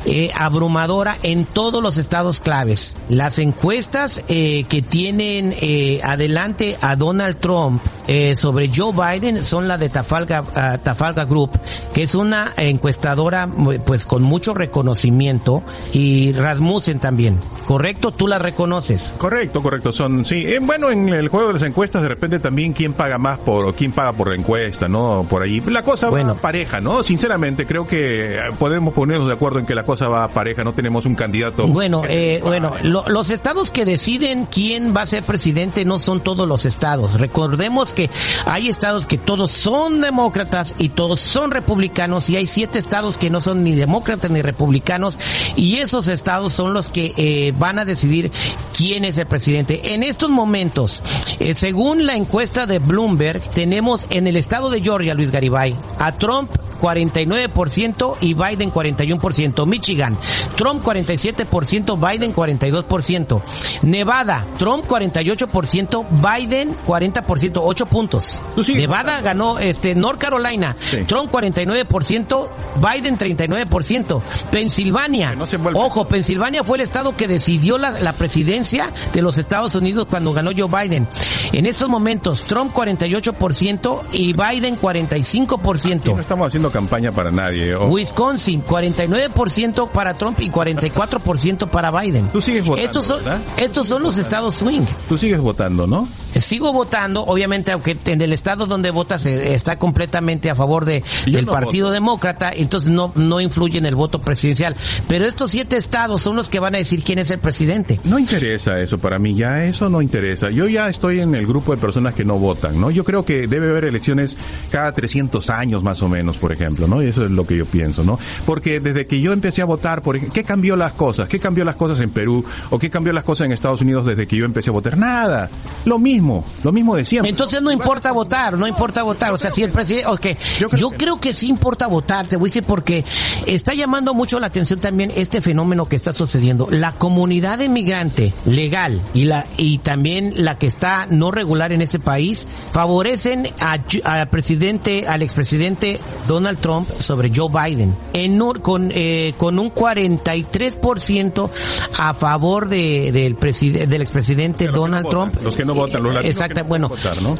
eh, 0.04 0.32
abrumadora 0.34 1.16
en 1.22 1.44
todos 1.44 1.80
los 1.80 1.98
estados 1.98 2.40
claves. 2.40 2.96
Las 3.08 3.38
encuestas 3.38 4.24
eh, 4.26 4.64
que 4.68 4.82
tienen 4.82 5.54
eh, 5.60 6.00
adelante 6.02 6.76
a 6.80 6.96
Donald 6.96 7.36
Trump 7.38 7.80
eh, 8.08 8.34
sobre 8.36 8.68
Joe 8.74 8.92
Biden 8.92 9.44
son 9.44 9.68
la 9.68 9.78
de 9.78 9.88
Tafalga, 9.88 10.44
ah, 10.56 10.78
Tafalga 10.82 11.24
Group, 11.24 11.52
que 11.94 12.02
es 12.02 12.16
una 12.16 12.52
encuestadora 12.56 13.46
mu- 13.46 13.78
pues 13.84 14.06
con 14.06 14.24
mucho 14.24 14.54
reconocimiento 14.54 15.62
y 15.92 16.32
Rasmussen 16.32 16.98
también. 16.98 17.38
¿Correcto? 17.64 18.10
Tú 18.10 18.26
la 18.26 18.38
reconoces. 18.38 19.14
Correcto, 19.18 19.62
correcto. 19.62 19.92
Son, 19.92 20.24
sí. 20.24 20.44
Eh, 20.44 20.58
bueno, 20.60 20.90
en 20.90 21.08
el 21.10 21.28
juego 21.28 21.46
de 21.46 21.54
las 21.54 21.62
encuestas, 21.62 21.91
de 22.00 22.08
repente 22.08 22.38
también 22.38 22.72
quién 22.72 22.92
paga 22.92 23.18
más 23.18 23.38
por, 23.38 23.66
o 23.66 23.72
quién 23.74 23.92
paga 23.92 24.12
por 24.12 24.28
la 24.28 24.36
encuesta, 24.36 24.88
¿no? 24.88 25.26
Por 25.28 25.42
ahí. 25.42 25.60
La 25.66 25.82
cosa 25.82 26.08
Bueno. 26.08 26.34
va 26.36 26.40
pareja, 26.40 26.80
¿no? 26.80 27.02
Sinceramente, 27.02 27.66
creo 27.66 27.86
que 27.86 28.38
podemos 28.58 28.94
ponernos 28.94 29.26
de 29.28 29.34
acuerdo 29.34 29.58
en 29.58 29.66
que 29.66 29.74
la 29.74 29.84
cosa 29.84 30.06
va 30.08 30.28
pareja. 30.28 30.62
No 30.64 30.72
tenemos 30.74 31.04
un 31.04 31.14
candidato. 31.14 31.66
Bueno, 31.66 32.02
eh, 32.08 32.40
bueno, 32.44 32.72
lo- 32.82 33.04
los 33.08 33.30
estados 33.30 33.70
que 33.70 33.84
deciden 33.84 34.46
quién 34.46 34.94
va 34.96 35.02
a 35.02 35.06
ser 35.06 35.22
presidente 35.24 35.84
no 35.84 35.98
son 35.98 36.20
todos 36.20 36.46
los 36.48 36.64
estados. 36.64 37.18
Recordemos 37.20 37.92
que 37.92 38.08
hay 38.46 38.68
estados 38.68 39.06
que 39.06 39.18
todos 39.18 39.50
son 39.50 40.00
demócratas 40.00 40.74
y 40.78 40.90
todos 40.90 41.20
son 41.20 41.50
republicanos 41.50 42.30
y 42.30 42.36
hay 42.36 42.46
siete 42.46 42.78
estados 42.78 43.18
que 43.18 43.30
no 43.30 43.40
son 43.40 43.64
ni 43.64 43.72
demócratas 43.74 44.30
ni 44.30 44.40
republicanos 44.42 45.18
y 45.56 45.76
esos 45.78 46.06
estados 46.06 46.52
son 46.52 46.72
los 46.74 46.90
que 46.90 47.12
eh, 47.16 47.52
van 47.58 47.78
a 47.78 47.84
decidir 47.84 48.30
quién 48.76 49.04
es 49.04 49.18
el 49.18 49.26
presidente. 49.26 49.94
En 49.94 50.02
estos 50.02 50.30
momentos, 50.30 51.02
eh, 51.40 51.54
según 51.54 51.81
la 52.06 52.14
encuesta 52.14 52.64
de 52.64 52.78
Bloomberg, 52.78 53.52
tenemos 53.54 54.06
en 54.10 54.28
el 54.28 54.36
estado 54.36 54.70
de 54.70 54.80
Georgia, 54.80 55.14
Luis 55.14 55.32
Garibay, 55.32 55.76
a 55.98 56.12
Trump 56.12 56.52
49% 56.82 58.16
y 58.20 58.34
Biden 58.34 58.72
41%. 58.72 59.66
Michigan, 59.66 60.18
Trump 60.56 60.84
47%, 60.84 61.96
Biden 61.96 62.34
42%. 62.34 63.42
Nevada, 63.82 64.44
Trump 64.58 64.86
48%, 64.86 66.06
Biden 66.10 66.76
40%, 66.84 67.60
8 67.62 67.86
puntos. 67.86 68.42
Nevada 68.74 69.20
ganó 69.20 69.58
este 69.58 69.94
North 69.94 70.18
Carolina, 70.18 70.76
Sí. 70.80 71.04
Trump 71.06 71.30
49%, 71.32 72.50
Biden 72.76 73.16
39%. 73.16 74.22
Pensilvania, 74.50 75.34
no 75.34 75.46
ojo, 75.74 76.06
Pensilvania 76.06 76.64
fue 76.64 76.78
el 76.78 76.82
estado 76.82 77.16
que 77.16 77.28
decidió 77.28 77.78
la, 77.78 77.90
la 78.00 78.12
presidencia 78.12 78.90
de 79.12 79.22
los 79.22 79.38
Estados 79.38 79.74
Unidos 79.74 80.06
cuando 80.10 80.32
ganó 80.32 80.50
Joe 80.56 80.68
Biden. 80.68 81.08
En 81.52 81.66
estos 81.66 81.88
momentos, 81.88 82.42
Trump 82.44 82.74
48% 82.74 84.02
y 84.12 84.32
Biden 84.32 84.78
45%. 84.78 86.14
No 86.14 86.20
estamos 86.20 86.48
haciendo 86.48 86.71
campaña 86.72 87.12
para 87.12 87.30
nadie. 87.30 87.74
o- 87.76 87.86
Wisconsin, 87.88 88.62
49% 88.64 89.90
para 89.92 90.16
Trump 90.18 90.40
y 90.40 90.50
44% 90.50 91.68
para 91.70 91.90
Biden. 91.90 92.28
Tú 92.28 92.40
sigues 92.40 92.64
votando, 92.64 92.84
Estos 92.86 93.06
son, 93.06 93.24
¿verdad? 93.24 93.40
estos 93.56 93.88
son 93.88 94.02
los 94.02 94.16
estados 94.18 94.54
swing. 94.56 94.82
Tú 95.08 95.16
sigues 95.16 95.40
votando, 95.40 95.86
¿no? 95.86 96.08
Sigo 96.34 96.72
votando, 96.72 97.22
obviamente, 97.24 97.72
aunque 97.72 97.96
en 98.06 98.20
el 98.22 98.32
estado 98.32 98.66
donde 98.66 98.90
votas 98.90 99.26
eh, 99.26 99.54
está 99.54 99.78
completamente 99.78 100.48
a 100.48 100.54
favor 100.54 100.86
de, 100.86 101.04
del 101.26 101.44
no 101.46 101.52
Partido 101.52 101.86
voto. 101.88 101.92
Demócrata, 101.92 102.50
entonces 102.54 102.90
no, 102.90 103.12
no 103.14 103.40
influye 103.40 103.76
en 103.78 103.84
el 103.86 103.94
voto 103.94 104.18
presidencial. 104.20 104.74
Pero 105.08 105.26
estos 105.26 105.50
siete 105.50 105.76
estados 105.76 106.22
son 106.22 106.34
los 106.36 106.48
que 106.48 106.58
van 106.58 106.74
a 106.74 106.78
decir 106.78 107.04
quién 107.04 107.18
es 107.18 107.30
el 107.30 107.38
presidente. 107.38 108.00
No 108.04 108.18
interesa 108.18 108.80
eso 108.80 108.96
para 108.98 109.18
mí, 109.18 109.34
ya 109.34 109.64
eso 109.64 109.90
no 109.90 110.00
interesa. 110.00 110.48
Yo 110.50 110.68
ya 110.68 110.88
estoy 110.88 111.20
en 111.20 111.34
el 111.34 111.46
grupo 111.46 111.74
de 111.74 111.80
personas 111.80 112.14
que 112.14 112.24
no 112.24 112.38
votan, 112.38 112.80
¿no? 112.80 112.90
Yo 112.90 113.04
creo 113.04 113.24
que 113.26 113.46
debe 113.46 113.68
haber 113.68 113.84
elecciones 113.84 114.38
cada 114.70 114.92
300 114.92 115.50
años 115.50 115.82
más 115.82 116.00
o 116.00 116.08
menos, 116.08 116.38
por 116.38 116.50
ejemplo. 116.52 116.61
Ejemplo, 116.62 116.86
¿no? 116.86 117.02
Y 117.02 117.06
eso 117.06 117.24
es 117.24 117.30
lo 117.30 117.46
que 117.46 117.56
yo 117.56 117.66
pienso, 117.66 118.04
¿no? 118.04 118.18
Porque 118.46 118.80
desde 118.80 119.06
que 119.06 119.20
yo 119.20 119.32
empecé 119.32 119.62
a 119.62 119.64
votar, 119.64 120.02
por 120.02 120.18
¿qué 120.18 120.44
cambió 120.44 120.76
las 120.76 120.92
cosas? 120.92 121.28
¿Qué 121.28 121.38
cambió 121.38 121.64
las 121.64 121.76
cosas 121.76 122.00
en 122.00 122.10
Perú? 122.10 122.44
¿O 122.70 122.78
qué 122.78 122.90
cambió 122.90 123.12
las 123.12 123.24
cosas 123.24 123.46
en 123.46 123.52
Estados 123.52 123.80
Unidos 123.80 124.06
desde 124.06 124.26
que 124.26 124.36
yo 124.36 124.44
empecé 124.44 124.70
a 124.70 124.72
votar? 124.72 124.96
Nada. 124.96 125.50
Lo 125.84 125.98
mismo, 125.98 126.44
lo 126.62 126.72
mismo 126.72 126.96
de 126.96 127.04
siempre. 127.04 127.30
Entonces 127.30 127.60
no 127.62 127.70
importa 127.70 128.12
votar, 128.12 128.56
no 128.56 128.66
importa 128.66 129.02
votar. 129.02 129.32
O 129.32 129.38
sea, 129.38 129.50
si 129.50 129.62
el 129.62 129.70
presidente, 129.70 130.06
okay. 130.08 130.36
yo, 130.58 130.68
creo, 130.68 130.90
creo 130.90 131.20
que 131.20 131.34
sí 131.34 131.48
importa 131.48 131.86
votar, 131.86 132.26
te 132.26 132.36
voy 132.36 132.48
a 132.48 132.50
decir 132.50 132.64
porque 132.64 133.04
está 133.46 133.74
llamando 133.74 134.14
mucho 134.14 134.38
la 134.40 134.46
atención 134.46 134.80
también 134.80 135.12
este 135.16 135.40
fenómeno 135.40 135.88
que 135.88 135.96
está 135.96 136.12
sucediendo. 136.12 136.68
La 136.70 136.92
comunidad 136.92 137.60
inmigrante 137.60 138.32
legal 138.44 139.02
y 139.14 139.24
la 139.24 139.46
y 139.56 139.78
también 139.78 140.32
la 140.36 140.58
que 140.58 140.66
está 140.66 141.06
no 141.06 141.30
regular 141.30 141.72
en 141.72 141.82
ese 141.82 141.98
país 141.98 142.46
favorecen 142.72 143.48
al 143.60 143.84
presidente, 144.30 145.06
al 145.06 145.22
expresidente 145.22 146.00
Donald 146.26 146.51
Trump 146.58 146.90
sobre 146.98 147.30
Joe 147.34 147.48
Biden 147.48 147.94
en 148.12 148.32
con 148.60 148.90
eh, 148.94 149.34
con 149.36 149.58
un 149.58 149.72
43% 149.72 151.50
a 151.98 152.14
favor 152.14 152.68
de, 152.68 153.12
del 153.12 153.36
presidente 153.36 153.86
del 153.86 154.02
expresidente 154.02 154.66
Donald 154.68 155.08
Trump. 155.08 155.36
los 155.42 155.54
que 155.54 155.64
no 155.64 155.74
votan, 155.74 156.02
los 156.02 156.24
Exacto, 156.24 156.64
bueno, 156.64 156.90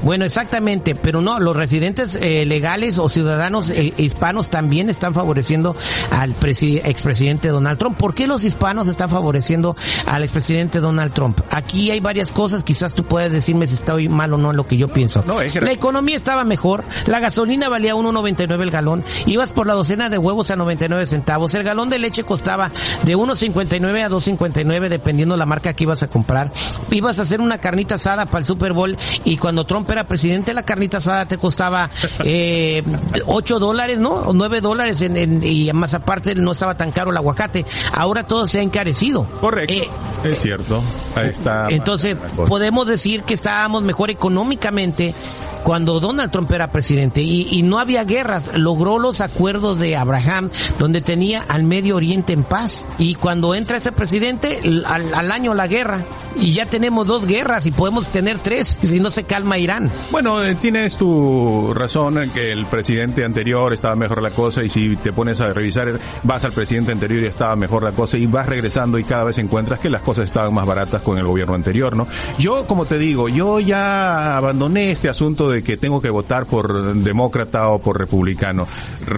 bueno, 0.03 0.25
exactamente, 0.25 0.95
pero 0.95 1.21
no, 1.21 1.41
los 1.41 1.57
residentes 1.57 2.17
eh, 2.21 2.45
legales 2.47 2.99
o 2.99 3.09
ciudadanos 3.09 3.71
eh, 3.71 3.93
hispanos 3.97 4.49
también 4.51 4.91
están 4.91 5.15
favoreciendo 5.15 5.75
al 6.11 6.35
expresidente 6.41 7.49
Donald 7.49 7.79
Trump. 7.79 7.97
¿Por 7.97 8.15
qué 8.15 8.27
los 8.27 8.45
hispanos 8.45 8.87
están 8.89 9.11
favoreciendo 9.11 9.77
al 10.07 10.23
expresidente 10.23 10.81
Donald 10.81 11.13
Trump? 11.13 11.41
Aquí 11.51 11.91
hay 11.91 12.01
varias 12.01 12.33
cosas, 12.33 12.65
quizás 12.65 12.95
tú 12.95 13.05
puedes 13.05 13.33
decirme 13.33 13.67
si 13.67 13.75
estoy 13.75 14.09
mal 14.09 14.33
o 14.35 14.39
no 14.39 14.51
en 14.51 14.57
lo 14.57 14.67
que 14.67 14.77
yo 14.77 14.89
pienso. 14.89 15.25
la 15.27 15.73
economía 15.73 16.17
estaba 16.17 16.45
mejor, 16.45 16.85
la 17.07 17.19
gasolina 17.19 17.69
valía 17.69 17.95
1.99 17.95 18.63
el 18.63 18.71
galón, 18.71 18.92
ibas 19.27 19.53
por 19.53 19.67
la 19.67 19.75
docena 19.75 20.09
de 20.09 20.19
huevos 20.19 20.51
a 20.51 20.57
99 20.57 21.07
centavos, 21.07 21.55
el 21.55 21.63
galón 21.63 21.91
de 21.91 21.99
leche 21.99 22.25
costaba 22.25 22.71
de 23.05 23.17
1.59 23.17 24.05
a 24.05 24.09
2.59 24.09 24.89
dependiendo 24.89 25.37
la 25.37 25.47
marca 25.47 25.75
que 25.75 25.85
ibas 25.85 26.03
a 26.03 26.09
comprar, 26.09 26.53
ibas 26.91 27.19
a 27.19 27.23
hacer 27.23 27.41
una 27.41 27.59
carnita 27.59 27.95
asada 27.95 28.27
para 28.27 28.41
el 28.41 28.45
Super 28.45 28.73
Bowl 28.73 28.97
y 29.25 29.37
cuando 29.37 29.65
Trump 29.65 29.91
era 29.91 30.05
presidente 30.05 30.55
la 30.55 30.65
carnita 30.65 30.99
asada 30.99 31.27
te 31.27 31.39
costaba 31.39 31.91
eh, 32.25 32.83
8 33.27 33.59
dólares, 33.59 33.99
¿no? 33.99 34.11
O 34.11 34.33
9 34.33 34.61
dólares 34.61 35.03
en, 35.03 35.43
y 35.43 35.73
más 35.73 35.95
aparte 35.95 36.35
no 36.35 36.53
estaba 36.53 36.77
tan 36.77 36.93
caro 36.93 37.11
el 37.11 37.17
aguacate. 37.17 37.65
Ahora 37.93 38.27
todo 38.27 38.47
se 38.47 38.61
ha 38.61 38.63
encarecido. 38.63 39.25
Correcto. 39.41 39.75
Eh, 39.75 39.91
es 40.25 40.39
cierto. 40.41 40.83
Ahí 41.15 41.29
está. 41.29 41.67
Entonces, 41.69 42.17
podemos 42.49 42.87
decir 42.87 43.23
que 43.23 43.35
estábamos 43.35 43.83
mejor 43.83 44.11
económicamente 44.11 45.15
cuando 45.63 46.01
Donald 46.01 46.31
Trump 46.31 46.51
era 46.53 46.71
presidente 46.71 47.23
y, 47.23 47.49
y, 47.51 47.63
no 47.63 47.79
había 47.79 48.05
guerras, 48.05 48.51
logró 48.55 48.99
los 48.99 49.21
acuerdos 49.21 49.79
de 49.79 49.97
Abraham 49.97 50.51
donde 50.79 51.01
tenía 51.01 51.43
al 51.43 51.65
Medio 51.65 51.97
Oriente 51.97 52.33
en 52.33 52.45
paz 52.45 52.87
y 52.99 53.15
cuando 53.15 53.55
entra 53.55 53.77
ese 53.77 53.93
presidente 53.93 54.61
al, 54.87 55.15
al 55.15 55.33
año 55.33 55.55
la 55.55 55.67
guerra 55.67 56.05
y 56.37 56.53
ya 56.53 56.67
tenemos 56.67 57.07
dos 57.07 57.27
guerras 57.27 57.67
y 57.67 57.71
podemos 57.71 58.09
tener 58.09 58.39
tres 58.39 58.79
si 58.81 59.01
no 59.01 59.11
se 59.11 59.25
calma 59.25 59.59
Irán. 59.59 59.91
Bueno, 60.11 60.43
eh, 60.43 60.55
tienes 60.55 60.97
tu 60.97 61.73
razón 61.75 62.19
en 62.23 62.31
que 62.31 62.53
el 62.53 62.67
presidente 62.67 63.25
anterior 63.25 63.73
estaba 63.73 63.97
mejor 63.97 64.23
la 64.23 64.31
cosa 64.31 64.63
y 64.63 64.69
si 64.69 64.97
te 64.97 65.13
pones 65.13 65.41
a 65.41 65.53
revisar 65.53 65.99
vas 66.23 66.45
al 66.45 66.53
presidente 66.53 66.93
anterior 66.93 67.23
y 67.23 67.27
estaba 67.27 67.55
mejor 67.57 67.83
la 67.83 67.93
cosa 67.93 68.17
y 68.17 68.27
vas 68.27 68.47
regresando 68.47 68.99
y 68.99 69.05
cada 69.05 69.25
vez 69.25 69.39
encuentras 69.39 69.79
que 69.81 69.91
las 69.91 70.03
cosas 70.03 70.25
estaban 70.25 70.55
más 70.55 70.67
baratas 70.67 71.03
con 71.03 71.19
el 71.19 71.25
gobierno 71.25 71.55
anterior, 71.55 71.97
¿no? 71.97 72.07
Yo, 72.39 72.67
como 72.67 72.87
te 72.87 72.99
digo, 72.99 73.29
yo 73.29 73.61
ya 73.61 74.37
abandoné 74.37 74.91
este 74.91 75.09
asunto 75.09 75.51
de 75.51 75.52
que 75.61 75.77
tengo 75.77 76.01
que 76.01 76.09
votar 76.09 76.47
por 76.47 76.95
demócrata 76.95 77.69
o 77.69 77.79
por 77.79 77.99
republicano. 77.99 78.67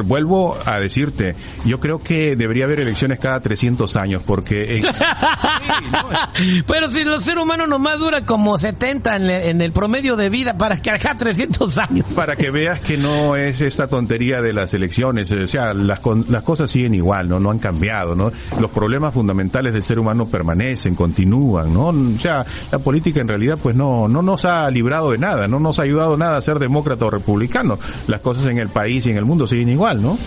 Vuelvo 0.04 0.56
a 0.64 0.80
decirte, 0.80 1.36
yo 1.64 1.78
creo 1.78 2.02
que 2.02 2.34
debería 2.34 2.64
haber 2.64 2.80
elecciones 2.80 3.20
cada 3.20 3.40
300 3.40 3.94
años 3.96 4.22
porque... 4.26 4.80
Pero 6.66 6.90
si 6.90 7.04
los 7.04 7.22
seres 7.22 7.44
humanos 7.44 7.68
nomás 7.68 7.98
dura 7.98 8.24
como 8.24 8.58
70 8.58 9.16
en, 9.16 9.60
el 9.60 9.72
promedio 9.72 10.16
de 10.16 10.30
vida 10.30 10.56
para 10.56 10.80
que 10.80 10.90
acá 10.90 11.14
300 11.16 11.78
años. 11.78 12.12
Para 12.14 12.36
que 12.36 12.50
veas 12.50 12.80
que 12.80 12.96
no 12.96 13.36
es 13.36 13.60
esta 13.60 13.86
tontería 13.86 14.40
de 14.40 14.52
las 14.52 14.74
elecciones, 14.74 15.30
o 15.30 15.46
sea, 15.46 15.74
las, 15.74 16.00
las 16.28 16.42
cosas 16.42 16.70
siguen 16.70 16.94
igual, 16.94 17.28
¿no? 17.28 17.38
No 17.38 17.50
han 17.50 17.58
cambiado, 17.58 18.14
¿no? 18.14 18.32
Los 18.60 18.70
problemas 18.70 19.14
fundamentales 19.14 19.72
del 19.72 19.82
ser 19.82 19.98
humano 19.98 20.26
permanecen, 20.26 20.94
continúan, 20.94 21.72
¿no? 21.72 21.88
O 21.88 22.18
sea, 22.18 22.44
la 22.70 22.78
política 22.78 23.20
en 23.20 23.28
realidad 23.28 23.58
pues 23.62 23.76
no, 23.76 24.08
no 24.08 24.22
nos 24.22 24.44
ha 24.44 24.70
librado 24.70 25.10
de 25.10 25.18
nada, 25.18 25.48
no 25.48 25.58
nos 25.58 25.78
ha 25.78 25.82
ayudado 25.82 26.16
nada 26.16 26.23
a 26.24 26.40
ser 26.40 26.58
demócrata 26.58 27.06
o 27.06 27.10
republicano. 27.10 27.78
Las 28.08 28.20
cosas 28.20 28.46
en 28.46 28.58
el 28.58 28.68
país 28.68 29.06
y 29.06 29.10
en 29.10 29.16
el 29.16 29.24
mundo 29.24 29.46
siguen 29.46 29.68
igual, 29.68 30.02
¿no? 30.02 30.18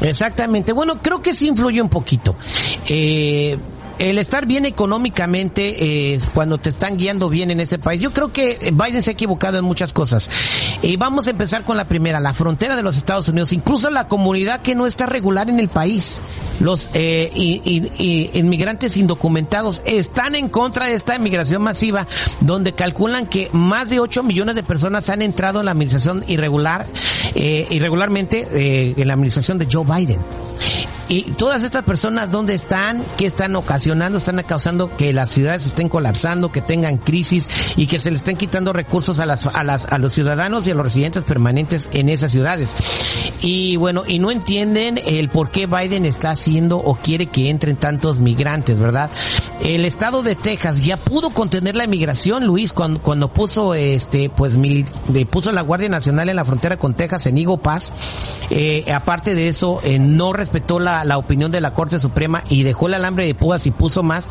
Exactamente. 0.00 0.72
Bueno, 0.72 1.00
creo 1.02 1.20
que 1.20 1.34
sí 1.34 1.48
influye 1.48 1.82
un 1.82 1.88
poquito. 1.88 2.36
Eh, 2.88 3.58
el 4.00 4.18
estar 4.18 4.46
bien 4.46 4.64
económicamente 4.64 6.14
eh, 6.14 6.20
cuando 6.32 6.58
te 6.58 6.70
están 6.70 6.96
guiando 6.96 7.28
bien 7.28 7.50
en 7.50 7.60
este 7.60 7.78
país. 7.78 8.00
Yo 8.00 8.12
creo 8.12 8.32
que 8.32 8.72
Biden 8.72 9.02
se 9.02 9.10
ha 9.10 9.12
equivocado 9.12 9.58
en 9.58 9.64
muchas 9.64 9.92
cosas. 9.92 10.28
Y 10.82 10.96
vamos 10.96 11.26
a 11.26 11.30
empezar 11.30 11.64
con 11.64 11.76
la 11.76 11.84
primera, 11.84 12.18
la 12.18 12.32
frontera 12.32 12.76
de 12.76 12.82
los 12.82 12.96
Estados 12.96 13.28
Unidos, 13.28 13.52
incluso 13.52 13.90
la 13.90 14.08
comunidad 14.08 14.62
que 14.62 14.74
no 14.74 14.86
está 14.86 15.04
regular 15.04 15.50
en 15.50 15.60
el 15.60 15.68
país. 15.68 16.22
Los 16.60 16.90
eh, 16.94 17.30
inmigrantes 18.34 18.96
indocumentados 18.96 19.82
están 19.84 20.34
en 20.34 20.48
contra 20.48 20.86
de 20.86 20.94
esta 20.94 21.16
inmigración 21.16 21.62
masiva, 21.62 22.06
donde 22.40 22.74
calculan 22.74 23.26
que 23.26 23.50
más 23.52 23.90
de 23.90 24.00
8 24.00 24.22
millones 24.22 24.54
de 24.54 24.62
personas 24.62 25.10
han 25.10 25.20
entrado 25.20 25.60
en 25.60 25.66
la 25.66 25.72
administración 25.72 26.24
irregular, 26.26 26.86
eh, 27.34 27.66
irregularmente 27.70 28.46
eh, 28.52 28.94
en 28.96 29.08
la 29.08 29.14
administración 29.14 29.58
de 29.58 29.68
Joe 29.70 29.84
Biden. 29.84 30.20
Y 31.10 31.32
todas 31.32 31.64
estas 31.64 31.82
personas, 31.82 32.30
¿dónde 32.30 32.54
están? 32.54 33.04
¿Qué 33.18 33.26
están 33.26 33.56
ocasionando? 33.56 34.18
Están 34.18 34.40
causando 34.44 34.96
que 34.96 35.12
las 35.12 35.28
ciudades 35.30 35.66
estén 35.66 35.88
colapsando, 35.88 36.52
que 36.52 36.60
tengan 36.62 36.98
crisis 36.98 37.48
y 37.76 37.88
que 37.88 37.98
se 37.98 38.12
le 38.12 38.16
estén 38.16 38.36
quitando 38.36 38.72
recursos 38.72 39.18
a 39.18 39.26
las, 39.26 39.48
a 39.48 39.64
las, 39.64 39.86
a 39.86 39.98
los 39.98 40.14
ciudadanos 40.14 40.68
y 40.68 40.70
a 40.70 40.76
los 40.76 40.84
residentes 40.84 41.24
permanentes 41.24 41.88
en 41.90 42.10
esas 42.10 42.30
ciudades. 42.30 42.76
Y 43.42 43.76
bueno, 43.76 44.02
y 44.06 44.18
no 44.18 44.30
entienden 44.30 45.00
el 45.04 45.30
por 45.30 45.50
qué 45.50 45.66
Biden 45.66 46.04
está 46.04 46.30
haciendo 46.30 46.76
o 46.76 46.96
quiere 46.96 47.26
que 47.26 47.48
entren 47.48 47.76
tantos 47.76 48.20
migrantes, 48.20 48.78
¿verdad? 48.78 49.10
El 49.64 49.84
estado 49.84 50.22
de 50.22 50.36
Texas 50.36 50.84
ya 50.84 50.96
pudo 50.96 51.30
contener 51.30 51.74
la 51.74 51.84
inmigración, 51.84 52.46
Luis, 52.46 52.72
cuando, 52.72 53.00
cuando 53.00 53.32
puso 53.32 53.74
este, 53.74 54.30
pues, 54.30 54.56
mil, 54.56 54.84
puso 55.30 55.52
la 55.52 55.62
Guardia 55.62 55.88
Nacional 55.88 56.28
en 56.28 56.36
la 56.36 56.44
frontera 56.44 56.76
con 56.76 56.94
Texas 56.94 57.26
en 57.26 57.38
Higo 57.38 57.58
Paz. 57.58 57.92
Eh, 58.50 58.90
aparte 58.92 59.34
de 59.34 59.48
eso, 59.48 59.80
eh, 59.84 59.98
no 59.98 60.32
respetó 60.32 60.78
la 60.78 60.90
la, 61.04 61.18
opinión 61.18 61.50
de 61.50 61.60
la 61.60 61.74
Corte 61.74 61.98
Suprema 61.98 62.42
y 62.48 62.62
dejó 62.62 62.86
el 62.86 62.94
alambre 62.94 63.26
de 63.26 63.34
púas 63.34 63.66
y 63.66 63.70
puso 63.70 64.02
más. 64.02 64.28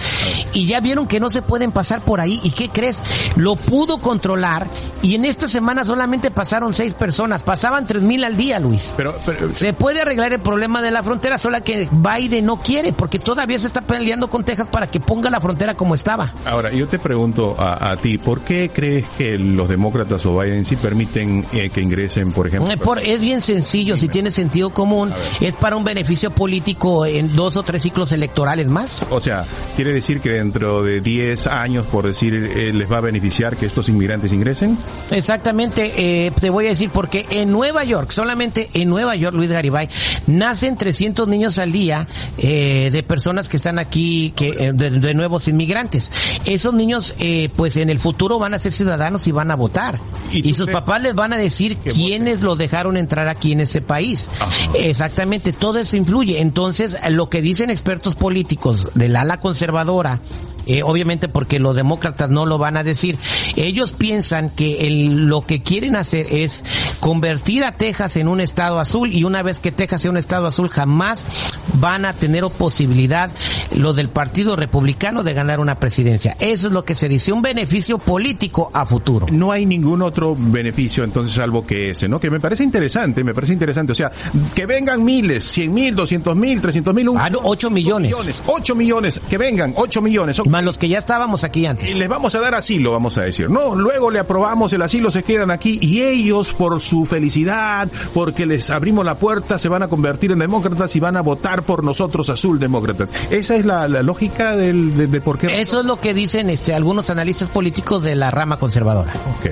Y 0.54 0.66
ya 0.66 0.80
vieron 0.80 1.08
que 1.08 1.20
no 1.20 1.30
se 1.30 1.42
pueden 1.42 1.72
pasar 1.72 2.04
por 2.04 2.20
ahí. 2.20 2.40
¿Y 2.44 2.52
qué 2.52 2.70
crees? 2.70 3.02
Lo 3.36 3.56
pudo 3.56 4.00
controlar 4.00 4.68
y 5.02 5.16
en 5.16 5.26
esta 5.26 5.48
semana 5.48 5.86
solamente 5.86 6.32
pasaron 6.32 6.74
seis 6.74 6.94
personas. 6.94 7.44
Pasaban 7.44 7.88
tres 7.88 8.04
mil 8.04 8.24
al 8.24 8.38
día, 8.38 8.60
Luis. 8.60 8.94
Pero, 9.00 9.16
se 9.54 9.72
puede 9.72 10.02
arreglar 10.02 10.34
el 10.34 10.42
problema 10.42 10.82
de 10.82 10.92
la 10.92 11.02
frontera, 11.04 11.38
solo 11.38 11.64
que 11.64 11.88
Biden 11.90 12.46
no 12.46 12.58
quiere, 12.58 12.92
porque 12.92 13.18
todavía 13.18 13.58
se 13.58 13.68
está 13.68 13.80
peleando 13.80 14.30
con 14.30 14.44
Texas 14.44 14.68
para 14.70 14.88
que 14.88 15.00
ponga 15.00 15.30
la 15.30 15.40
frontera 15.40 15.74
como 15.76 15.96
estaba. 15.96 16.34
Ahora, 16.46 16.70
yo 16.72 16.86
te 16.86 17.00
pregunto 17.00 17.56
a, 17.58 17.96
ti, 17.96 18.18
¿por 18.18 18.42
qué 18.42 18.70
crees 18.74 19.08
que 19.18 19.38
los 19.38 19.70
demócratas 19.70 20.26
o 20.26 20.38
Biden 20.38 20.66
sí 20.66 20.76
permiten 20.76 21.46
eh, 21.54 21.70
que 21.70 21.82
ingresen, 21.82 22.34
por 22.34 22.48
ejemplo? 22.48 22.74
es 23.02 23.22
bien 23.22 23.42
sencillo, 23.42 23.96
si 23.96 24.10
tiene 24.10 24.32
sentido 24.32 24.72
común, 24.72 25.14
es 25.40 25.56
para 25.56 25.78
un 25.78 25.86
beneficio 25.86 26.32
político 26.32 27.06
en 27.06 27.38
dos 27.38 27.56
o 27.56 27.64
tres 27.64 27.84
ciclos 27.84 28.12
electorales 28.12 28.68
más. 28.68 29.02
O 29.12 29.22
sea, 29.22 29.46
quiere 29.78 29.94
decir 29.94 30.20
que 30.20 30.32
dentro 30.32 30.84
de 30.84 31.00
10 31.00 31.48
años, 31.48 31.86
por 31.86 32.06
decir, 32.06 32.34
eh, 32.34 32.74
les 32.74 32.92
va 32.92 32.98
a 32.98 33.02
beneficiar 33.02 33.56
que 33.56 33.66
estos 33.66 33.88
inmigrantes 33.88 34.34
ingresen? 34.34 34.78
Exactamente, 35.10 35.94
eh, 35.96 36.32
te 36.32 36.50
voy 36.50 36.66
a 36.66 36.70
decir 36.70 36.90
porque 36.90 37.26
en 37.30 37.50
Nueva 37.50 37.86
York, 37.86 38.12
solamente 38.12 38.70
en 38.74 38.89
Nueva 38.90 39.16
York, 39.16 39.36
Luis 39.36 39.52
Garibay, 39.52 39.90
nacen 40.28 40.76
300 40.76 41.28
niños 41.28 41.60
al 41.60 41.72
día 41.72 42.08
eh, 42.38 42.90
de 42.92 43.04
personas 43.04 43.50
que 43.50 43.58
están 43.58 43.80
aquí, 43.80 44.34
que 44.36 44.72
de, 44.74 45.14
nuevos 45.14 45.48
inmigrantes. 45.48 46.12
Esos 46.46 46.74
niños, 46.74 47.16
pues 47.56 47.78
en 47.78 47.90
el 47.90 48.00
futuro 48.00 48.40
van 48.40 48.54
a 48.54 48.60
ser 48.60 48.74
ciudadanos 48.74 49.28
y 49.28 49.32
van 49.32 49.52
a 49.52 49.56
votar. 49.56 50.00
Y, 50.32 50.54
sus 50.54 50.70
papás 50.70 51.02
les 51.02 51.16
van 51.16 51.34
a 51.34 51.38
decir 51.38 51.78
quiénes 51.78 52.42
los 52.42 52.58
dejaron 52.58 52.98
entrar 52.98 53.28
aquí 53.28 53.52
en 53.52 53.62
este 53.62 53.82
país. 53.82 54.30
Exactamente, 54.76 55.54
todo 55.54 55.80
eso 55.80 55.98
influye. 55.98 56.42
Entonces, 56.42 56.98
lo 57.10 57.30
que 57.30 57.42
dicen 57.42 57.70
expertos 57.70 58.16
políticos 58.16 58.92
del 58.94 59.16
ala 59.16 59.40
conservadora 59.40 60.22
eh, 60.70 60.84
obviamente 60.84 61.28
porque 61.28 61.60
los 61.60 61.76
demócratas 61.76 62.30
no 62.30 62.46
lo 62.46 62.58
van 62.58 62.78
a 62.78 62.84
decir. 62.84 63.18
Ellos 63.56 63.92
piensan 63.92 64.50
que 64.50 64.88
el, 64.88 65.26
lo 65.26 65.42
que 65.42 65.62
quieren 65.62 65.96
hacer 65.96 66.28
es 66.30 66.64
convertir 67.00 67.64
a 67.64 67.74
Texas 67.74 68.16
en 68.18 68.28
un 68.28 68.40
estado 68.40 68.80
azul 68.80 69.14
y 69.14 69.24
una 69.24 69.42
vez 69.42 69.60
que 69.60 69.72
Texas 69.72 70.02
sea 70.02 70.12
un 70.12 70.18
estado 70.18 70.48
azul 70.48 70.70
jamás 70.70 71.26
van 71.74 72.06
a 72.06 72.14
tener 72.14 72.40
posibilidad 72.50 73.32
los 73.76 73.96
del 73.96 74.10
Partido 74.10 74.56
Republicano 74.56 75.24
de 75.24 75.34
ganar 75.34 75.60
una 75.60 75.80
presidencia. 75.80 76.38
Eso 76.40 76.68
es 76.68 76.74
lo 76.74 76.86
que 76.86 76.96
se 76.96 77.10
dice, 77.10 77.32
un 77.32 77.42
beneficio 77.42 77.98
político 77.98 78.72
a 78.74 78.86
futuro. 78.86 79.28
No 79.30 79.52
hay 79.52 79.66
ningún 79.66 80.02
otro 80.02 80.36
beneficio 80.38 81.04
entonces 81.04 81.34
salvo 81.34 81.66
que 81.66 81.92
ese, 81.92 82.08
¿no? 82.08 82.20
Que 82.20 82.30
me 82.30 82.40
parece 82.40 82.64
interesante, 82.64 83.24
me 83.24 83.34
parece 83.34 83.54
interesante. 83.54 83.92
O 83.92 83.96
sea, 83.96 84.12
que 84.54 84.66
vengan 84.66 85.04
miles, 85.04 85.44
cien 85.44 85.74
mil, 85.74 85.96
doscientos 85.96 86.36
mil, 86.36 86.62
trescientos 86.62 86.94
mil, 86.94 87.10
ah, 87.18 87.30
no, 87.30 87.40
ocho 87.44 87.70
millones. 87.70 88.12
millones. 88.12 88.44
Ocho 88.46 88.76
millones, 88.76 89.20
que 89.30 89.38
vengan, 89.38 89.74
ocho 89.76 90.02
millones. 90.02 90.40
Más 90.60 90.66
los 90.66 90.78
que 90.78 90.90
ya 90.90 90.98
estábamos 90.98 91.46
aquí 91.46 91.66
antes. 91.66 91.90
Y 91.90 91.94
les 91.94 92.10
vamos 92.10 92.36
a 92.36 92.42
dar 92.42 92.54
asilo, 92.54 92.92
vamos 92.92 93.18
a 93.18 93.22
decir. 93.22 93.50
No, 93.50 93.76
luego 93.76 94.12
le 94.12 94.20
aprobamos 94.20 94.74
el 94.74 94.82
asilo, 94.82 95.10
se 95.10 95.24
quedan 95.24 95.52
aquí 95.52 95.80
y 95.82 96.02
ellos 96.02 96.52
por 96.52 96.82
su 96.82 97.06
felicidad, 97.06 97.88
porque 98.14 98.46
les 98.46 98.70
abrimos 98.70 99.06
la 99.06 99.16
puerta, 99.16 99.58
se 99.58 99.70
van 99.70 99.84
a 99.84 99.88
convertir 99.88 100.34
en 100.34 100.40
demócratas 100.40 100.94
y 100.98 101.00
van 101.00 101.16
a 101.16 101.22
votar 101.22 101.64
por 101.64 101.82
nosotros 101.84 102.30
azul 102.30 102.60
demócratas. 102.60 103.08
Esa 103.30 103.56
es 103.56 103.66
la, 103.66 103.88
lógica 103.88 104.58
del, 104.58 105.10
de, 105.10 105.22
por 105.22 105.38
qué. 105.38 105.62
Eso 105.62 105.80
es 105.80 105.86
lo 105.86 106.02
que 106.02 106.14
dicen 106.14 106.50
este 106.50 106.74
algunos 106.74 107.10
analistas 107.10 107.48
políticos 107.48 108.04
de 108.04 108.16
la 108.16 108.30
rama 108.30 108.58
conservadora. 108.58 109.14
Ok. 109.38 109.50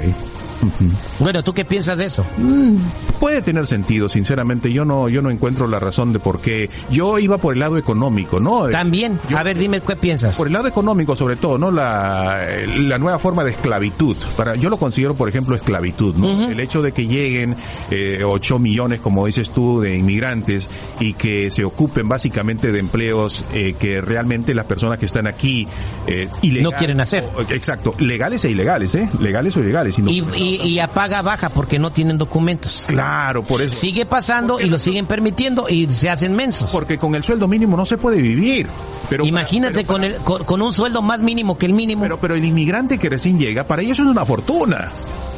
Bueno, 1.20 1.44
¿tú 1.44 1.54
qué 1.54 1.66
piensas 1.66 1.98
de 1.98 2.06
eso? 2.06 2.26
Mm, 2.38 2.76
puede 3.20 3.42
tener 3.42 3.68
sentido, 3.68 4.10
sinceramente. 4.10 4.72
Yo 4.72 4.86
no, 4.86 5.10
yo 5.10 5.22
no 5.22 5.30
encuentro 5.30 5.68
la 5.68 5.80
razón 5.80 6.14
de 6.14 6.20
por 6.20 6.40
qué. 6.40 6.70
Yo 6.90 7.20
iba 7.20 7.38
por 7.38 7.54
el 7.54 7.60
lado 7.60 7.78
económico, 7.78 8.40
¿no? 8.40 8.68
También. 8.70 9.20
a 9.36 9.44
ver, 9.44 9.58
dime 9.58 9.82
qué 9.82 9.96
piensas. 9.96 10.38
Por 10.38 10.48
el 10.48 10.54
lado 10.54 10.68
económico, 10.68 10.97
sobre 11.16 11.36
todo, 11.36 11.58
¿no? 11.58 11.72
La, 11.72 12.48
la 12.78 12.98
nueva 12.98 13.20
forma 13.20 13.44
de 13.44 13.52
esclavitud. 13.52 14.18
Para, 14.36 14.56
yo 14.56 14.70
lo 14.70 14.78
considero, 14.78 15.16
por 15.16 15.30
ejemplo, 15.30 15.56
esclavitud, 15.56 16.16
¿no? 16.16 16.50
El 16.50 16.60
hecho 16.60 16.82
de 16.82 16.92
que 16.92 17.08
lleguen 17.08 17.56
eh, 17.92 18.22
8 18.26 18.60
millones, 18.60 19.00
como 19.00 19.26
dices 19.26 19.50
tú, 19.50 19.80
de 19.80 19.96
inmigrantes 19.96 20.70
y 21.00 21.14
que 21.14 21.52
se 21.52 21.64
ocupen 21.64 22.08
básicamente 22.08 22.72
de 22.72 22.80
empleos 22.80 23.44
eh, 23.54 23.76
que 23.80 24.02
realmente 24.02 24.54
las 24.54 24.66
personas 24.66 25.00
que 25.00 25.06
están 25.06 25.28
aquí 25.28 25.68
eh, 26.08 26.30
no 26.62 26.72
quieren 26.72 27.02
hacer. 27.02 27.28
exacto, 27.50 27.94
legales 28.00 28.44
e 28.46 28.52
ilegales, 28.52 28.96
¿eh? 28.96 29.10
Legales 29.20 29.56
o 29.58 29.60
ilegales. 29.62 29.98
y, 30.00 30.24
y, 30.64 30.80
apaga 30.80 31.22
baja 31.22 31.50
porque 31.50 31.80
no 31.80 31.92
tienen 31.92 32.18
documentos. 32.18 32.86
Claro, 32.88 33.44
por 33.44 33.62
eso. 33.62 33.74
Sigue 33.74 34.06
pasando 34.06 34.60
y 34.60 34.66
lo 34.66 34.78
siguen 34.78 35.06
permitiendo 35.06 35.68
y 35.70 35.90
se 35.90 36.10
hacen 36.10 36.36
mensos. 36.36 36.72
Porque 36.72 36.98
con 36.98 37.16
el 37.16 37.24
sueldo 37.24 37.48
mínimo 37.48 37.76
no 37.76 37.86
se 37.86 37.98
puede 37.98 38.22
vivir. 38.22 38.68
Pero 39.10 39.26
Imagínate 39.26 39.86
con, 39.86 40.04
el, 40.04 40.18
con, 40.18 40.62
un 40.62 40.74
sueldo 40.74 41.02
más 41.02 41.22
mínimo 41.22 41.58
que 41.58 41.66
el 41.66 41.74
mínimo. 41.74 42.02
Pero, 42.04 42.20
pero 42.20 42.36
el 42.36 42.44
inmigrante 42.44 42.98
que 42.98 43.10
recién 43.10 43.40
llega, 43.40 43.66
para 43.66 43.82
ellos 43.82 44.00
es 44.00 44.06
una 44.06 44.26
fortuna. 44.26 44.92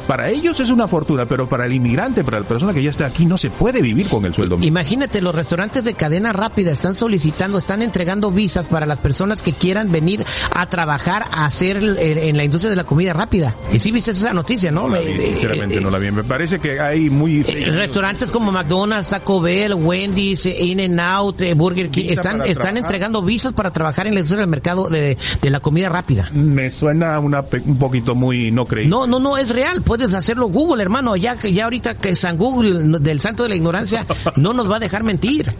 Para 0.06 0.30
ellos 0.30 0.58
es 0.60 0.70
una 0.70 0.88
fortuna, 0.88 1.26
pero 1.26 1.48
para 1.48 1.66
el 1.66 1.72
inmigrante, 1.72 2.24
para 2.24 2.40
la 2.40 2.46
persona 2.46 2.72
que 2.72 2.82
ya 2.82 2.90
está 2.90 3.06
aquí, 3.06 3.26
no 3.26 3.38
se 3.38 3.50
puede 3.50 3.82
vivir 3.82 4.08
con 4.08 4.24
el 4.24 4.34
sueldo 4.34 4.56
mínimo. 4.56 4.78
Imagínate, 4.78 5.20
los 5.20 5.34
restaurantes 5.34 5.84
de 5.84 5.94
cadena 5.94 6.32
rápida 6.32 6.72
están 6.72 6.94
solicitando, 6.94 7.58
están 7.58 7.82
entregando 7.82 8.30
visas 8.30 8.68
para 8.68 8.86
las 8.86 8.98
personas 8.98 9.42
que 9.42 9.52
quieran 9.52 9.92
venir 9.92 10.24
a 10.54 10.68
trabajar, 10.68 11.26
a 11.30 11.44
hacer 11.44 11.76
en 11.78 12.36
la 12.36 12.44
industria 12.44 12.70
de 12.70 12.76
la 12.76 12.84
comida 12.84 13.12
rápida. 13.12 13.56
Y 13.72 13.78
sí 13.78 13.90
viste 13.90 14.10
esa 14.12 14.32
noticia, 14.32 14.70
¿no? 14.70 14.88
sinceramente 15.00 15.80
no 15.80 15.90
la 15.90 15.98
vi. 15.98 16.10
Me 16.10 16.24
parece 16.24 16.58
que 16.58 16.80
hay 16.80 17.10
muy... 17.10 17.40
Eh, 17.46 17.70
restaurantes 17.70 18.30
como 18.30 18.50
McDonald's, 18.52 19.10
Taco 19.10 19.40
Bell, 19.40 19.74
Wendy's, 19.74 20.46
In-N-Out, 20.46 21.42
eh, 21.42 21.54
Burger 21.54 21.90
King, 21.90 22.06
están, 22.08 22.42
están 22.42 22.76
entregando 22.76 23.22
visas 23.22 23.52
para 23.52 23.70
trabajar 23.70 24.06
en 24.06 24.14
la 24.14 24.20
industria 24.20 24.40
del 24.40 24.50
mercado 24.50 24.88
de, 24.88 25.16
la 25.42 25.60
comida 25.60 25.88
rápida. 25.88 26.28
Me 26.32 26.70
suena 26.70 27.18
una, 27.18 27.44
un 27.64 27.78
poquito 27.78 28.14
muy 28.14 28.50
no 28.50 28.66
creíble. 28.66 28.90
No, 28.90 29.06
no, 29.06 29.18
no, 29.18 29.36
es 29.36 29.50
real. 29.50 29.82
Puede 29.90 30.04
hacerlo 30.04 30.46
Google, 30.46 30.84
hermano. 30.84 31.16
Ya, 31.16 31.34
ya 31.34 31.64
ahorita 31.64 31.98
que 31.98 32.14
San 32.14 32.36
Google 32.36 33.00
del 33.00 33.20
santo 33.20 33.42
de 33.42 33.48
la 33.48 33.56
ignorancia 33.56 34.06
no 34.36 34.52
nos 34.52 34.70
va 34.70 34.76
a 34.76 34.78
dejar 34.78 35.02
mentir. 35.02 35.52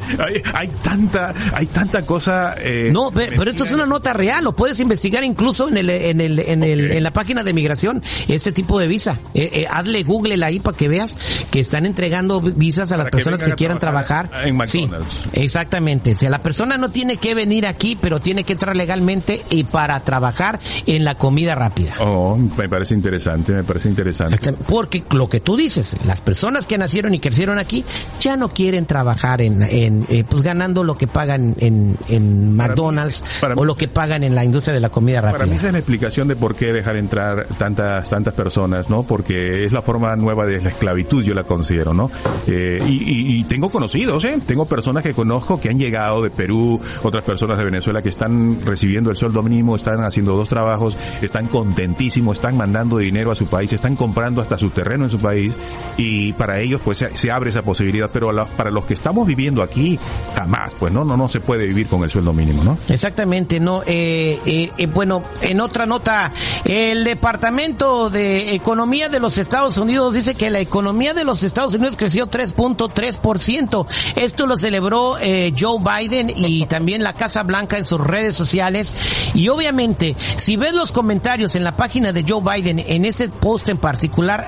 Hay, 0.54 0.68
tanta, 0.68 1.34
hay 1.52 1.66
tanta 1.66 2.06
cosa. 2.06 2.54
Eh, 2.56 2.92
no, 2.92 3.10
pero, 3.10 3.50
esto 3.50 3.64
es 3.64 3.72
una 3.72 3.86
nota 3.86 4.12
real. 4.12 4.44
Lo 4.44 4.54
puedes 4.54 4.78
investigar 4.78 5.24
incluso 5.24 5.68
en 5.68 5.78
el, 5.78 5.90
en 5.90 6.20
el, 6.20 6.38
en 6.38 6.62
el, 6.62 6.92
en 6.92 7.02
la 7.02 7.12
página 7.12 7.42
de 7.42 7.52
migración 7.52 8.04
este 8.28 8.52
tipo 8.52 8.78
de 8.78 8.86
visa. 8.86 9.18
Eh, 9.34 9.50
eh, 9.52 9.66
hazle 9.68 10.04
Google 10.04 10.44
ahí 10.44 10.60
para 10.60 10.76
que 10.76 10.86
veas 10.86 11.18
que 11.50 11.58
están 11.58 11.84
entregando 11.84 12.40
visas 12.40 12.92
a 12.92 12.96
las 12.96 13.08
personas 13.08 13.42
que, 13.42 13.52
quieran 13.54 13.80
trabajar, 13.80 14.30
En 14.44 14.56
McDonald's. 14.56 15.12
Sí, 15.12 15.40
exactamente. 15.42 16.14
O 16.14 16.18
sea, 16.20 16.30
la 16.30 16.40
persona 16.40 16.78
no 16.78 16.92
tiene 16.92 17.16
que 17.16 17.34
venir 17.34 17.66
aquí, 17.66 17.98
pero 18.00 18.20
tiene 18.20 18.44
que 18.44 18.52
entrar 18.52 18.76
legalmente 18.76 19.44
y 19.50 19.64
para 19.64 19.98
trabajar 20.04 20.60
en 20.86 21.04
la 21.04 21.16
comida 21.16 21.56
rápida. 21.56 21.96
Oh, 21.98 22.36
me 22.36 22.68
parece 22.68 22.94
interesante, 22.94 23.54
me 23.54 23.64
parece 23.64 23.88
interesante. 23.88 24.19
Porque 24.66 25.04
lo 25.10 25.28
que 25.28 25.40
tú 25.40 25.56
dices, 25.56 25.96
las 26.04 26.20
personas 26.20 26.66
que 26.66 26.78
nacieron 26.78 27.14
y 27.14 27.18
crecieron 27.18 27.58
aquí 27.58 27.84
ya 28.20 28.36
no 28.36 28.50
quieren 28.50 28.86
trabajar 28.86 29.42
en, 29.42 29.62
en 29.62 30.06
eh, 30.08 30.24
pues 30.28 30.42
ganando 30.42 30.84
lo 30.84 30.96
que 30.96 31.06
pagan 31.06 31.54
en, 31.58 31.96
en 32.08 32.54
McDonald's 32.54 33.24
o 33.56 33.64
lo 33.64 33.74
que 33.74 33.88
pagan 33.88 34.24
en 34.24 34.34
la 34.34 34.44
industria 34.44 34.74
de 34.74 34.80
la 34.80 34.90
comida 34.90 35.20
rápida. 35.20 35.38
Para 35.38 35.50
mí 35.50 35.56
esa 35.56 35.68
es 35.68 35.72
la 35.72 35.78
explicación 35.78 36.28
de 36.28 36.36
por 36.36 36.54
qué 36.54 36.72
dejar 36.72 36.96
entrar 36.96 37.46
tantas 37.58 38.10
tantas 38.10 38.34
personas, 38.34 38.90
¿no? 38.90 39.02
Porque 39.02 39.64
es 39.64 39.72
la 39.72 39.82
forma 39.82 40.14
nueva 40.16 40.46
de 40.46 40.60
la 40.60 40.70
esclavitud, 40.70 41.22
yo 41.22 41.34
la 41.34 41.44
considero, 41.44 41.94
¿no? 41.94 42.10
Eh, 42.46 42.82
y, 42.86 43.38
y, 43.38 43.44
tengo 43.44 43.70
conocidos, 43.70 44.24
¿eh? 44.24 44.38
Tengo 44.46 44.66
personas 44.66 45.02
que 45.02 45.14
conozco 45.14 45.60
que 45.60 45.68
han 45.68 45.78
llegado 45.78 46.22
de 46.22 46.30
Perú, 46.30 46.80
otras 47.02 47.24
personas 47.24 47.58
de 47.58 47.64
Venezuela 47.64 48.02
que 48.02 48.08
están 48.08 48.60
recibiendo 48.64 49.10
el 49.10 49.16
sueldo 49.16 49.42
mínimo, 49.42 49.76
están 49.76 50.02
haciendo 50.04 50.36
dos 50.36 50.48
trabajos, 50.48 50.96
están 51.22 51.46
contentísimos, 51.46 52.38
están 52.38 52.56
mandando 52.56 52.98
dinero 52.98 53.30
a 53.30 53.34
su 53.34 53.46
país, 53.46 53.72
están 53.72 53.96
comprando 54.10 54.40
hasta 54.40 54.58
su 54.58 54.70
terreno 54.70 55.04
en 55.04 55.10
su 55.10 55.20
país 55.20 55.54
y 55.96 56.32
para 56.32 56.58
ellos 56.58 56.80
pues 56.84 56.98
se, 57.14 57.30
abre 57.30 57.50
esa 57.50 57.62
posibilidad, 57.62 58.10
pero 58.12 58.32
para 58.56 58.72
los 58.72 58.84
que 58.84 58.94
estamos 58.94 59.24
viviendo 59.24 59.62
aquí 59.62 60.00
jamás, 60.34 60.72
pues 60.80 60.92
no, 60.92 61.04
no, 61.04 61.16
no 61.16 61.28
se 61.28 61.38
puede 61.38 61.68
vivir 61.68 61.86
con 61.86 62.02
el 62.02 62.10
sueldo 62.10 62.32
mínimo, 62.32 62.64
¿no? 62.64 62.76
Exactamente, 62.88 63.60
no. 63.60 63.82
Eh, 63.86 64.40
eh, 64.44 64.72
eh, 64.76 64.86
bueno, 64.86 65.22
en 65.42 65.60
otra 65.60 65.86
nota, 65.86 66.32
el 66.64 67.04
Departamento 67.04 68.10
de 68.10 68.52
Economía 68.52 69.08
de 69.08 69.20
los 69.20 69.38
Estados 69.38 69.76
Unidos 69.78 70.14
dice 70.14 70.34
que 70.34 70.50
la 70.50 70.58
economía 70.58 71.14
de 71.14 71.22
los 71.22 71.44
Estados 71.44 71.74
Unidos 71.74 71.94
creció 71.96 72.28
3.3%. 72.28 73.86
Esto 74.16 74.46
lo 74.48 74.58
celebró 74.58 75.18
Joe 75.56 75.78
Biden 75.78 76.32
y 76.34 76.66
también 76.66 77.04
la 77.04 77.12
Casa 77.12 77.44
Blanca 77.44 77.78
en 77.78 77.84
sus 77.84 78.00
redes 78.00 78.34
sociales. 78.34 78.92
Y 79.34 79.48
obviamente, 79.50 80.16
si 80.36 80.56
ves 80.56 80.74
los 80.74 80.90
comentarios 80.90 81.54
en 81.54 81.62
la 81.62 81.76
página 81.76 82.12
de 82.12 82.24
Joe 82.26 82.42
Biden 82.42 82.80
en 82.80 83.04
este 83.04 83.28
post 83.28 83.68
en 83.68 83.78
particular, 83.78 83.99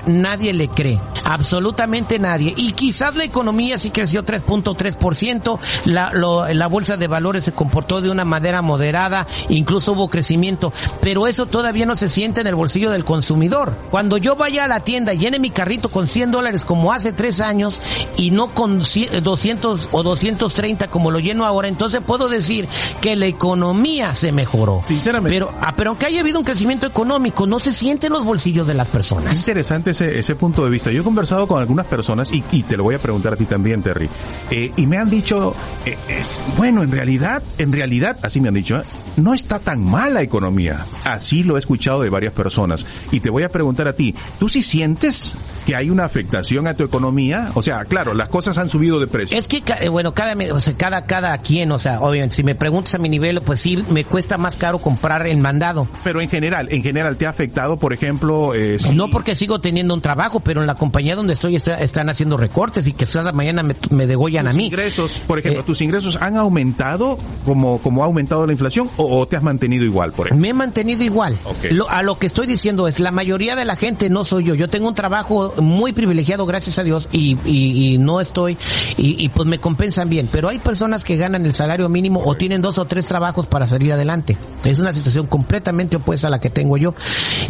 nadie 0.05 0.53
le 0.53 0.67
cree. 0.67 0.99
Absolutamente 1.25 2.19
nadie. 2.19 2.53
Y 2.57 2.73
quizás 2.73 3.15
la 3.15 3.23
economía 3.23 3.77
sí 3.77 3.91
creció 3.91 4.25
3.3%, 4.25 5.59
la, 5.85 6.11
la 6.53 6.67
bolsa 6.67 6.97
de 6.97 7.07
valores 7.07 7.45
se 7.45 7.53
comportó 7.53 8.01
de 8.01 8.09
una 8.09 8.25
manera 8.25 8.61
moderada, 8.61 9.27
incluso 9.49 9.93
hubo 9.93 10.09
crecimiento, 10.09 10.73
pero 11.01 11.27
eso 11.27 11.45
todavía 11.45 11.85
no 11.85 11.95
se 11.95 12.09
siente 12.09 12.41
en 12.41 12.47
el 12.47 12.55
bolsillo 12.55 12.91
del 12.91 13.05
consumidor. 13.05 13.75
Cuando 13.89 14.17
yo 14.17 14.35
vaya 14.35 14.65
a 14.65 14.67
la 14.67 14.81
tienda 14.81 15.13
y 15.13 15.17
llene 15.17 15.39
mi 15.39 15.49
carrito 15.49 15.89
con 15.89 16.07
100 16.07 16.31
dólares 16.31 16.65
como 16.65 16.91
hace 16.91 17.13
tres 17.13 17.39
años 17.39 17.81
y 18.17 18.31
no 18.31 18.53
con 18.53 18.79
200 18.79 19.89
o 19.91 20.03
230 20.03 20.87
como 20.89 21.11
lo 21.11 21.19
lleno 21.19 21.45
ahora, 21.45 21.67
entonces 21.67 22.01
puedo 22.05 22.29
decir 22.29 22.67
que 23.01 23.15
la 23.15 23.25
economía 23.25 24.13
se 24.13 24.31
mejoró. 24.31 24.81
Sinceramente. 24.85 25.35
Pero, 25.35 25.53
ah, 25.61 25.73
pero 25.75 25.91
aunque 25.91 26.05
haya 26.07 26.19
habido 26.19 26.39
un 26.39 26.45
crecimiento 26.45 26.85
económico, 26.85 27.47
no 27.47 27.59
se 27.59 27.71
siente 27.71 28.07
en 28.07 28.13
los 28.13 28.23
bolsillos 28.23 28.67
de 28.67 28.73
las 28.73 28.87
personas 28.87 29.42
interesante 29.43 29.91
ese, 29.91 30.17
ese 30.17 30.35
punto 30.35 30.63
de 30.63 30.71
vista. 30.71 30.89
Yo 30.91 31.01
he 31.01 31.03
conversado 31.03 31.47
con 31.47 31.59
algunas 31.59 31.85
personas 31.85 32.31
y, 32.31 32.41
y 32.51 32.63
te 32.63 32.77
lo 32.77 32.83
voy 32.83 32.95
a 32.95 32.99
preguntar 32.99 33.33
a 33.33 33.35
ti 33.35 33.45
también, 33.45 33.83
Terry. 33.83 34.09
Eh, 34.49 34.71
y 34.77 34.87
me 34.87 34.97
han 34.97 35.09
dicho, 35.09 35.53
eh, 35.85 35.97
es, 36.07 36.39
bueno, 36.55 36.81
en 36.81 36.91
realidad, 36.91 37.43
en 37.57 37.73
realidad, 37.73 38.17
así 38.21 38.39
me 38.39 38.47
han 38.47 38.53
dicho, 38.53 38.77
¿eh? 38.77 38.83
no 39.17 39.33
está 39.33 39.59
tan 39.59 39.83
mal 39.83 40.13
la 40.13 40.21
economía. 40.21 40.85
Así 41.03 41.43
lo 41.43 41.57
he 41.57 41.59
escuchado 41.59 42.01
de 42.01 42.09
varias 42.09 42.33
personas. 42.33 42.85
Y 43.11 43.19
te 43.19 43.29
voy 43.29 43.43
a 43.43 43.49
preguntar 43.49 43.87
a 43.87 43.93
ti, 43.93 44.15
¿tú 44.39 44.47
sí 44.47 44.61
sientes 44.61 45.33
que 45.65 45.75
hay 45.75 45.89
una 45.89 46.05
afectación 46.05 46.67
a 46.67 46.75
tu 46.75 46.83
economía? 46.83 47.51
O 47.53 47.61
sea, 47.61 47.83
claro, 47.85 48.13
las 48.13 48.29
cosas 48.29 48.57
han 48.57 48.69
subido 48.69 48.99
de 48.99 49.07
precio. 49.07 49.37
Es 49.37 49.49
que, 49.49 49.61
bueno, 49.89 50.13
cada, 50.13 50.35
o 50.53 50.59
sea, 50.59 50.75
cada, 50.75 51.05
cada 51.05 51.37
quien, 51.39 51.71
o 51.71 51.79
sea, 51.79 51.99
obviamente, 51.99 52.35
si 52.35 52.43
me 52.43 52.55
preguntas 52.55 52.95
a 52.95 52.97
mi 52.97 53.09
nivel, 53.09 53.41
pues 53.41 53.59
sí, 53.59 53.83
me 53.89 54.05
cuesta 54.05 54.37
más 54.37 54.55
caro 54.55 54.79
comprar 54.79 55.27
el 55.27 55.37
mandado. 55.37 55.87
Pero 56.03 56.21
en 56.21 56.29
general, 56.29 56.67
en 56.71 56.81
general, 56.81 57.17
¿te 57.17 57.25
ha 57.25 57.29
afectado, 57.29 57.77
por 57.77 57.93
ejemplo? 57.93 58.53
no, 58.93 59.09
porque 59.09 59.32
que 59.33 59.39
sigo 59.39 59.59
teniendo 59.59 59.95
un 59.95 60.01
trabajo, 60.01 60.41
pero 60.41 60.61
en 60.61 60.67
la 60.67 60.75
compañía 60.75 61.15
donde 61.15 61.33
estoy 61.33 61.55
está- 61.55 61.79
están 61.79 62.07
haciendo 62.07 62.37
recortes 62.37 62.85
y 62.87 62.93
que 62.93 63.05
cada 63.07 63.31
mañana 63.31 63.63
me, 63.63 63.75
me 63.89 64.05
degollan 64.05 64.45
a 64.47 64.51
¿Tus 64.51 64.57
mí. 64.57 64.65
ingresos, 64.67 65.21
por 65.25 65.39
ejemplo, 65.39 65.61
Eh, 65.61 65.63
tus 65.65 65.81
ingresos 65.81 66.17
han 66.21 66.37
aumentado 66.37 67.17
como, 67.45 67.79
como 67.79 68.03
ha 68.03 68.05
aumentado 68.05 68.45
la 68.45 68.51
inflación 68.51 68.91
o, 68.97 69.19
o 69.19 69.25
te 69.25 69.35
has 69.35 69.41
mantenido 69.43 69.85
igual, 69.85 70.11
por 70.13 70.27
ejemplo? 70.27 70.39
Me 70.41 70.49
he 70.49 70.53
mantenido 70.53 71.03
igual. 71.03 71.35
Lo- 71.71 71.89
a 71.89 72.03
lo 72.03 72.19
que 72.19 72.27
estoy 72.27 72.45
diciendo 72.45 72.87
es, 72.87 72.99
la 72.99 73.09
mayoría 73.11 73.55
de 73.55 73.65
la 73.65 73.75
gente 73.75 74.09
no 74.11 74.23
soy 74.23 74.43
yo. 74.43 74.53
Yo 74.53 74.69
tengo 74.69 74.87
un 74.87 74.93
trabajo 74.93 75.51
muy 75.57 75.93
privilegiado, 75.93 76.45
gracias 76.45 76.77
a 76.77 76.83
Dios, 76.83 77.09
y, 77.11 77.35
y, 77.45 77.93
y 77.95 77.97
no 77.97 78.21
estoy, 78.21 78.55
y, 78.97 79.15
y 79.23 79.29
pues 79.29 79.47
me 79.47 79.59
compensan 79.59 80.09
bien. 80.09 80.29
Pero 80.31 80.47
hay 80.49 80.59
personas 80.59 81.03
que 81.03 81.17
ganan 81.17 81.43
el 81.45 81.53
salario 81.53 81.89
mínimo 81.89 82.21
o 82.23 82.35
tienen 82.35 82.61
dos 82.61 82.77
o 82.77 82.85
tres 82.85 83.05
trabajos 83.05 83.47
para 83.47 83.65
salir 83.65 83.93
adelante. 83.93 84.37
Es 84.63 84.79
una 84.79 84.93
situación 84.93 85.25
completamente 85.25 85.95
opuesta 85.97 86.27
a 86.27 86.29
la 86.29 86.39
que 86.39 86.51
tengo 86.51 86.77
yo. 86.77 86.93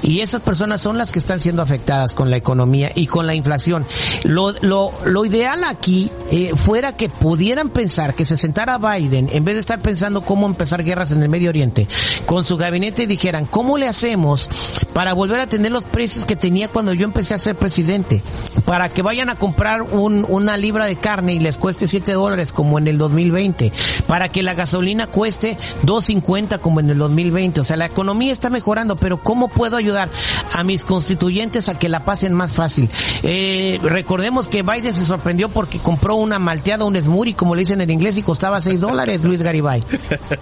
Y 0.02 0.22
esas 0.22 0.40
personas 0.40 0.80
son 0.80 0.98
las 0.98 1.12
que 1.12 1.20
están 1.20 1.42
siendo 1.42 1.62
afectadas 1.62 1.73
con 2.16 2.30
la 2.30 2.38
economía 2.38 2.92
y 2.94 3.08
con 3.08 3.28
la 3.28 3.36
inflación. 3.36 3.86
Lo, 4.24 4.52
lo, 4.62 4.92
lo 5.06 5.26
ideal 5.26 5.64
aquí 5.64 6.12
eh, 6.30 6.52
fuera 6.56 6.96
que 6.96 7.10
pudieran 7.10 7.70
pensar 7.70 8.16
que 8.16 8.26
se 8.26 8.38
sentara 8.38 8.78
Biden, 8.78 9.30
en 9.32 9.44
vez 9.44 9.56
de 9.56 9.62
estar 9.62 9.82
pensando 9.82 10.22
cómo 10.22 10.46
empezar 10.46 10.84
guerras 10.84 11.12
en 11.12 11.22
el 11.22 11.30
Medio 11.30 11.50
Oriente, 11.50 11.88
con 12.26 12.44
su 12.44 12.58
gabinete 12.58 13.04
y 13.04 13.06
dijeran, 13.06 13.46
¿cómo 13.46 13.78
le 13.78 13.88
hacemos 13.88 14.50
para 14.94 15.14
volver 15.14 15.40
a 15.40 15.48
tener 15.48 15.72
los 15.72 15.84
precios 15.84 16.26
que 16.26 16.36
tenía 16.36 16.68
cuando 16.68 16.94
yo 16.94 17.06
empecé 17.06 17.34
a 17.34 17.38
ser 17.38 17.56
presidente? 17.56 18.22
Para 18.66 18.90
que 18.90 19.02
vayan 19.02 19.30
a 19.30 19.36
comprar 19.36 19.82
un, 19.82 20.26
una 20.28 20.58
libra 20.58 20.86
de 20.86 20.96
carne 20.96 21.34
y 21.34 21.40
les 21.40 21.58
cueste 21.58 21.88
7 21.88 22.14
dólares 22.14 22.54
como 22.54 22.78
en 22.78 22.88
el 22.88 22.98
2020. 22.98 23.72
Para 24.08 24.30
que 24.30 24.44
la 24.44 24.54
gasolina 24.54 25.08
cueste 25.08 25.58
2.50 25.86 26.60
como 26.60 26.80
en 26.80 26.90
el 26.90 26.98
2020. 26.98 27.62
O 27.62 27.64
sea, 27.64 27.78
la 27.78 27.86
economía 27.86 28.32
está 28.32 28.50
mejorando, 28.50 28.96
pero 28.96 29.22
¿cómo 29.22 29.48
puedo 29.50 29.78
ayudar 29.78 30.10
a 30.54 30.64
mis 30.64 30.84
constituyentes 30.84 31.63
a 31.70 31.80
que 31.80 31.90
la 31.90 32.06
pasen 32.06 32.34
más 32.34 32.54
fácil? 32.54 32.90
Eh, 33.24 33.80
recordemos 33.84 34.48
que 34.48 34.64
Biden 34.64 34.94
se 34.94 35.06
sorprendió 35.06 35.50
porque 35.50 35.80
compró 35.80 36.16
una 36.16 36.40
malteada, 36.40 36.86
un 36.86 36.96
smoothie, 36.96 37.36
como 37.36 37.56
le 37.56 37.62
dicen 37.62 37.82
en 37.82 37.90
inglés, 37.90 38.18
y 38.18 38.24
costaba 38.24 38.62
6 38.62 38.82
dólares, 38.82 39.24
Luis 39.24 39.42
Garibay. 39.42 39.84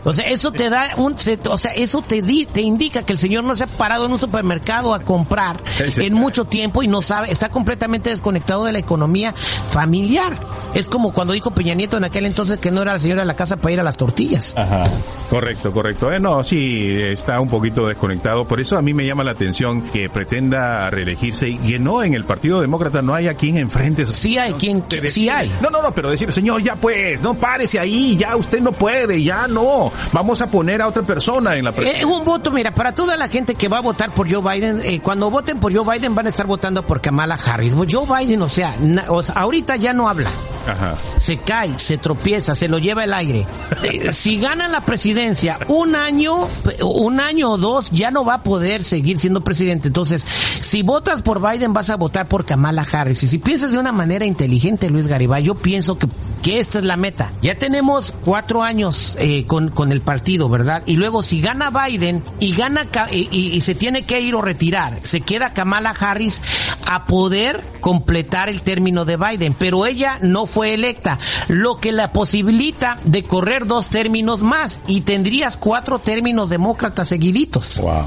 O 0.04 0.14
sea, 0.14 0.26
eso 0.26 0.52
te 0.52 0.70
da 0.70 0.90
un, 0.98 1.14
o 1.14 1.58
sea, 1.58 1.72
eso 1.72 2.02
te 2.02 2.22
di, 2.22 2.46
te 2.46 2.62
indica 2.62 3.04
que 3.04 3.14
el 3.14 3.20
señor 3.20 3.44
no 3.44 3.56
se 3.56 3.64
ha 3.64 3.68
parado 3.68 4.06
en 4.06 4.12
un 4.12 4.20
supermercado 4.20 4.94
a 4.94 5.00
comprar 5.02 5.62
en 5.80 6.14
mucho 6.14 6.46
tiempo 6.46 6.84
y 6.84 6.88
no 6.88 7.02
sabe, 7.02 7.32
está 7.32 7.50
completamente 7.50 8.10
desconectado 8.10 8.66
de 8.66 8.72
la 8.72 8.80
economía 8.80 9.34
familiar. 9.70 10.40
Es 10.74 10.88
como 10.88 11.12
cuando 11.14 11.34
dijo 11.34 11.52
Peña 11.52 11.74
Nieto 11.74 11.98
en 11.98 12.06
aquel 12.06 12.26
entonces 12.26 12.58
que 12.60 12.72
no 12.72 12.82
era 12.82 12.94
la 12.94 13.00
señora 13.00 13.22
de 13.22 13.28
la 13.28 13.36
casa 13.36 13.58
para 13.58 13.74
ir 13.74 13.80
a 13.80 13.84
las 13.84 13.98
tortillas. 13.98 14.54
Ajá. 14.58 14.84
Correcto, 15.30 15.72
correcto. 15.72 16.12
Eh, 16.12 16.20
no, 16.20 16.44
sí, 16.44 16.90
está 16.92 17.40
un 17.40 17.50
poquito 17.50 17.88
desconectado. 17.88 18.46
Por 18.46 18.62
eso 18.62 18.78
a 18.78 18.82
mí 18.82 18.94
me 18.94 19.06
llama 19.06 19.24
la 19.24 19.32
atención 19.32 19.82
que 19.82 20.10
pretenda 20.10 20.90
reelegirse 21.06 21.50
y 21.50 21.58
que 21.58 21.80
no 21.80 22.04
en 22.04 22.14
el 22.14 22.24
Partido 22.26 22.62
Demócrata 22.62 23.02
no 23.02 23.14
haya 23.14 23.34
quien 23.34 23.58
enfrente. 23.58 24.06
Sí 24.06 24.38
hay 24.38 24.54
quien, 24.54 24.84
sí 25.12 25.30
hay. 25.30 25.52
No, 25.62 25.70
no, 25.70 25.82
no, 25.82 25.94
pero 25.94 26.10
decir, 26.10 26.32
señor, 26.32 26.62
ya 26.62 26.76
pues, 26.76 27.22
no 27.22 27.34
párese 27.34 27.80
ahí, 27.80 28.16
ya 28.18 28.36
usted 28.36 28.62
no 28.62 28.72
puede, 28.72 29.22
ya 29.24 29.48
no. 29.48 29.92
Vamos 30.12 30.42
a 30.42 30.48
poner 30.48 30.82
a 30.82 30.88
otra 30.88 31.02
persona 31.04 31.56
en 31.56 31.64
la 31.66 31.70
Es 31.72 31.76
presidencia. 31.76 32.08
un 32.08 32.24
voto, 32.26 32.52
mira, 32.52 32.74
para 32.74 32.94
toda 32.94 33.18
la 33.18 33.28
gente 33.28 33.56
que 33.56 33.68
va 33.68 33.80
a 33.80 33.82
votar 33.82 34.14
por 34.14 34.32
Joe 34.32 34.42
Biden, 34.54 34.82
eh, 34.84 35.00
cuando 35.02 35.30
voten 35.30 35.60
por 35.60 35.74
Joe 35.76 35.98
Biden 35.98 36.14
van 36.16 36.26
a 36.28 36.30
estar 36.30 36.46
votando 36.46 36.86
por 36.86 37.02
Kamala 37.02 37.36
Harris. 37.36 37.76
Joe 37.76 38.06
Biden, 38.06 38.42
o 38.42 38.50
sea, 38.50 38.76
na- 38.80 39.06
o 39.10 39.24
sea, 39.24 39.36
ahorita 39.36 39.76
ya 39.78 39.94
no 39.94 40.08
habla. 40.08 40.32
Ajá. 40.68 40.96
se 41.18 41.40
cae, 41.40 41.76
se 41.80 41.98
tropieza, 41.98 42.54
se 42.54 42.68
lo 42.70 42.78
lleva 42.78 43.04
el 43.04 43.14
aire. 43.16 43.48
Eh, 43.82 44.12
si 44.14 44.40
gana 44.40 44.68
la 44.68 44.86
presidencia 44.86 45.58
un 45.70 45.96
año, 45.96 46.48
un 46.84 47.20
año 47.20 47.54
o 47.54 47.58
dos, 47.58 47.90
ya 47.90 48.12
no 48.12 48.24
va 48.24 48.36
a 48.36 48.44
poder 48.44 48.84
seguir 48.84 49.18
siendo 49.18 49.42
presidente. 49.42 49.88
Entonces, 49.88 50.24
si 50.62 50.82
votas 50.84 51.22
por 51.22 51.42
Biden, 51.42 51.74
vas 51.74 51.90
a 51.90 51.98
votar 51.98 52.28
por 52.28 52.46
Kamala 52.46 52.88
Harris. 52.92 53.24
Y 53.24 53.28
si 53.28 53.38
piensas 53.38 53.72
de 53.72 53.78
una 53.80 53.92
manera 53.92 54.26
inteligente, 54.26 54.90
Luis 54.90 55.08
Garibay, 55.08 55.44
yo 55.44 55.56
pienso 55.56 55.98
que 55.98 56.08
que 56.42 56.60
esta 56.60 56.80
es 56.80 56.86
la 56.86 56.98
meta. 56.98 57.32
Ya 57.44 57.54
tenemos 57.60 58.12
cuatro 58.26 58.64
años 58.64 59.16
eh, 59.20 59.46
con, 59.46 59.70
con 59.70 59.92
el 59.92 60.02
partido, 60.02 60.50
¿verdad? 60.50 60.82
Y 60.88 60.96
luego 60.96 61.22
si 61.22 61.40
gana 61.40 61.70
Biden 61.70 62.24
y 62.40 62.54
gana 62.56 62.88
y, 63.12 63.30
y- 63.32 63.62
se 63.62 63.76
tiene 63.76 64.06
que 64.06 64.22
ir 64.22 64.34
o 64.34 64.42
retirar, 64.42 64.98
se 65.04 65.22
queda 65.22 65.54
Kamala 65.54 65.92
Harris 65.92 66.42
a 66.88 67.06
poder 67.06 67.64
completar 67.80 68.50
el 68.50 68.64
término 68.64 69.06
de 69.06 69.18
Biden, 69.18 69.54
pero 69.54 69.86
ella 69.86 70.18
no 70.22 70.48
fue 70.48 70.74
electa, 70.74 71.20
lo 71.48 71.78
que 71.78 71.92
la 71.92 72.12
posibilita 72.12 72.98
de 73.04 73.22
correr 73.24 73.68
dos 73.68 73.92
términos 73.92 74.42
más 74.42 74.80
y 74.88 75.02
tendrías 75.02 75.58
cuatro 75.58 76.00
términos 76.00 76.50
demócratas 76.50 77.10
seguiditos. 77.10 77.76
Wow. 77.80 78.06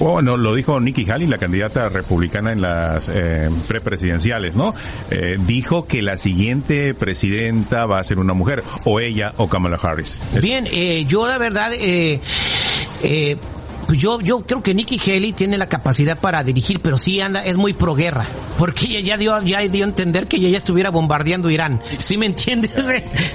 Bueno, 0.00 0.38
lo 0.38 0.54
dijo 0.54 0.80
Nikki 0.80 1.04
Haley, 1.10 1.26
la 1.26 1.36
candidata 1.36 1.90
republicana 1.90 2.52
en 2.52 2.62
las 2.62 3.10
eh, 3.10 3.50
prepresidenciales, 3.68 4.54
¿no? 4.54 4.74
Eh, 5.10 5.36
dijo 5.46 5.86
que 5.86 6.00
la 6.00 6.16
siguiente 6.16 6.94
presidenta 6.94 7.84
va 7.84 8.00
a 8.00 8.04
ser 8.04 8.18
una 8.18 8.32
mujer, 8.32 8.64
o 8.84 8.98
ella 8.98 9.34
o 9.36 9.50
Kamala 9.50 9.76
Harris. 9.76 10.18
Bien, 10.40 10.66
eh, 10.72 11.04
yo 11.06 11.28
la 11.28 11.36
verdad, 11.36 11.74
eh, 11.74 12.18
eh, 13.02 13.36
pues 13.90 14.00
yo, 14.00 14.20
yo 14.20 14.42
creo 14.42 14.62
que 14.62 14.72
Nikki 14.72 15.00
Haley 15.04 15.32
tiene 15.32 15.58
la 15.58 15.68
capacidad 15.68 16.16
para 16.16 16.44
dirigir, 16.44 16.80
pero 16.80 16.96
sí 16.96 17.20
anda, 17.20 17.44
es 17.44 17.56
muy 17.56 17.72
pro 17.72 17.96
guerra, 17.96 18.24
porque 18.56 18.86
ella 18.86 19.00
ya 19.00 19.16
dio, 19.16 19.42
ya 19.42 19.58
dio 19.62 19.84
a 19.84 19.88
entender 19.88 20.28
que 20.28 20.36
ella 20.36 20.48
ya 20.48 20.58
estuviera 20.58 20.90
bombardeando 20.90 21.50
Irán. 21.50 21.82
¿Sí 21.98 22.16
me 22.16 22.26
entiendes? 22.26 22.70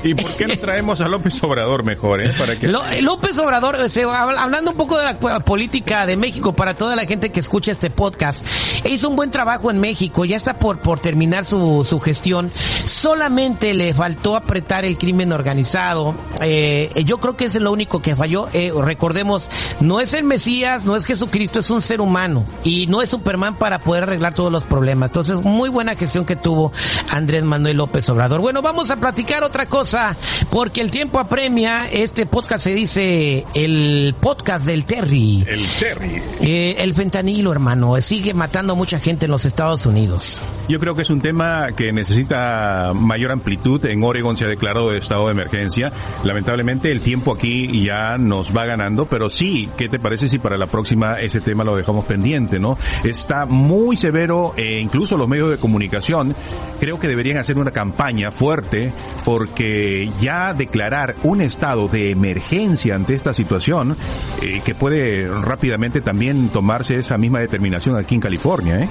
¿Y 0.05 0.13
por 0.15 0.33
qué 0.37 0.47
no 0.47 0.57
traemos 0.57 1.01
a 1.01 1.09
López 1.09 1.43
Obrador 1.43 1.83
mejor, 1.83 2.23
eh? 2.23 2.31
Para 2.39 2.55
que... 2.55 2.69
López 2.69 3.37
Obrador, 3.37 3.89
se 3.89 4.05
va- 4.05 4.21
hablando 4.41 4.71
un 4.71 4.77
poco 4.77 4.97
de 4.97 5.03
la 5.03 5.19
po- 5.19 5.37
política 5.41 6.05
de 6.05 6.15
México 6.15 6.53
para 6.55 6.73
toda 6.77 6.95
la 6.95 7.05
gente 7.05 7.33
que 7.33 7.41
escucha 7.41 7.73
este 7.73 7.89
podcast, 7.89 8.45
hizo 8.85 9.09
un 9.09 9.17
buen 9.17 9.31
trabajo 9.31 9.69
en 9.71 9.81
México, 9.81 10.23
ya 10.23 10.37
está 10.37 10.57
por, 10.57 10.79
por 10.79 11.01
terminar 11.01 11.43
su, 11.43 11.83
su 11.83 11.99
gestión, 11.99 12.49
solamente 12.85 13.73
le 13.73 13.93
faltó 13.93 14.37
apretar 14.37 14.85
el 14.85 14.97
crimen 14.97 15.33
organizado, 15.33 16.15
eh, 16.41 16.89
yo 17.03 17.17
creo 17.17 17.35
que 17.35 17.43
es 17.43 17.55
lo 17.59 17.73
único 17.73 18.01
que 18.01 18.15
falló, 18.15 18.47
Eh, 18.53 18.71
recordemos, 18.73 19.49
no 19.81 19.99
es 19.99 20.13
el 20.13 20.23
Mesías, 20.45 20.85
no 20.85 20.95
es 20.95 21.05
Jesucristo, 21.05 21.57
es 21.57 21.71
un 21.71 21.81
ser 21.81 22.01
humano, 22.01 22.45
y 22.63 22.85
no 22.85 23.01
es 23.01 23.09
Superman 23.09 23.57
para 23.57 23.79
poder 23.79 24.03
arreglar 24.03 24.35
todos 24.35 24.51
los 24.51 24.63
problemas, 24.63 25.09
entonces 25.09 25.37
muy 25.37 25.69
buena 25.69 25.95
gestión 25.95 26.23
que 26.23 26.35
tuvo 26.35 26.71
Andrés 27.09 27.43
Manuel 27.43 27.77
López 27.77 28.07
Obrador. 28.09 28.41
Bueno, 28.41 28.61
vamos 28.61 28.91
a 28.91 28.97
platicar 28.97 29.43
otra 29.43 29.65
cosa, 29.65 30.15
porque 30.51 30.81
el 30.81 30.91
tiempo 30.91 31.19
apremia, 31.19 31.87
este 31.91 32.27
podcast 32.27 32.63
se 32.63 32.75
dice 32.75 33.43
el 33.55 34.15
podcast 34.21 34.67
del 34.67 34.85
Terry. 34.85 35.43
El 35.47 35.65
Terry. 35.79 36.21
Eh, 36.41 36.75
el 36.77 36.93
fentanilo, 36.93 37.51
hermano, 37.51 37.99
sigue 37.99 38.35
matando 38.35 38.73
a 38.73 38.75
mucha 38.75 38.99
gente 38.99 39.25
en 39.25 39.31
los 39.31 39.45
Estados 39.45 39.87
Unidos. 39.87 40.39
Yo 40.69 40.79
creo 40.79 40.93
que 40.93 41.01
es 41.01 41.09
un 41.09 41.21
tema 41.21 41.71
que 41.75 41.91
necesita 41.91 42.91
mayor 42.93 43.31
amplitud. 43.31 43.83
En 43.85 44.03
Oregon 44.03 44.37
se 44.37 44.45
ha 44.45 44.47
declarado 44.47 44.93
estado 44.93 45.25
de 45.25 45.31
emergencia. 45.31 45.91
Lamentablemente 46.23 46.91
el 46.91 47.01
tiempo 47.01 47.33
aquí 47.33 47.83
ya 47.83 48.19
nos 48.19 48.55
va 48.55 48.65
ganando, 48.65 49.07
pero 49.07 49.31
sí, 49.31 49.69
¿qué 49.75 49.89
te 49.89 49.97
parece 49.97 50.29
si 50.29 50.34
para 50.39 50.57
la 50.57 50.67
próxima 50.67 51.19
ese 51.19 51.41
tema 51.41 51.63
lo 51.63 51.75
dejamos 51.75 52.05
pendiente, 52.05 52.59
no? 52.59 52.77
Está 53.03 53.45
muy 53.45 53.97
severo 53.97 54.53
e 54.55 54.79
incluso 54.79 55.17
los 55.17 55.27
medios 55.27 55.49
de 55.49 55.57
comunicación 55.57 56.35
creo 56.79 56.99
que 56.99 57.07
deberían 57.07 57.37
hacer 57.37 57.57
una 57.57 57.71
campaña 57.71 58.31
fuerte 58.31 58.93
porque 59.23 60.09
ya 60.19 60.53
declarar 60.53 61.15
un 61.23 61.41
estado 61.41 61.87
de 61.87 62.11
emergencia 62.11 62.95
ante 62.95 63.15
esta 63.15 63.33
situación 63.33 63.95
eh, 64.41 64.61
que 64.63 64.75
puede 64.75 65.27
rápidamente 65.27 66.01
también 66.01 66.49
tomarse 66.49 66.97
esa 66.97 67.17
misma 67.17 67.39
determinación 67.39 67.97
aquí 67.97 68.15
en 68.15 68.21
California, 68.21 68.81
¿eh? 68.81 68.89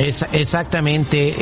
Es, 0.00 0.24
exactamente. 0.32 1.34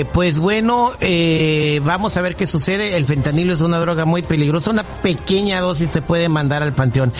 Eh, 0.00 0.04
pues 0.12 0.38
bueno, 0.40 0.92
eh, 1.00 1.80
vamos 1.84 2.16
a 2.16 2.22
ver 2.22 2.34
qué 2.34 2.46
sucede. 2.46 2.96
El 2.96 3.06
fentanilo 3.06 3.52
es 3.52 3.60
una 3.60 3.78
droga 3.78 4.04
muy 4.04 4.22
peligrosa. 4.22 4.72
Una 4.72 4.82
pequeña 4.82 5.60
dosis 5.60 5.92
te 5.92 6.02
puede 6.02 6.28
mandar 6.28 6.64
al 6.64 6.74
panteón. 6.74 7.12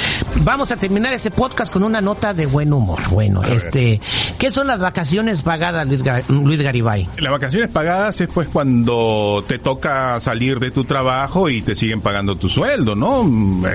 Vamos 0.42 0.72
a 0.72 0.76
terminar 0.76 1.12
este 1.12 1.30
podcast 1.30 1.72
con 1.72 1.84
una 1.84 2.00
nota 2.00 2.34
de 2.34 2.46
buen 2.46 2.72
humor. 2.72 2.98
Bueno, 3.10 3.42
este, 3.44 4.00
¿qué 4.38 4.50
son 4.50 4.66
las 4.66 4.80
vacaciones 4.80 5.42
pagadas, 5.42 5.86
Luis, 5.86 6.02
Gar- 6.02 6.24
Luis 6.28 6.60
Garibay? 6.60 7.08
Las 7.18 7.30
vacaciones 7.30 7.68
pagadas 7.68 8.20
es 8.20 8.28
pues 8.28 8.48
cuando 8.48 9.44
te 9.46 9.58
toca 9.60 10.18
salir 10.18 10.58
de 10.58 10.72
tu 10.72 10.84
trabajo 10.84 11.48
y 11.48 11.62
te 11.62 11.76
siguen 11.76 12.00
pagando 12.00 12.34
tu 12.36 12.48
sueldo, 12.48 12.96
¿no? 12.96 13.22
Mm, 13.22 13.64
eh, 13.66 13.70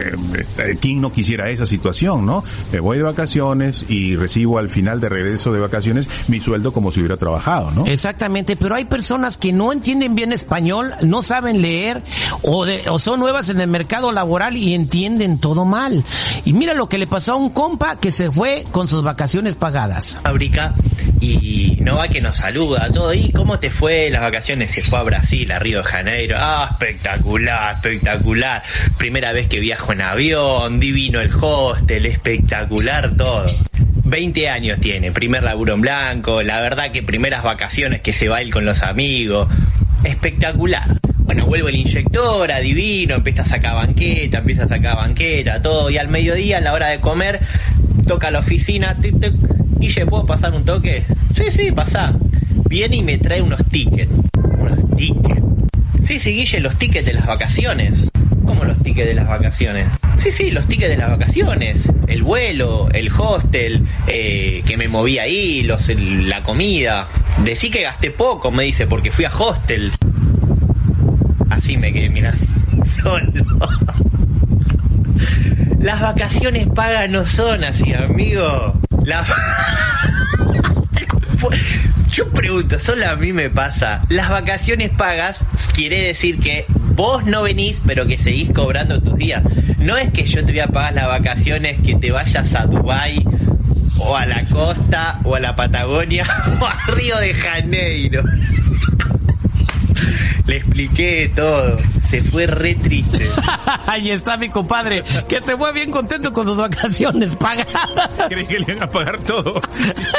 eh, 0.57 0.77
¿Quién 0.81 0.99
no 0.99 1.13
quisiera 1.13 1.49
esa 1.49 1.65
situación, 1.65 2.25
no? 2.25 2.43
Me 2.73 2.81
voy 2.81 2.97
de 2.97 3.03
vacaciones 3.03 3.85
y 3.87 4.17
recibo 4.17 4.59
al 4.59 4.67
final 4.69 4.99
de 4.99 5.07
regreso 5.07 5.53
de 5.53 5.59
vacaciones 5.61 6.07
mi 6.27 6.41
sueldo 6.41 6.73
como 6.73 6.91
si 6.91 7.04
hubiera 7.05 7.17
trabajado, 7.17 7.71
¿no? 7.71 7.85
Exactamente, 7.85 8.55
pero 8.55 8.75
hay 8.75 8.85
personas 8.85 9.37
que 9.37 9.53
no 9.53 9.71
entienden 9.71 10.15
bien 10.15 10.31
español, 10.33 10.93
no 11.01 11.23
saben 11.23 11.61
leer 11.61 12.01
o, 12.43 12.65
de- 12.65 12.89
o 12.89 12.99
son 12.99 13.19
nuevas 13.19 13.49
en 13.49 13.59
el 13.61 13.67
mercado 13.67 14.11
laboral 14.11 14.57
y 14.57 14.73
entienden 14.73 15.39
todo 15.39 15.65
mal. 15.65 16.03
Y 16.45 16.53
mira 16.53 16.73
lo 16.73 16.89
que 16.89 16.97
le 16.97 17.07
pasó 17.07 17.33
a 17.33 17.35
un 17.35 17.49
compa 17.49 17.97
que 17.99 18.11
se 18.11 18.31
fue 18.31 18.65
con 18.71 18.87
sus 18.87 19.03
vacaciones 19.03 19.55
pagadas. 19.55 20.17
fábrica 20.23 20.73
y 21.21 21.77
Nova 21.81 22.07
que 22.07 22.19
nos 22.21 22.35
saluda 22.35 22.89
todo 22.91 23.13
y 23.13 23.31
cómo 23.31 23.59
te 23.59 23.69
fue 23.69 24.09
las 24.09 24.21
vacaciones 24.21 24.71
se 24.71 24.81
fue 24.81 24.99
a 24.99 25.03
Brasil 25.03 25.51
a 25.51 25.59
Río 25.59 25.77
de 25.79 25.83
Janeiro 25.83 26.35
ah 26.39 26.67
espectacular 26.71 27.75
espectacular 27.75 28.63
primera 28.97 29.31
vez 29.31 29.47
que 29.47 29.59
viajo 29.59 29.93
en 29.93 30.01
avión 30.01 30.79
divino 30.79 31.21
el 31.21 31.31
hostel 31.39 32.05
espectacular 32.07 33.11
todo 33.15 33.45
20 34.05 34.49
años 34.49 34.79
tiene, 34.79 35.11
primer 35.11 35.43
laburo 35.43 35.73
en 35.73 35.81
blanco, 35.81 36.43
la 36.43 36.61
verdad 36.61 36.91
que 36.91 37.01
primeras 37.01 37.43
vacaciones 37.43 38.01
que 38.01 38.13
se 38.13 38.29
va 38.29 38.41
él 38.41 38.51
con 38.51 38.63
los 38.63 38.83
amigos, 38.83 39.49
espectacular. 40.03 40.99
Bueno, 41.17 41.47
vuelve 41.47 41.71
el 41.71 41.77
inyector, 41.77 42.51
adivino, 42.51 43.15
empieza 43.15 43.41
a 43.41 43.45
sacar 43.45 43.73
banqueta, 43.73 44.37
empieza 44.37 44.65
a 44.65 44.67
sacar 44.67 44.95
banqueta, 44.95 45.61
todo, 45.61 45.89
y 45.89 45.97
al 45.97 46.07
mediodía, 46.07 46.59
a 46.59 46.61
la 46.61 46.73
hora 46.73 46.89
de 46.89 46.99
comer, 46.99 47.39
toca 48.07 48.29
la 48.29 48.39
oficina, 48.39 48.95
tic, 49.01 49.19
tic, 49.19 49.33
Guille, 49.79 50.05
¿puedo 50.05 50.25
pasar 50.25 50.53
un 50.53 50.63
toque? 50.63 51.03
Sí, 51.35 51.45
sí, 51.51 51.71
pasa. 51.71 52.13
Viene 52.69 52.97
y 52.97 53.03
me 53.03 53.17
trae 53.17 53.41
unos 53.41 53.59
tickets. 53.69 54.11
Unos 54.57 54.95
tickets. 54.95 55.41
Sí, 56.03 56.19
sí, 56.19 56.33
Guille, 56.33 56.59
los 56.59 56.77
tickets 56.77 57.07
de 57.07 57.13
las 57.13 57.25
vacaciones. 57.25 58.07
¿Cómo 58.45 58.63
los 58.63 58.77
tickets 58.83 59.07
de 59.07 59.13
las 59.15 59.27
vacaciones? 59.27 59.87
Sí, 60.17 60.31
sí, 60.31 60.51
los 60.51 60.67
tickets 60.67 60.89
de 60.89 60.97
las 60.97 61.09
vacaciones. 61.09 61.91
El 62.07 62.23
vuelo, 62.23 62.89
el 62.93 63.11
hostel, 63.11 63.85
eh, 64.07 64.63
que 64.65 64.77
me 64.77 64.87
moví 64.87 65.17
ahí, 65.19 65.63
los, 65.63 65.89
el- 65.89 66.29
la 66.29 66.41
comida. 66.43 67.07
Decí 67.43 67.69
que 67.69 67.81
gasté 67.83 68.11
poco, 68.11 68.51
me 68.51 68.63
dice, 68.63 68.87
porque 68.87 69.11
fui 69.11 69.25
a 69.25 69.29
hostel. 69.35 69.91
Así 71.49 71.77
me 71.77 71.91
quedé 71.93 72.09
mirando. 72.09 72.43
No. 73.03 73.19
Las 75.79 76.01
vacaciones 76.01 76.67
pagas 76.73 77.09
no 77.09 77.25
son 77.25 77.63
así, 77.63 77.93
amigo. 77.93 78.73
La- 79.03 79.25
Yo 82.11 82.27
pregunto, 82.29 82.79
solo 82.79 83.07
a 83.09 83.15
mí 83.15 83.33
me 83.33 83.49
pasa. 83.49 84.01
Las 84.09 84.29
vacaciones 84.29 84.89
pagas 84.91 85.43
quiere 85.73 86.01
decir 86.07 86.39
que 86.39 86.65
vos 86.95 87.25
no 87.25 87.43
venís, 87.43 87.81
pero 87.85 88.07
que 88.07 88.17
seguís 88.17 88.51
cobrando 88.51 89.01
tus 89.01 89.17
días. 89.17 89.43
No 89.79 89.97
es 89.97 90.11
que 90.11 90.25
yo 90.25 90.45
te 90.45 90.51
voy 90.51 90.61
a 90.61 90.67
pagar 90.67 90.93
las 90.93 91.07
vacaciones 91.07 91.81
que 91.81 91.95
te 91.95 92.11
vayas 92.11 92.53
a 92.55 92.65
Dubai 92.65 93.23
o 93.99 94.15
a 94.15 94.25
la 94.25 94.43
costa 94.45 95.19
o 95.23 95.35
a 95.35 95.39
la 95.39 95.55
Patagonia 95.55 96.25
o 96.61 96.65
a 96.65 96.75
Río 96.87 97.17
de 97.17 97.33
Janeiro. 97.33 98.23
Le 100.45 100.57
expliqué 100.57 101.31
todo. 101.35 101.77
Se 102.09 102.21
fue 102.21 102.45
re 102.45 102.75
triste. 102.75 103.27
Ahí 103.87 104.11
está 104.11 104.37
mi 104.37 104.49
compadre, 104.49 105.03
que 105.27 105.41
se 105.41 105.57
fue 105.57 105.73
bien 105.73 105.91
contento 105.91 106.31
con 106.31 106.45
sus 106.45 106.57
vacaciones 106.57 107.35
pagadas. 107.35 108.29
Creí 108.29 108.45
que 108.45 108.59
le 108.59 108.73
iban 108.73 108.83
a 108.83 108.89
pagar 108.89 109.23
todo. 109.23 109.59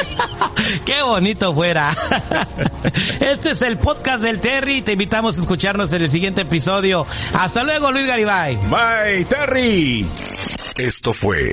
Qué 0.85 1.01
bonito 1.01 1.53
fuera. 1.53 1.95
Este 3.19 3.51
es 3.51 3.61
el 3.61 3.77
podcast 3.77 4.21
del 4.21 4.39
Terry. 4.39 4.81
Te 4.81 4.93
invitamos 4.93 5.37
a 5.37 5.41
escucharnos 5.41 5.91
en 5.93 6.01
el 6.01 6.09
siguiente 6.09 6.41
episodio. 6.41 7.05
Hasta 7.33 7.63
luego, 7.63 7.91
Luis 7.91 8.07
Garibay. 8.07 8.57
Bye, 8.69 9.25
Terry. 9.25 10.05
Esto 10.77 11.11
fue 11.11 11.51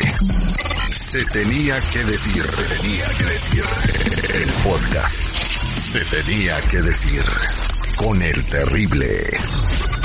Se 0.91 1.25
tenía 1.27 1.81
que 1.81 2.05
decir, 2.05 2.45
se 2.45 2.75
tenía 2.77 3.09
que 3.09 3.25
decir. 3.25 3.65
El 4.35 4.51
podcast 4.63 5.29
Se 5.67 6.05
tenía 6.05 6.61
que 6.61 6.83
decir 6.83 7.23
con 7.97 8.23
el 8.23 8.45
terrible. 8.47 10.04